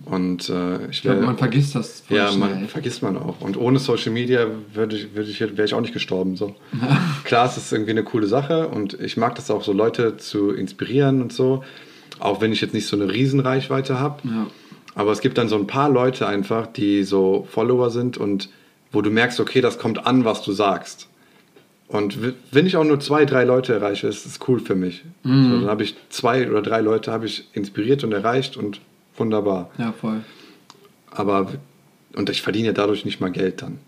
[0.06, 2.56] Und äh, ich glaube, man vergisst das voll ja, schnell.
[2.56, 3.40] man vergisst man auch.
[3.40, 6.36] Und ohne Social Media würde ich, würde ich, wäre ich auch nicht gestorben.
[6.36, 6.56] So.
[7.24, 10.52] Klar, es ist irgendwie eine coole Sache und ich mag das auch so, Leute zu
[10.52, 11.64] inspirieren und so.
[12.20, 14.28] Auch wenn ich jetzt nicht so eine Riesenreichweite habe.
[14.28, 14.48] Ja.
[14.96, 18.50] Aber es gibt dann so ein paar Leute einfach, die so Follower sind und
[18.92, 21.08] wo du merkst, okay, das kommt an, was du sagst.
[21.88, 22.18] Und
[22.52, 25.04] wenn ich auch nur zwei, drei Leute erreiche, ist es cool für mich.
[25.24, 28.82] So, dann habe ich zwei oder drei Leute habe ich inspiriert und erreicht und
[29.16, 29.70] wunderbar.
[29.78, 30.24] ja, voll.
[31.12, 31.52] Aber
[32.16, 33.80] und ich verdiene ja dadurch nicht mal Geld dann.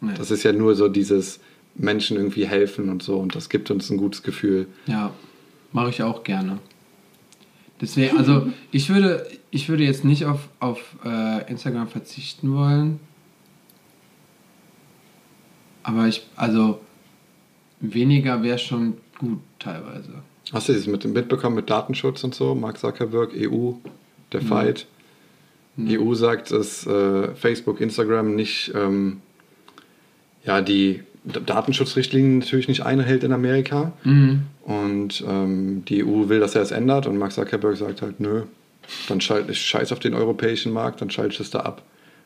[0.00, 0.12] Nee.
[0.16, 1.40] Das ist ja nur so dieses
[1.74, 4.66] Menschen irgendwie helfen und so und das gibt uns ein gutes Gefühl.
[4.86, 5.12] Ja,
[5.72, 6.58] mache ich auch gerne.
[7.80, 13.00] Deswegen, also ich würde, ich würde jetzt nicht auf, auf äh, Instagram verzichten wollen.
[15.82, 16.80] Aber ich, also
[17.80, 20.22] weniger wäre schon gut teilweise.
[20.52, 22.54] Hast du das mit, mitbekommen mit Datenschutz und so?
[22.54, 23.72] Mark Zuckerberg, EU,
[24.32, 24.86] der Fight.
[25.78, 29.20] EU sagt, dass äh, Facebook, Instagram nicht ähm,
[30.44, 33.92] ja, die Datenschutzrichtlinien natürlich nicht einhält in Amerika.
[34.04, 34.42] Mhm.
[34.64, 38.42] Und ähm, die EU will, dass er es ändert und Mark Zuckerberg sagt halt, nö,
[39.08, 41.82] dann schalt ich scheiß auf den europäischen Markt, dann schalte ich es da ab.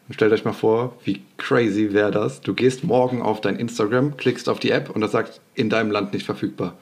[0.08, 2.40] Und stellt euch mal vor, wie crazy wäre das.
[2.40, 5.90] Du gehst morgen auf dein Instagram, klickst auf die App und das sagt, in deinem
[5.90, 6.74] Land nicht verfügbar.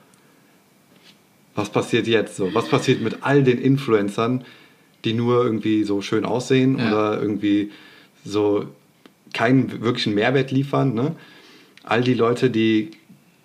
[1.55, 2.53] Was passiert jetzt so?
[2.53, 4.45] Was passiert mit all den Influencern,
[5.05, 6.89] die nur irgendwie so schön aussehen Ja.
[6.89, 7.71] oder irgendwie
[8.25, 8.67] so
[9.33, 10.95] keinen wirklichen Mehrwert liefern?
[10.95, 11.15] Ne?
[11.83, 12.91] All die Leute, die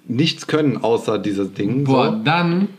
[0.07, 1.83] nichts können außer dieses Ding.
[1.83, 2.23] Boah, so.
[2.23, 2.69] dann,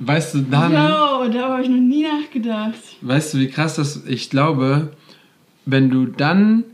[0.00, 2.74] weißt du, dann, Jo, da habe ich noch nie nachgedacht.
[3.00, 4.92] weißt du, wie krass das, ich glaube,
[5.66, 6.64] wenn du dann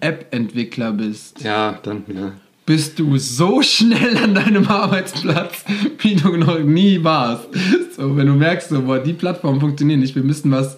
[0.00, 2.32] App-Entwickler bist, Ja, dann, ja.
[2.66, 5.64] Bist du so schnell an deinem Arbeitsplatz,
[6.00, 7.48] wie du noch nie warst.
[7.96, 10.76] So, wenn du merkst, so, boah, die Plattformen funktionieren nicht, wir müssen was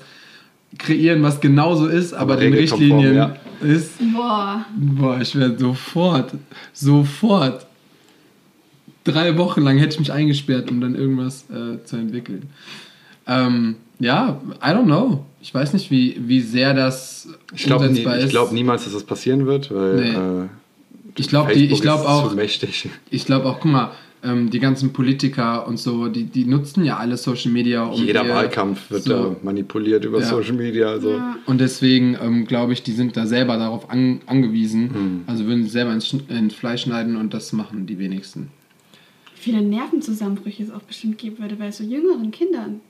[0.77, 3.37] kreieren, was genauso ist, aber, Aber den Richtlinien ja.
[3.63, 3.93] ist.
[4.15, 4.67] Boah.
[4.77, 6.33] Boah, ich werde sofort,
[6.75, 7.65] sofort.
[9.05, 12.51] Drei Wochen lang hätte ich mich eingesperrt, um dann irgendwas äh, zu entwickeln.
[13.27, 15.25] Ähm, ja, I don't know.
[15.41, 18.31] Ich weiß nicht, wie, wie sehr das Ich glaube nie, umsetzbar ich ist.
[18.31, 20.11] glaub niemals, dass das passieren wird, weil Nee.
[20.11, 20.49] äh,
[21.17, 22.89] ich glaube ich Facebook glaub ist auch, zu mächtig.
[23.11, 23.93] ich glaube auch, guck mal,
[24.25, 27.85] ähm, die ganzen Politiker und so, die, die nutzen ja alle Social Media.
[27.85, 29.13] Um Jeder ihr- Wahlkampf wird so.
[29.13, 30.27] da manipuliert über Ja.
[30.27, 30.89] Social Media.
[30.89, 31.11] Also.
[31.13, 31.37] Ja.
[31.47, 34.93] Und deswegen ähm, glaube ich, die sind da selber darauf an, angewiesen.
[34.93, 35.21] Hm.
[35.29, 38.49] Also würden sie selber ins, ins Fleisch schneiden und das machen die wenigsten.
[39.37, 42.81] Viele Nervenzusammenbrüche es auch bestimmt geben würde bei so jüngeren Kindern,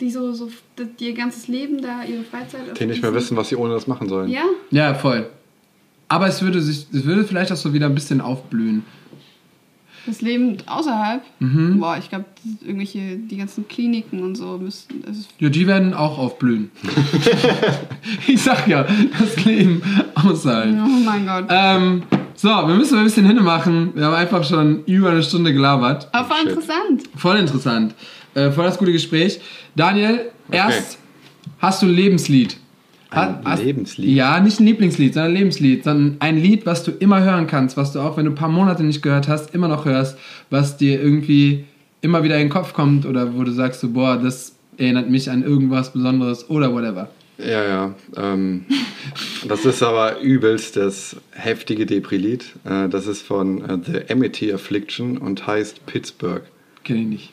[0.00, 0.48] die so, so
[1.00, 2.78] die ihr ganzes Leben da, ihre Freizeit.
[2.78, 4.30] Die nicht mehr wissen, was sie ohne das machen sollen.
[4.30, 5.28] Ja, Ja, voll.
[6.08, 8.84] Aber es würde sich, es würde vielleicht auch so wieder ein bisschen aufblühen.
[10.06, 11.20] das Leben außerhalb.
[11.40, 11.80] Mhm.
[11.80, 12.26] Boah, ich glaube,
[12.60, 14.88] irgendwelche, die ganzen Kliniken und so ist,
[15.40, 16.70] Ja, die werden auch aufblühen.
[18.28, 18.86] ich sag ja,
[19.18, 19.82] das Leben
[20.14, 20.76] außerhalb.
[20.84, 21.46] oh mein Gott.
[21.48, 22.02] Ähm,
[22.36, 23.92] so, wir müssen mal ein bisschen hinmachen.
[23.96, 26.08] Wir haben einfach schon über eine Stunde gelabert.
[26.12, 27.02] Aber voll interessant.
[27.16, 27.94] Voll interessant.
[28.34, 29.40] Äh, voll das gute Gespräch.
[29.74, 30.98] Daniel, erst
[31.58, 32.58] hast du ein Lebenslied.
[33.10, 34.08] Ein Hast- Lebenslied?
[34.08, 35.84] Ja, nicht ein Lieblingslied, sondern ein Lebenslied.
[35.84, 38.48] Sondern ein Lied, was du immer hören kannst, was du auch, wenn du ein paar
[38.48, 40.18] Monate nicht gehört hast, immer noch hörst,
[40.50, 41.64] was dir irgendwie
[42.00, 45.30] immer wieder in den Kopf kommt oder wo du sagst, so, boah, das erinnert mich
[45.30, 47.08] an irgendwas Besonderes oder whatever.
[47.38, 47.94] Ja, ja.
[48.16, 48.64] Ähm,
[49.46, 52.44] das ist aber übelst das heftige Depri-Lied.
[52.64, 56.42] Äh, das ist von äh, The Amity Affliction und heißt Pittsburgh.
[56.84, 57.32] Kenn ich nicht.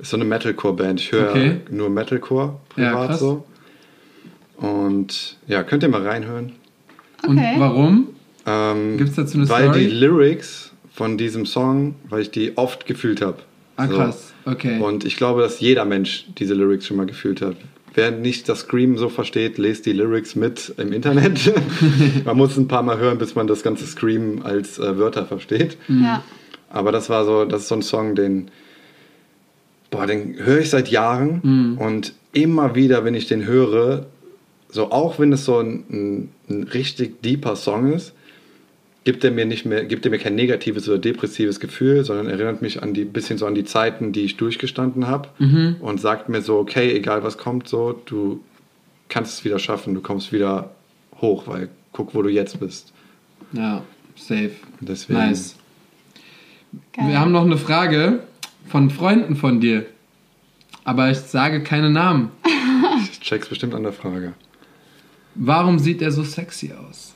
[0.00, 1.00] Ist so eine Metalcore-Band.
[1.00, 1.56] Ich höre Okay.
[1.70, 3.20] nur Metalcore Ja, privat krass.
[3.20, 3.44] so.
[4.56, 6.52] Und ja, könnt ihr mal reinhören.
[7.26, 7.54] Und Okay.
[7.58, 8.08] warum?
[8.46, 9.80] Ähm, Gibt's dazu eine weil Story?
[9.80, 13.38] die Lyrics von diesem Song, weil ich die oft gefühlt habe.
[13.76, 14.32] Ah, krass.
[14.44, 14.78] Okay.
[14.80, 17.56] Und ich glaube, dass jeder Mensch diese Lyrics schon mal gefühlt hat.
[17.96, 21.52] wer nicht das Scream so versteht, lest die Lyrics mit im Internet.
[22.24, 25.76] man muss ein paar Mal hören, bis man das ganze Scream als äh, Wörter versteht.
[25.88, 26.22] Ja.
[26.70, 28.48] Aber das war so, das ist so ein Song, den,
[29.90, 34.06] boah, den höre ich seit Jahren und immer wieder, wenn ich den höre,
[34.74, 38.12] so auch wenn es so ein, ein, ein richtig deeper Song ist,
[39.04, 42.60] gibt er mir nicht mehr, gibt er mir kein negatives oder depressives Gefühl, sondern erinnert
[42.60, 45.28] mich an die bisschen so an die Zeiten, die ich durchgestanden habe
[45.80, 48.40] und sagt mir so, okay, egal was kommt, so du
[49.08, 50.70] kannst es wieder schaffen, du kommst wieder
[51.20, 52.92] hoch, weil guck, wo du jetzt bist.
[53.52, 53.84] Ja,
[54.16, 54.50] safe.
[54.80, 55.20] Deswegen.
[55.20, 55.54] Nice.
[56.92, 57.10] Geil.
[57.10, 58.24] Wir haben noch eine Frage
[58.66, 59.86] von Freunden von dir.
[60.82, 62.30] Aber ich sage keine Namen.
[63.10, 64.34] Ich check's bestimmt an der Frage.
[65.34, 67.14] Warum sieht er so sexy aus?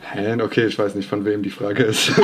[0.00, 0.40] Hä?
[0.40, 2.12] Okay, ich weiß nicht, von wem die Frage ist.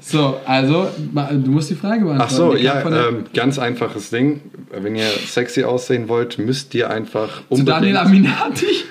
[0.00, 2.22] So, also, du musst die Frage beantworten.
[2.22, 4.40] Ach so, ja, ähm, ganz einfaches Ding.
[4.70, 7.68] Wenn ihr sexy aussehen wollt, müsst ihr einfach Zu unbedingt...
[7.68, 8.66] Daniel Aminati.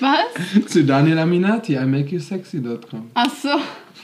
[0.00, 0.66] Was?
[0.66, 3.10] Zu Daniel Aminati, imakeyousexy.com.
[3.14, 3.48] Ach so.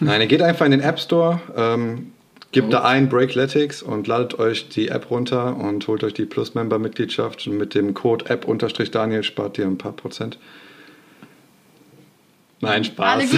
[0.00, 2.12] Nein, ihr geht einfach in den App Store, ähm,
[2.52, 2.70] gebt Oh.
[2.70, 7.46] da ein Breakletics und ladet euch die App runter und holt euch die Plus-Member-Mitgliedschaft.
[7.46, 10.38] Und mit dem Code App-Daniel spart ihr ein paar Prozent.
[12.60, 13.24] Nein, Spaß.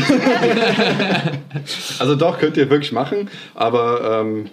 [1.98, 4.46] Also doch, könnt ihr wirklich machen, aber ähm,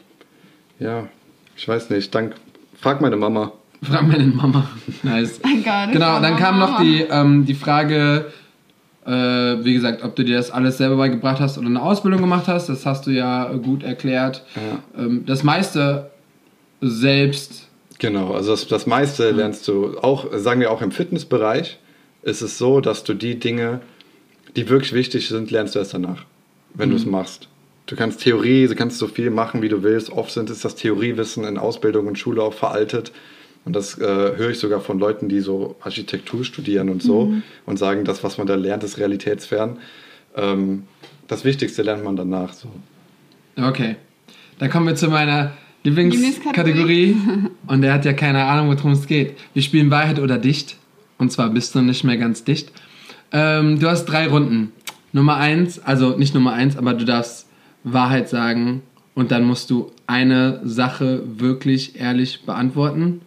[0.79, 1.07] ja,
[1.55, 2.13] ich weiß nicht.
[2.13, 2.35] Dank,
[2.79, 3.53] frag meine Mama.
[3.83, 4.69] Frag meine Mama.
[5.03, 5.39] Nice.
[5.41, 8.31] Gott, Genau, dann kam noch die, ähm, die Frage,
[9.07, 12.47] äh, wie gesagt, ob du dir das alles selber beigebracht hast oder eine Ausbildung gemacht
[12.47, 12.67] hast.
[12.67, 14.43] Das hast du ja gut erklärt.
[14.55, 15.03] Ja.
[15.03, 16.11] Ähm, das meiste
[16.81, 17.67] selbst.
[17.99, 21.79] Genau, also das, das meiste lernst du auch, sagen wir auch im Fitnessbereich,
[22.21, 23.79] ist es so, dass du die Dinge,
[24.55, 26.25] die wirklich wichtig sind, lernst du erst danach,
[26.73, 27.47] wenn du es machst.
[27.87, 30.11] Du kannst Theorie, du kannst so viel machen, wie du willst.
[30.11, 33.13] Oft sind ist das Theoriewissen in Ausbildung und Schule auch veraltet.
[33.67, 37.33] Und das äh, höre ich sogar von Leuten, die so Architektur studieren und so
[37.65, 39.79] und sagen, das, was man da lernt, ist realitätsfern.
[40.37, 40.83] Ähm,
[41.27, 42.53] das Wichtigste lernt man danach.
[42.53, 42.69] So.
[43.61, 43.97] Okay.
[44.57, 45.51] Dann kommen wir zu meiner
[45.83, 47.17] Lieblingskategorie.
[47.67, 49.35] Und der hat ja keine Ahnung, worum es geht.
[49.53, 50.77] Wir spielen Wahrheit oder Dicht.
[51.17, 52.71] Und zwar bist du nicht mehr ganz dicht.
[53.33, 54.71] Ähm, du hast drei Runden.
[55.11, 57.49] Nummer eins, also nicht Nummer eins, aber du darfst
[57.83, 58.81] Wahrheit sagen
[59.13, 63.19] und dann musst du eine Sache wirklich ehrlich beantworten.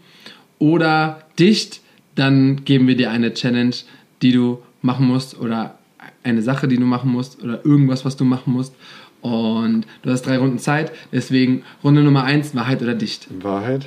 [0.60, 1.80] Oder dicht,
[2.14, 3.74] dann geben wir dir eine Challenge,
[4.22, 5.78] die du machen musst oder
[6.22, 8.74] eine Sache, die du machen musst oder irgendwas, was du machen musst.
[9.22, 13.26] Und du hast drei Runden Zeit, deswegen Runde Nummer eins, Wahrheit oder dicht.
[13.42, 13.86] Wahrheit?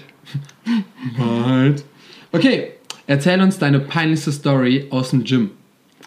[1.18, 1.86] Wahrheit.
[2.32, 2.72] Okay,
[3.08, 5.52] erzähl uns deine peinlichste Story aus dem Gym.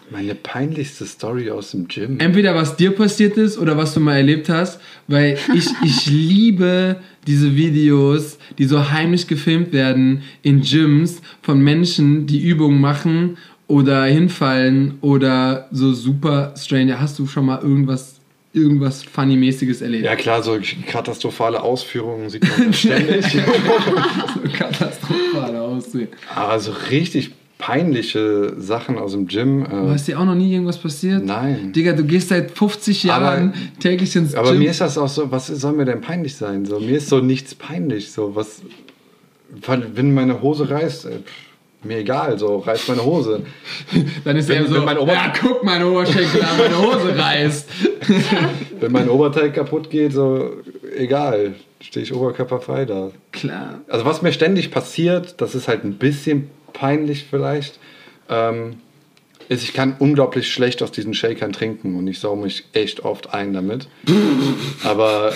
[0.09, 2.19] Meine peinlichste Story aus dem Gym.
[2.19, 6.97] Entweder was dir passiert ist oder was du mal erlebt hast, weil ich, ich liebe
[7.25, 13.37] diese Videos, die so heimlich gefilmt werden in Gyms von Menschen, die Übungen machen
[13.67, 16.99] oder hinfallen oder so super strange.
[17.01, 18.21] Hast du schon mal irgendwas,
[18.53, 20.05] irgendwas Funny-mäßiges erlebt?
[20.05, 23.25] Ja klar, so katastrophale Ausführungen sieht man ständig.
[23.25, 26.07] so katastrophal aussehen.
[26.33, 29.65] Aber so richtig peinliche Sachen aus dem Gym.
[29.69, 31.25] Du Äh, hast dir auch noch nie irgendwas passiert?
[31.25, 31.71] Nein.
[31.73, 34.59] Digga, du gehst seit 50 Jahren täglich ins aber Gym.
[34.59, 36.65] mir ist das auch so, was soll mir denn peinlich sein?
[36.65, 38.11] So, mir ist so nichts peinlich.
[38.11, 38.61] So, was,
[39.93, 43.41] wenn meine Hose reißt, äh, pff, mir egal, so reißt meine Hose.
[44.23, 47.69] Dann ist Wenn- er so, mein Ober- ja, guck, meine Oberschenkel an, meine Hose reißt.
[48.79, 50.51] Wenn mein Oberteil kaputt geht, so
[50.95, 53.11] egal, stehe ich oberkörperfrei da.
[53.31, 53.81] Klar.
[53.87, 57.79] Also was mir ständig passiert, das ist halt ein bisschen peinlich vielleicht,
[58.29, 58.77] ähm,
[59.49, 63.33] ist, ich kann unglaublich schlecht aus diesen Shakern trinken und ich sauge mich echt oft
[63.33, 63.87] ein damit.
[64.83, 65.33] Aber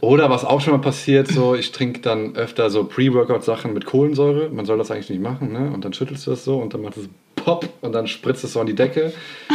[0.00, 4.50] oder was auch schon mal passiert, so ich trinke dann öfter so Pre-Workout-Sachen mit Kohlensäure.
[4.50, 5.70] Man soll das eigentlich nicht machen, ne?
[5.72, 7.08] Und dann schüttelst du das so und dann macht es
[7.44, 9.12] Pop und dann spritzt es so an die Decke.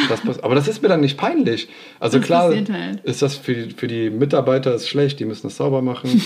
[0.08, 1.68] Das aber das ist mir dann nicht peinlich.
[2.00, 2.70] Also Das klar halt.
[3.04, 6.10] ist das für die, für die Mitarbeiter ist schlecht, die müssen das sauber machen.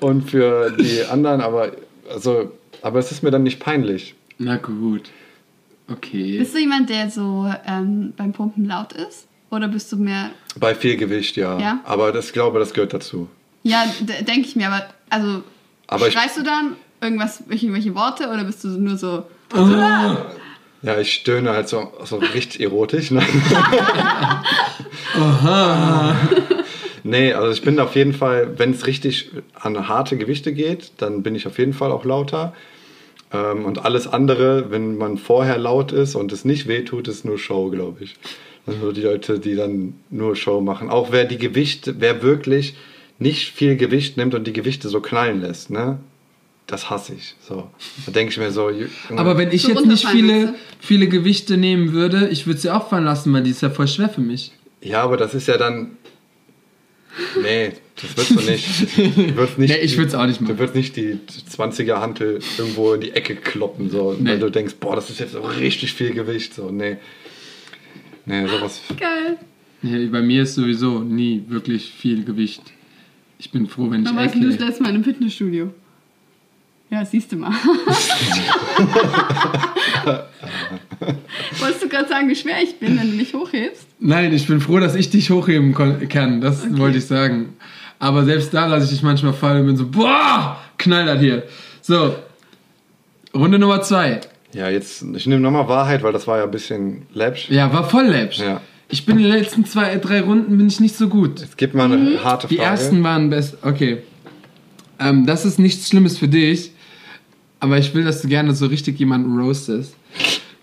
[0.00, 1.72] und für die anderen, aber
[2.12, 2.52] also,
[2.82, 4.14] aber es ist mir dann nicht peinlich.
[4.38, 5.10] Na gut.
[5.90, 6.38] Okay.
[6.38, 9.26] Bist du jemand, der so ähm, beim Pumpen laut ist?
[9.50, 10.30] Oder bist du mehr.
[10.58, 11.58] Bei viel Gewicht, ja.
[11.58, 11.80] Ja?
[11.84, 13.28] Aber das ich glaube, das gehört dazu.
[13.62, 14.86] Ja, denke ich mir, aber.
[15.08, 15.42] Also.
[15.86, 19.24] Aber ich- schreist du dann irgendwas, irgendwelche Worte oder bist du nur so.
[20.82, 23.10] Ja, ich stöhne halt so, so richtig erotisch.
[23.10, 23.22] Ne?
[27.04, 31.22] Nee, also ich bin auf jeden Fall, wenn es richtig an harte Gewichte geht, dann
[31.22, 32.52] bin ich auf jeden Fall auch lauter.
[33.32, 37.38] Ähm, und alles andere, wenn man vorher laut ist und es nicht wehtut, ist nur
[37.38, 38.16] Show, glaube ich.
[38.66, 40.90] Also die Leute, die dann nur Show machen.
[40.90, 42.76] Auch wer die Gewichte, wer wirklich
[43.18, 45.98] nicht viel Gewicht nimmt und die Gewichte so knallen lässt, ne?
[46.68, 47.34] Das hasse ich.
[47.40, 47.70] So.
[48.06, 48.68] Da denke ich mir so.
[48.70, 52.70] Junge, Aber wenn ich So jetzt nicht viele, viele Gewichte nehmen würde, ich würde sie
[52.70, 54.52] auch fallen lassen, weil die ist ja voll schwer für mich.
[54.82, 55.92] Ja, aber das ist ja dann.
[57.42, 58.96] Nee, das wirst du nicht.
[59.16, 60.56] Du wirst nicht Nee, ich würd's auch nicht machen.
[60.56, 61.18] Du wirst nicht die
[61.50, 64.30] 20er Hantel irgendwo in die Ecke kloppen, so, Nee.
[64.30, 66.54] weil du denkst, boah, das ist jetzt so richtig viel Gewicht.
[66.54, 66.98] So, nee.
[68.26, 68.82] Nee, sowas.
[69.00, 69.38] Geil.
[69.80, 72.62] Nee, bei mir ist sowieso nie wirklich viel Gewicht.
[73.38, 75.72] Ich bin froh, wenn ich Wann warst denn du das letzte Mal im Fitnessstudio?
[76.90, 77.52] Ja, siehst du mal.
[81.60, 83.86] Wolltest du gerade sagen, wie schwer ich bin, wenn du mich hochhebst?
[84.00, 85.74] Nein, ich bin froh, dass ich dich hochheben
[86.08, 86.40] kann.
[86.40, 87.56] Das wollte ich sagen.
[87.98, 91.42] Aber selbst da lasse ich dich manchmal fallen und bin so, boah, knall das hier.
[91.82, 92.14] So,
[93.34, 94.20] Runde Nummer zwei.
[94.52, 97.50] Ja, jetzt, ich nehme nochmal Wahrheit, weil das war ja ein bisschen läppsch.
[97.50, 98.38] Ja, war voll läppsch.
[98.38, 98.60] Ja.
[98.88, 101.40] Ich bin in den letzten zwei, drei Runden bin ich nicht so gut.
[101.40, 102.48] Jetzt gib mal eine harte Mhm.
[102.50, 102.70] Die Frage.
[102.70, 103.58] ersten waren best.
[103.62, 103.98] Okay.
[104.98, 106.72] Ähm, das ist nichts Schlimmes für dich,
[107.60, 109.94] aber ich will, dass du gerne so richtig jemanden roastest.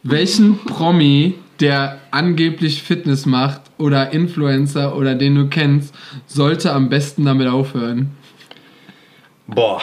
[0.03, 5.93] Welchen Promi, der angeblich Fitness macht oder Influencer oder den du kennst,
[6.27, 8.11] sollte am besten damit aufhören?
[9.47, 9.81] Boah,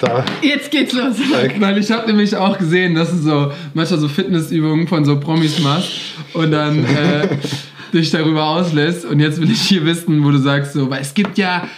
[0.00, 0.24] da.
[0.42, 1.16] Jetzt geht's los.
[1.58, 5.60] Weil ich habe nämlich auch gesehen, dass du so manchmal so Fitnessübungen von so Promis
[5.60, 5.90] machst
[6.34, 7.28] und dann äh,
[7.92, 9.04] dich darüber auslässt.
[9.04, 11.68] Und jetzt will ich hier wissen, wo du sagst so, weil es gibt ja,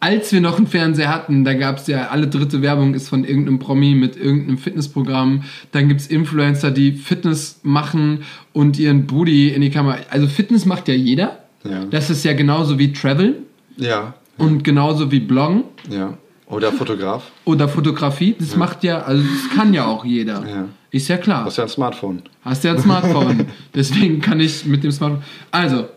[0.00, 3.24] als wir noch einen Fernseher hatten, da gab es ja, alle dritte Werbung ist von
[3.24, 5.42] irgendeinem Promi mit irgendeinem Fitnessprogramm.
[5.72, 8.22] Dann gibt es Influencer, die Fitness machen
[8.52, 9.98] und ihren Booty in die Kamera.
[10.10, 11.40] Also Fitness macht ja jeder.
[11.64, 11.84] Ja.
[11.84, 13.42] Das ist ja genauso wie Travel
[13.76, 16.16] Ja, und genauso wie Bloggen ja.
[16.46, 17.24] Oder Fotograf.
[17.44, 18.36] oder Fotografie.
[18.38, 20.46] Das macht ja, also das kann ja auch jeder.
[20.48, 20.68] Ja.
[20.90, 21.44] Ist ja klar.
[21.44, 22.22] Das ist ja ein Smartphone.
[22.42, 23.46] Hast ja ein Smartphone.
[23.74, 25.22] Deswegen kann ich mit dem Smartphone.
[25.50, 25.88] Also,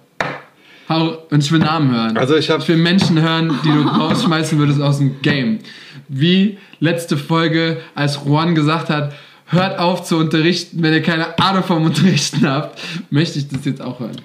[0.91, 2.17] hau, und ich will Namen hören.
[2.17, 5.59] Also ich hab- ich will Menschen hören, die du rausschmeißen würdest aus dem Game.
[6.07, 9.13] Wie letzte Folge, als Juan gesagt hat,
[9.47, 13.81] hört auf zu unterrichten, wenn ihr keine Ahnung vom Unterrichten habt, möchte ich das jetzt
[13.81, 14.19] auch hören.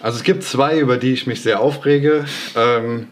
[0.00, 2.24] Also es gibt zwei, über die ich mich sehr aufrege.
[2.56, 3.08] Ähm,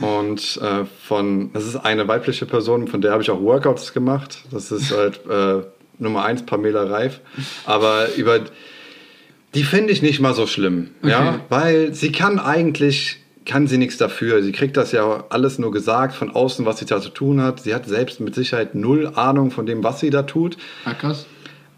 [0.00, 4.38] und äh, von, das ist eine weibliche Person, von der habe ich auch Workouts gemacht.
[4.50, 5.64] Das ist halt äh,
[5.98, 7.20] Nummer eins, Pamela Reif.
[7.66, 8.40] Aber über
[9.54, 10.90] die finde ich nicht mal so schlimm.
[11.02, 11.38] Ja, Okay.
[11.48, 14.42] weil sie kann eigentlich, kann sie nichts dafür.
[14.42, 17.60] Sie kriegt das ja alles nur gesagt von außen, was sie da zu tun hat.
[17.60, 20.56] Sie hat selbst mit Sicherheit null Ahnung von dem, was sie da tut.
[20.84, 21.26] Ah, krass.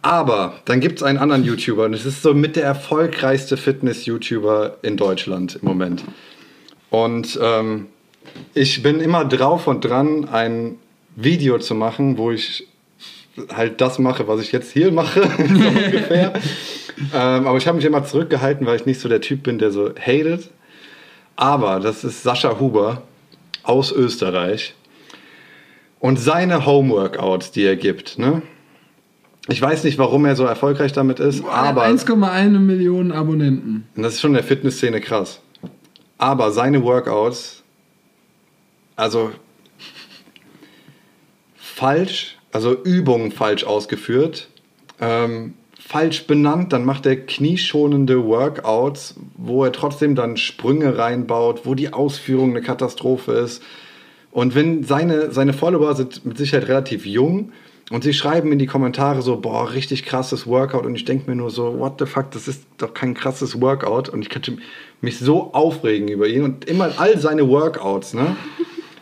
[0.02, 4.76] Aber dann gibt es einen anderen YouTuber und es ist so mit der erfolgreichste Fitness-YouTuber
[4.82, 6.04] in Deutschland im Moment.
[6.90, 7.86] Und ähm,
[8.52, 10.76] ich bin immer drauf und dran, ein
[11.16, 12.66] Video zu machen, wo ich
[13.52, 16.34] halt das mache, was ich jetzt hier mache, so ungefähr.
[17.12, 19.70] ähm, aber ich habe mich immer zurückgehalten, weil ich nicht so der Typ bin, der
[19.70, 20.50] so hatet.
[21.36, 23.02] Aber das ist Sascha Huber
[23.62, 24.74] aus Österreich.
[25.98, 28.42] Und seine Homeworkouts, die er gibt, ne?
[29.48, 33.86] Ich weiß nicht, warum er so erfolgreich damit ist, aber 1,1 Millionen Abonnenten.
[33.94, 35.40] und das ist schon in der Fitnessszene krass.
[36.16, 37.62] Aber seine Workouts,
[38.96, 39.32] also
[41.56, 44.48] falsch, also Übungen falsch ausgeführt,
[45.00, 45.54] ähm,
[45.94, 51.92] falsch benannt, dann macht er knieschonende Workouts, wo er trotzdem dann Sprünge reinbaut, wo die
[51.92, 53.62] Ausführung eine Katastrophe ist.
[54.32, 57.52] Und wenn seine, seine Follower sind mit Sicherheit relativ jung
[57.92, 61.36] und sie schreiben in die Kommentare so, boah, richtig krasses Workout und ich denke mir
[61.36, 64.56] nur so, what the fuck, das ist doch kein krasses Workout und ich könnte
[65.00, 68.34] mich so aufregen über ihn und immer all seine Workouts, ne?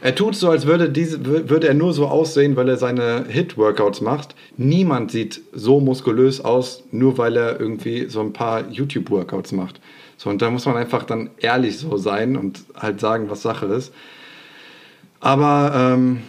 [0.05, 3.25] Er tut so, als würde, diese, wür- würde er nur so aussehen, weil er seine
[3.29, 4.35] Hit-Workouts macht.
[4.57, 9.81] Niemand sieht so muskulös aus, nur weil er irgendwie so ein paar YouTube-Workouts macht.
[10.17, 13.67] So, und da muss man einfach dann ehrlich so sein und halt sagen, was Sache
[13.67, 13.95] ist.
[15.21, 16.23] Aber ähm,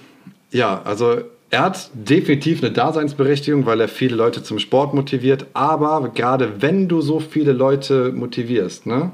[0.51, 5.47] ja, also er hat definitiv eine Daseinsberechtigung, weil er viele Leute zum Sport motiviert.
[5.53, 9.11] Aber gerade wenn du so viele Leute motivierst, ne?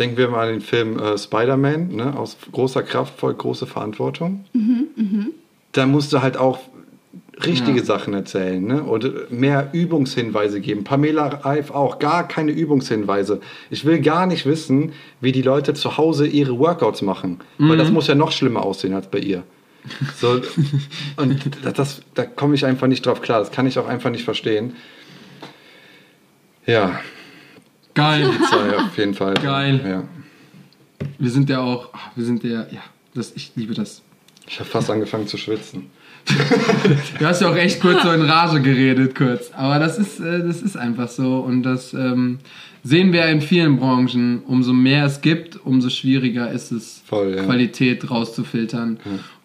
[0.00, 2.18] Denken wir mal an den Film äh, Spider-Man, ne?
[2.18, 4.46] aus großer Kraft folgt große Verantwortung.
[5.72, 6.58] Da musst du halt auch
[7.44, 7.84] richtige Ja.
[7.84, 8.82] Sachen erzählen ne?
[8.82, 10.84] und mehr Übungshinweise geben.
[10.84, 13.40] Pamela Reif auch, gar keine Übungshinweise.
[13.70, 17.90] Ich will gar nicht wissen, wie die Leute zu Hause ihre Workouts machen, weil das
[17.90, 19.42] muss ja noch schlimmer aussehen als bei ihr.
[20.16, 20.40] So,
[21.16, 23.40] und das, das, da komme ich einfach nicht drauf klar.
[23.40, 24.76] Das kann ich auch einfach nicht verstehen.
[26.66, 27.00] Ja,
[28.00, 28.30] Geil.
[28.48, 29.34] zwei auf jeden Fall.
[29.34, 29.80] Geil.
[29.84, 30.02] Ja.
[31.18, 32.82] Wir sind ja auch, ach, wir sind ja, ja,
[33.14, 34.02] das, ich liebe das.
[34.48, 35.90] Ich habe fast angefangen zu schwitzen.
[37.18, 39.50] Du hast ja auch echt kurz so in Rage geredet, kurz.
[39.52, 41.38] Aber das ist, äh, das ist einfach so.
[41.38, 42.38] Und das ähm,
[42.82, 44.42] sehen wir in vielen Branchen.
[44.46, 47.44] Umso mehr es gibt, umso schwieriger ist es, Voll, ja.
[47.44, 48.98] Qualität rauszufiltern.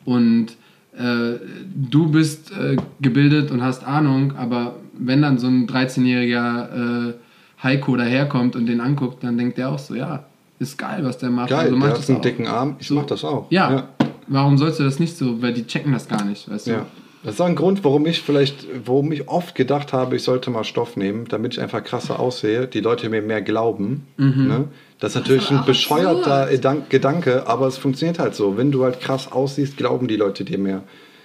[0.05, 0.55] Und
[0.97, 1.39] äh,
[1.75, 7.13] du bist äh, gebildet und hast Ahnung, aber wenn dann so ein 13-jähriger äh,
[7.63, 10.25] Heiko daherkommt und den anguckt, dann denkt der auch so, ja,
[10.59, 11.49] ist geil, was der macht.
[11.49, 12.21] Geil, also mach der das hat einen auch.
[12.21, 13.47] dicken Arm, ich mach das auch.
[13.49, 13.87] Ja, ja.
[14.27, 15.41] warum sollst du das nicht so?
[15.41, 16.71] Weil die checken das gar nicht, weißt du?
[16.71, 16.85] Ja.
[17.23, 20.51] Das ist auch ein Grund, warum ich vielleicht, warum ich oft gedacht habe, ich sollte
[20.51, 24.05] mal Stoff nehmen, damit ich einfach krasser aussehe, die Leute mir mehr glauben.
[24.17, 24.47] Mhm.
[24.47, 24.63] Ne?
[24.99, 26.51] Das ist natürlich ein bescheuerter absurd.
[26.61, 28.57] Gedan- Gedanke, aber es funktioniert halt so.
[28.57, 30.83] Wenn du halt krass aussiehst, glauben die Leute dir mehr.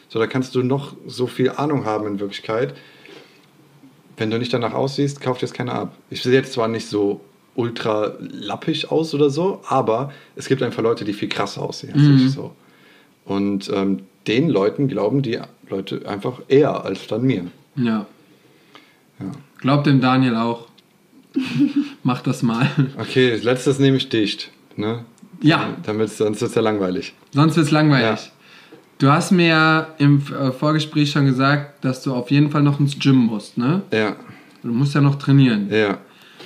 [0.09, 2.75] So, da kannst du noch so viel Ahnung haben in Wirklichkeit.
[4.21, 5.97] Wenn du nicht danach aussiehst, kauft jetzt keiner ab.
[6.11, 7.23] Ich sehe jetzt zwar nicht so
[7.55, 12.03] ultra lappig aus oder so, aber es gibt einfach Leute, die viel krasser aussehen als
[12.03, 12.17] Mhm.
[12.27, 12.53] ich so.
[13.25, 15.39] Und ähm, den Leuten glauben die
[15.71, 17.47] Leute einfach eher als dann mir.
[17.77, 18.05] Ja.
[19.19, 19.27] Ja.
[19.59, 20.67] Glaubt dem Daniel auch.
[22.03, 22.69] Mach das mal.
[22.99, 24.51] Okay, letztes nehme ich dicht.
[24.77, 25.05] Ne?
[25.43, 27.15] Ja, Damit, sonst wird es ja langweilig.
[27.33, 28.27] sonst wird's langweilig.
[28.27, 28.33] Ja.
[29.01, 32.79] Du hast mir ja im äh, Vorgespräch schon gesagt, dass du auf jeden Fall noch
[32.81, 33.83] ins Gym musst, ne?
[33.93, 34.17] Ja,
[34.63, 35.69] Du musst ja noch trainieren.
[35.71, 35.99] ja.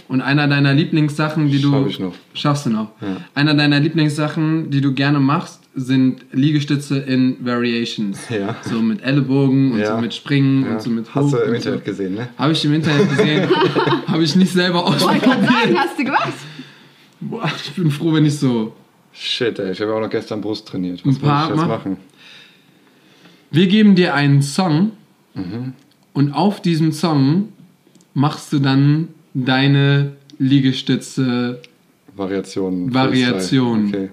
[0.07, 1.71] Und einer deiner Lieblingssachen, die du.
[1.73, 2.13] Schaff ich noch.
[2.35, 2.91] Schaffst du noch.
[3.01, 3.17] Ja.
[3.35, 8.29] Einer deiner Lieblingssachen, die du gerne machst, sind Liegestütze in Variations.
[8.29, 8.55] Ja.
[8.63, 9.95] So mit Ellenbogen und Ja.
[9.97, 11.85] so mit Springen und so mit Hast du Hoch im Internet so.
[11.91, 12.29] gesehen, ne?
[12.37, 13.49] Habe ich im Internet gesehen.
[14.07, 15.79] Habe ich nicht selber Wollte gerade sagen, ausprobiert.
[15.79, 16.33] hast du gemacht?
[17.21, 18.75] Boah, ich bin froh, wenn ich so.
[19.13, 21.01] Shit, ey, ich habe auch noch gestern Brust trainiert.
[21.05, 21.97] Was Ein paar muss ich jetzt machen?
[23.55, 24.91] Wir geben dir einen Song
[25.35, 25.75] Mhm.
[26.13, 27.51] und auf diesem Song
[28.13, 31.63] machst du dann deine Liegestütze
[32.17, 32.93] Variationen.
[32.93, 33.89] Variation.
[33.89, 34.09] Okay.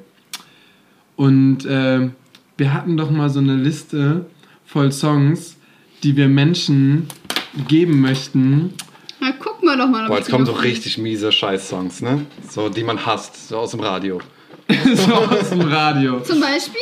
[1.15, 2.09] Und äh,
[2.57, 4.26] wir hatten doch mal so eine Liste
[4.65, 5.57] voll Songs,
[6.03, 7.07] die wir Menschen
[7.68, 8.73] geben möchten.
[9.19, 10.03] Na, gucken wir doch mal.
[10.03, 12.26] ob Boah, jetzt kommen so richtig miese Scheiß-Songs, ne?
[12.49, 14.19] So, die man hasst, so aus dem Radio.
[14.95, 16.19] so aus dem Radio.
[16.22, 16.81] Zum Beispiel?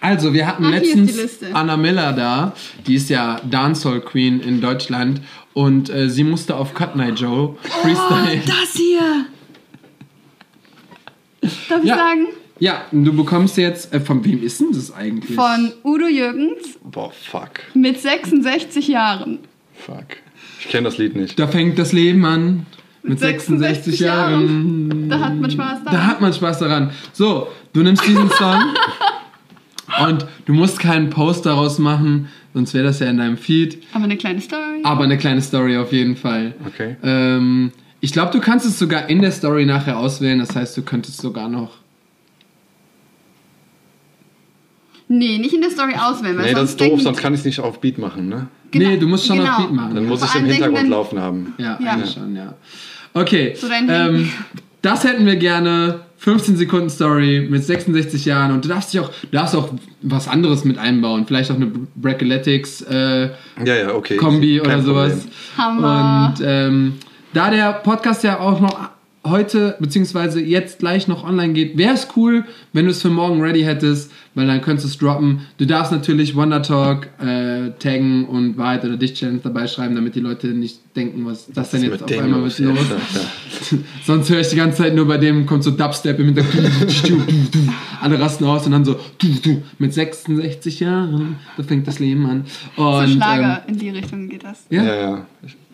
[0.00, 1.18] Also, wir hatten Ach, letztens.
[1.52, 2.54] Anna Miller da,
[2.86, 5.20] die ist ja Dancehall Queen in Deutschland
[5.52, 8.40] und äh, sie musste auf Cut Night Joe freestyle.
[8.42, 9.26] Oh, das hier.
[11.68, 11.96] Darf ich Ja.
[11.96, 12.26] sagen?
[12.58, 15.34] Ja, du bekommst jetzt, äh, von wem ist denn das eigentlich?
[15.34, 17.60] Von Udo Jürgens Boah, fuck.
[17.74, 19.38] mit 66 Jahren.
[19.74, 20.18] Fuck.
[20.60, 21.38] Ich kenne das Lied nicht.
[21.38, 22.66] Da fängt das Leben an.
[23.02, 23.58] Mit 66,
[23.96, 25.08] 66 Jahren.
[25.08, 26.06] Da hat man Spaß Da daran.
[26.06, 26.90] hat man Spaß daran.
[27.14, 28.58] So, du nimmst diesen Song
[30.06, 33.82] und du musst keinen Post daraus machen, sonst wäre das ja in deinem Feed.
[33.92, 34.80] Aber eine kleine Story.
[34.84, 36.54] Aber eine kleine Story auf jeden Fall.
[36.66, 36.96] Okay.
[37.02, 40.38] Ähm, ich glaube, du kannst es sogar in der Story nachher auswählen.
[40.38, 41.78] Das heißt, du könntest sogar noch.
[45.08, 46.38] Nee, nicht in der Story auswählen.
[46.38, 48.46] Weil Nee, das ist doof, sonst kann ich es nicht auf Beat machen, ne?
[48.70, 49.50] Genau, nee, du musst schon genau.
[49.50, 49.94] auf Beat machen.
[49.96, 51.54] Dann muss ich im allem Hintergrund laufen haben.
[51.58, 51.92] Ja, Ja.
[51.92, 52.54] eigentlich schon, ja.
[53.12, 53.54] Okay.
[53.56, 54.30] So ähm,
[54.82, 56.02] das hätten wir gerne.
[56.20, 59.70] 15 Sekunden Story mit 66 Jahren und du darfst dich auch, du darfst auch
[60.02, 61.26] was anderes mit einbauen.
[61.26, 63.30] Vielleicht auch eine Brackaletics äh,
[63.64, 64.16] Ja, ja, okay.
[64.16, 65.12] Kombi Kein oder sowas.
[65.12, 65.30] Problem.
[65.56, 66.34] Hammer.
[66.38, 66.94] Und ähm,
[67.32, 68.90] da der Podcast ja auch noch
[69.30, 73.40] heute beziehungsweise jetzt gleich noch online geht, wäre es cool, wenn du es für morgen
[73.40, 75.40] ready hättest, weil dann könntest du es droppen.
[75.58, 80.14] Du darfst natürlich Wonder Talk äh, taggen und Wahrheit oder Dich Challenge dabei schreiben, damit
[80.14, 82.78] die Leute nicht denken, was das denn jetzt auf dem einmal los was los.
[82.90, 83.78] Ja.
[84.04, 86.68] Sonst höre ich die ganze Zeit nur bei dem kommt so Dubstep im Hintergrund.
[88.00, 88.96] Alle rasten aus und dann so
[89.78, 92.44] mit 66 Jahren, da fängt das Leben an.
[92.76, 94.64] so Und, Schlager in die Richtung geht das.
[94.70, 95.26] ähm, Ja, ja, ja.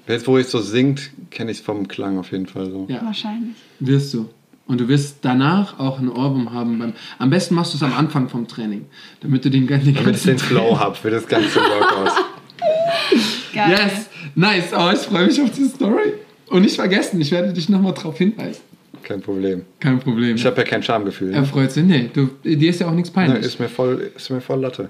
[0.08, 2.86] Jetzt, wo ich so singt, kenne ich es vom Klang auf jeden Fall so.
[2.88, 3.04] ja.
[3.04, 3.56] Wahrscheinlich.
[3.80, 4.28] Wirst du.
[4.68, 6.78] Und du wirst danach auch einen Ohrwurm haben.
[6.78, 8.86] Beim, am besten machst du es am Anfang vom Training,
[9.20, 12.12] damit du den, den Damit ich ganzen den Flow habe für das ganze Workout.
[13.54, 13.70] Geil.
[13.70, 14.72] Yes, nice.
[14.76, 16.14] Oh, ich freue mich auf diese Story.
[16.48, 18.60] Und nicht vergessen, ich werde dich nochmal drauf hinweisen.
[19.02, 19.62] Kein Problem.
[19.78, 20.34] Kein Problem.
[20.34, 21.32] Ich habe ja kein Schamgefühl.
[21.32, 21.84] er freut sich.
[21.84, 23.44] Nee, du, dir ist ja auch nichts peinlich.
[23.44, 24.88] ist, mir voll, ist mir voll Latte.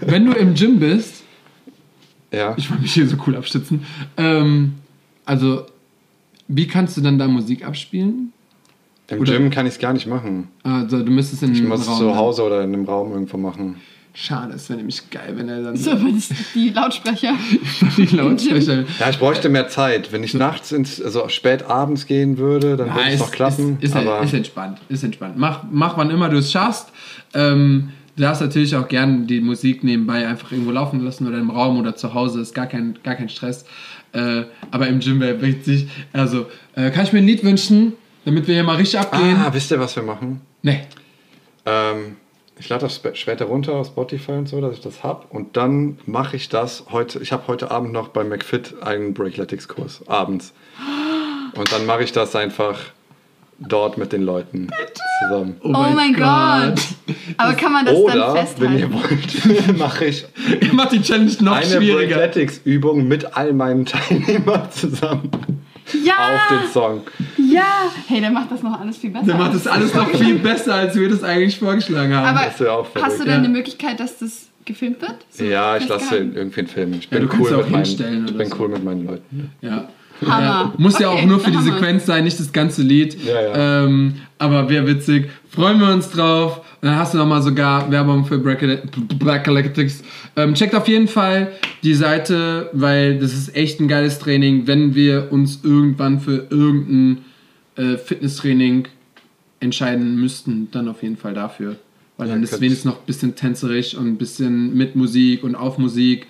[0.00, 1.22] Wenn du im Gym bist,
[2.36, 2.54] Ja.
[2.56, 3.84] ich wollte mich hier so cool abstützen.
[4.16, 4.74] Ähm,
[5.24, 5.66] also,
[6.48, 8.32] wie kannst du dann da Musik abspielen?
[9.08, 10.48] Im oder- Gym kann ich es gar nicht machen.
[10.62, 11.98] Also, du müsstest in Ich einem muss es Raum.
[11.98, 13.76] zu Hause oder in einem Raum irgendwo machen.
[14.18, 15.90] Schade, es wäre nämlich geil, wenn er dann So,
[16.54, 17.34] die Lautsprecher.
[17.98, 18.84] die Lautsprecher.
[18.98, 20.10] Ja, ich bräuchte mehr Zeit.
[20.10, 23.76] Wenn ich nachts ins, also spät abends gehen würde, dann würde Ja, es noch klappen.
[23.80, 24.78] Ist, ist, aber ist entspannt.
[24.88, 25.34] Ist entspannt.
[25.36, 26.88] Mach, mach wann immer du es schaffst.
[27.34, 31.50] Ähm, du darfst natürlich auch gerne die Musik nebenbei einfach irgendwo laufen lassen oder im
[31.50, 32.40] Raum oder zu Hause.
[32.40, 33.64] Ist gar kein, gar kein Stress.
[34.12, 35.88] Äh, aber im Gym wäre wichtig.
[36.12, 37.92] Also, äh, kann ich mir ein Lied wünschen,
[38.24, 39.36] damit wir hier mal richtig abgehen?
[39.36, 40.40] ah, wisst ihr, was wir machen?
[40.62, 40.80] Nee.
[41.66, 42.16] Ähm,
[42.58, 45.26] Ich lade das sp- später runter auf Spotify und so, dass ich das habe.
[45.28, 47.18] Und dann mache ich das heute.
[47.18, 50.54] Ich habe heute Abend noch bei McFit einen Breakletics-Kurs, abends.
[51.54, 52.78] Und dann mache ich das einfach
[53.58, 54.68] dort mit den Leuten
[55.20, 55.56] zusammen.
[55.62, 56.78] Oh, mein Gott.
[57.38, 58.94] Aber kann man das dann Oder, wenn ihr festhalten?
[58.94, 60.26] wollt, mache ich
[60.60, 62.16] Ihr macht die Challenge noch eine schwieriger.
[62.16, 65.30] Breakletics-Übung mit all meinen Teilnehmern zusammen
[66.04, 67.00] Ja, auf den Song.
[67.38, 67.64] ja.
[68.08, 69.26] Hey, der macht das noch alles viel besser.
[69.26, 72.26] Der macht das alles noch viel besser, als wir das eigentlich vorgeschlagen haben.
[72.36, 72.60] Aber hast
[73.20, 73.38] du denn Ja.
[73.38, 75.14] eine Möglichkeit, dass das gefilmt wird?
[75.30, 76.92] So Ja, ich lasse irgendwie einen Film.
[76.94, 78.56] Ich Ja, bin, du kannst cool, ja auch mit meinen, hinstellen ich oder bin so.
[78.58, 79.50] cool mit meinen Leuten.
[79.62, 79.88] Ja.
[80.22, 80.40] Hammer.
[80.42, 81.72] Ja, muss ja Okay, auch nur für die Hammer.
[81.72, 83.16] Sequenz sein, nicht das ganze Lied.
[83.24, 83.84] Ja, ja.
[83.84, 85.28] Ähm, aber wäre witzig.
[85.50, 86.58] Freuen wir uns drauf.
[86.82, 88.34] Und dann hast du nochmal sogar Werbung für
[89.48, 90.02] Electrics.
[90.36, 91.52] Ähm, checkt auf jeden Fall
[91.82, 97.24] die Seite, weil das ist echt ein geiles Training, wenn wir uns irgendwann für irgendein
[97.76, 98.88] äh, Fitnesstraining
[99.60, 101.76] entscheiden müssten, dann auf jeden Fall dafür.
[102.18, 105.44] Weil dann Ja, ist könnt- wenigstens noch ein bisschen tänzerisch und ein bisschen mit Musik
[105.44, 106.26] und auf Musik.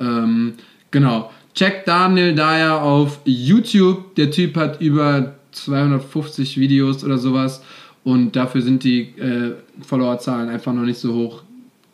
[0.00, 0.54] Ähm,
[0.90, 1.30] genau.
[1.58, 4.14] Checkt Daniel Dyer auf YouTube.
[4.14, 7.64] Der Typ hat über 250 Videos oder sowas.
[8.04, 9.54] Und dafür sind die äh,
[9.84, 11.42] Followerzahlen einfach noch nicht so hoch.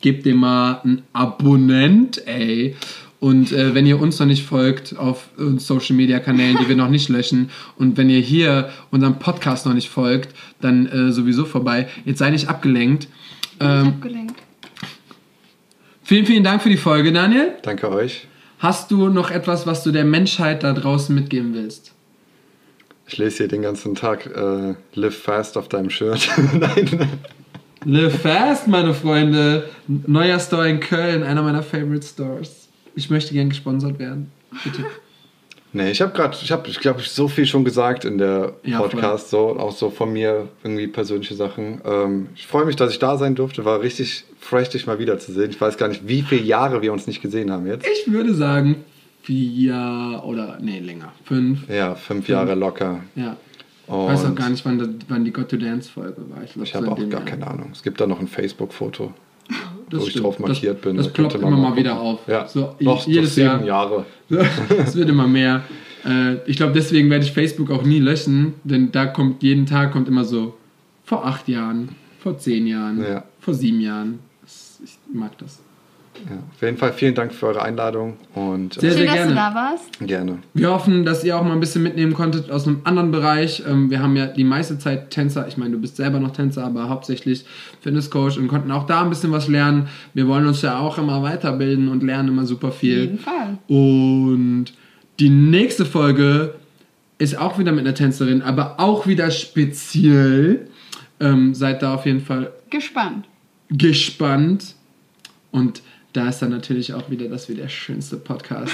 [0.01, 2.75] Gebt dem mal ein Abonnent, ey.
[3.19, 6.75] Und äh, wenn ihr uns noch nicht folgt auf äh, Social Media Kanälen, die wir
[6.75, 11.43] noch nicht löschen, und wenn ihr hier unserem Podcast noch nicht folgt, dann äh, sowieso
[11.43, 11.87] vorbei.
[12.05, 13.05] Jetzt sei nicht abgelenkt.
[13.05, 14.35] Ich Ähm, hab gelenkt.
[16.03, 17.53] vielen, vielen Dank für die Folge, Daniel.
[17.63, 18.27] Danke euch.
[18.65, 21.93] Hast du noch etwas, was du der Menschheit da draußen mitgeben willst?
[23.05, 26.27] Ich lese hier den ganzen Tag äh, Live Fast auf deinem Shirt.
[26.51, 27.07] Nein.
[27.85, 29.69] Live fast, meine Freunde.
[29.87, 32.67] Neuer Store in Köln, einer meiner Favorite Stores.
[32.95, 34.31] Ich möchte gern gesponsert werden.
[34.63, 34.83] Bitte.
[35.75, 38.77] Nee, ich habe gerade, ich habe, ich glaube, so viel schon gesagt in der Ja,
[38.77, 38.89] voll.
[38.91, 41.81] Podcast, so auch so von mir irgendwie persönliche Sachen.
[41.83, 43.65] Ähm, ich freue mich, dass ich da sein durfte.
[43.65, 45.49] War richtig fresh, dich mal wiederzusehen.
[45.51, 47.85] Ich weiß gar nicht, wie viele Jahre wir uns nicht gesehen haben jetzt.
[47.85, 48.85] Ich würde sagen,
[49.23, 51.11] vier oder, nee, länger.
[51.25, 51.67] Fünf.
[51.69, 53.01] Ja, fünf Jahre locker.
[53.15, 53.35] Ja.
[53.87, 56.41] Ich Und weiß auch gar nicht, wann, das, wann die Got to Dance Folge war.
[56.43, 57.21] Ich, glaub, Ich habe auch gar Jahr.
[57.25, 57.69] keine Ahnung.
[57.73, 59.13] Es gibt da noch ein Facebook-Foto,
[59.89, 60.25] Das wo ich stimmt.
[60.25, 60.97] drauf markiert das, bin.
[60.97, 61.77] Das ploppt immer mal gucken.
[61.77, 62.19] wieder auf.
[62.27, 63.63] Ja, So, noch jedes Jahr.
[63.63, 64.05] Jahre.
[64.69, 65.61] Es wird immer mehr.
[66.05, 69.91] Äh, ich glaube, deswegen werde ich Facebook auch nie löschen, denn da kommt jeden Tag
[69.91, 70.55] kommt immer so
[71.03, 71.89] vor acht Jahren,
[72.19, 73.23] vor zehn Jahren, Ja.
[73.39, 74.19] vor sieben Jahren.
[74.83, 75.59] Ich mag das.
[76.29, 76.37] Ja.
[76.55, 79.29] Auf jeden Fall vielen Dank für eure Einladung und Sehr, äh, Schön, sehr dass gerne.
[79.31, 79.99] du da warst.
[79.99, 80.37] gerne.
[80.53, 83.63] Wir hoffen, dass ihr auch mal ein bisschen mitnehmen konntet aus einem anderen Bereich.
[83.67, 85.47] Ähm, wir haben ja die meiste Zeit Tänzer.
[85.47, 87.45] Ich meine, du bist selber noch Tänzer, aber hauptsächlich
[87.81, 89.87] Fitnesscoach und konnten auch da ein bisschen was lernen.
[90.13, 92.99] Wir wollen uns ja auch immer weiterbilden und lernen immer super Auf viel.
[93.01, 93.57] jeden Fall.
[93.67, 94.65] Und
[95.19, 96.55] die nächste Folge
[97.17, 100.67] ist auch wieder mit einer Tänzerin, aber auch wieder speziell.
[101.19, 103.25] Ähm, seid da auf jeden Fall Gespannt.
[103.69, 104.75] gespannt.
[105.51, 105.81] Und
[106.15, 108.73] da ist dann natürlich auch wieder, dass wir der schönste Podcast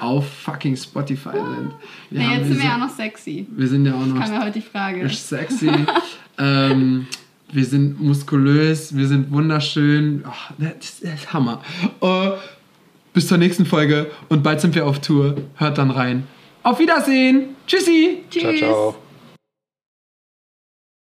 [0.00, 1.70] auf fucking Spotify sind.
[2.10, 3.46] Wir, Nee, haben- jetzt sind wir ja auch noch sexy.
[3.50, 5.08] wir sind ja auch noch Kam ja heute die Frage.
[5.10, 5.70] sexy.
[6.38, 7.06] ähm,
[7.52, 10.24] wir sind muskulös, wir sind wunderschön.
[10.26, 11.62] Oh, das ist Hammer.
[12.00, 12.30] Oh,
[13.12, 15.36] bis zur nächsten Folge und bald sind wir auf Tour.
[15.56, 16.26] Hört dann rein.
[16.62, 17.50] Auf Wiedersehen.
[17.66, 18.22] Tschüssi.
[18.30, 18.42] Tschüss.
[18.42, 19.11] Ciao, ciao.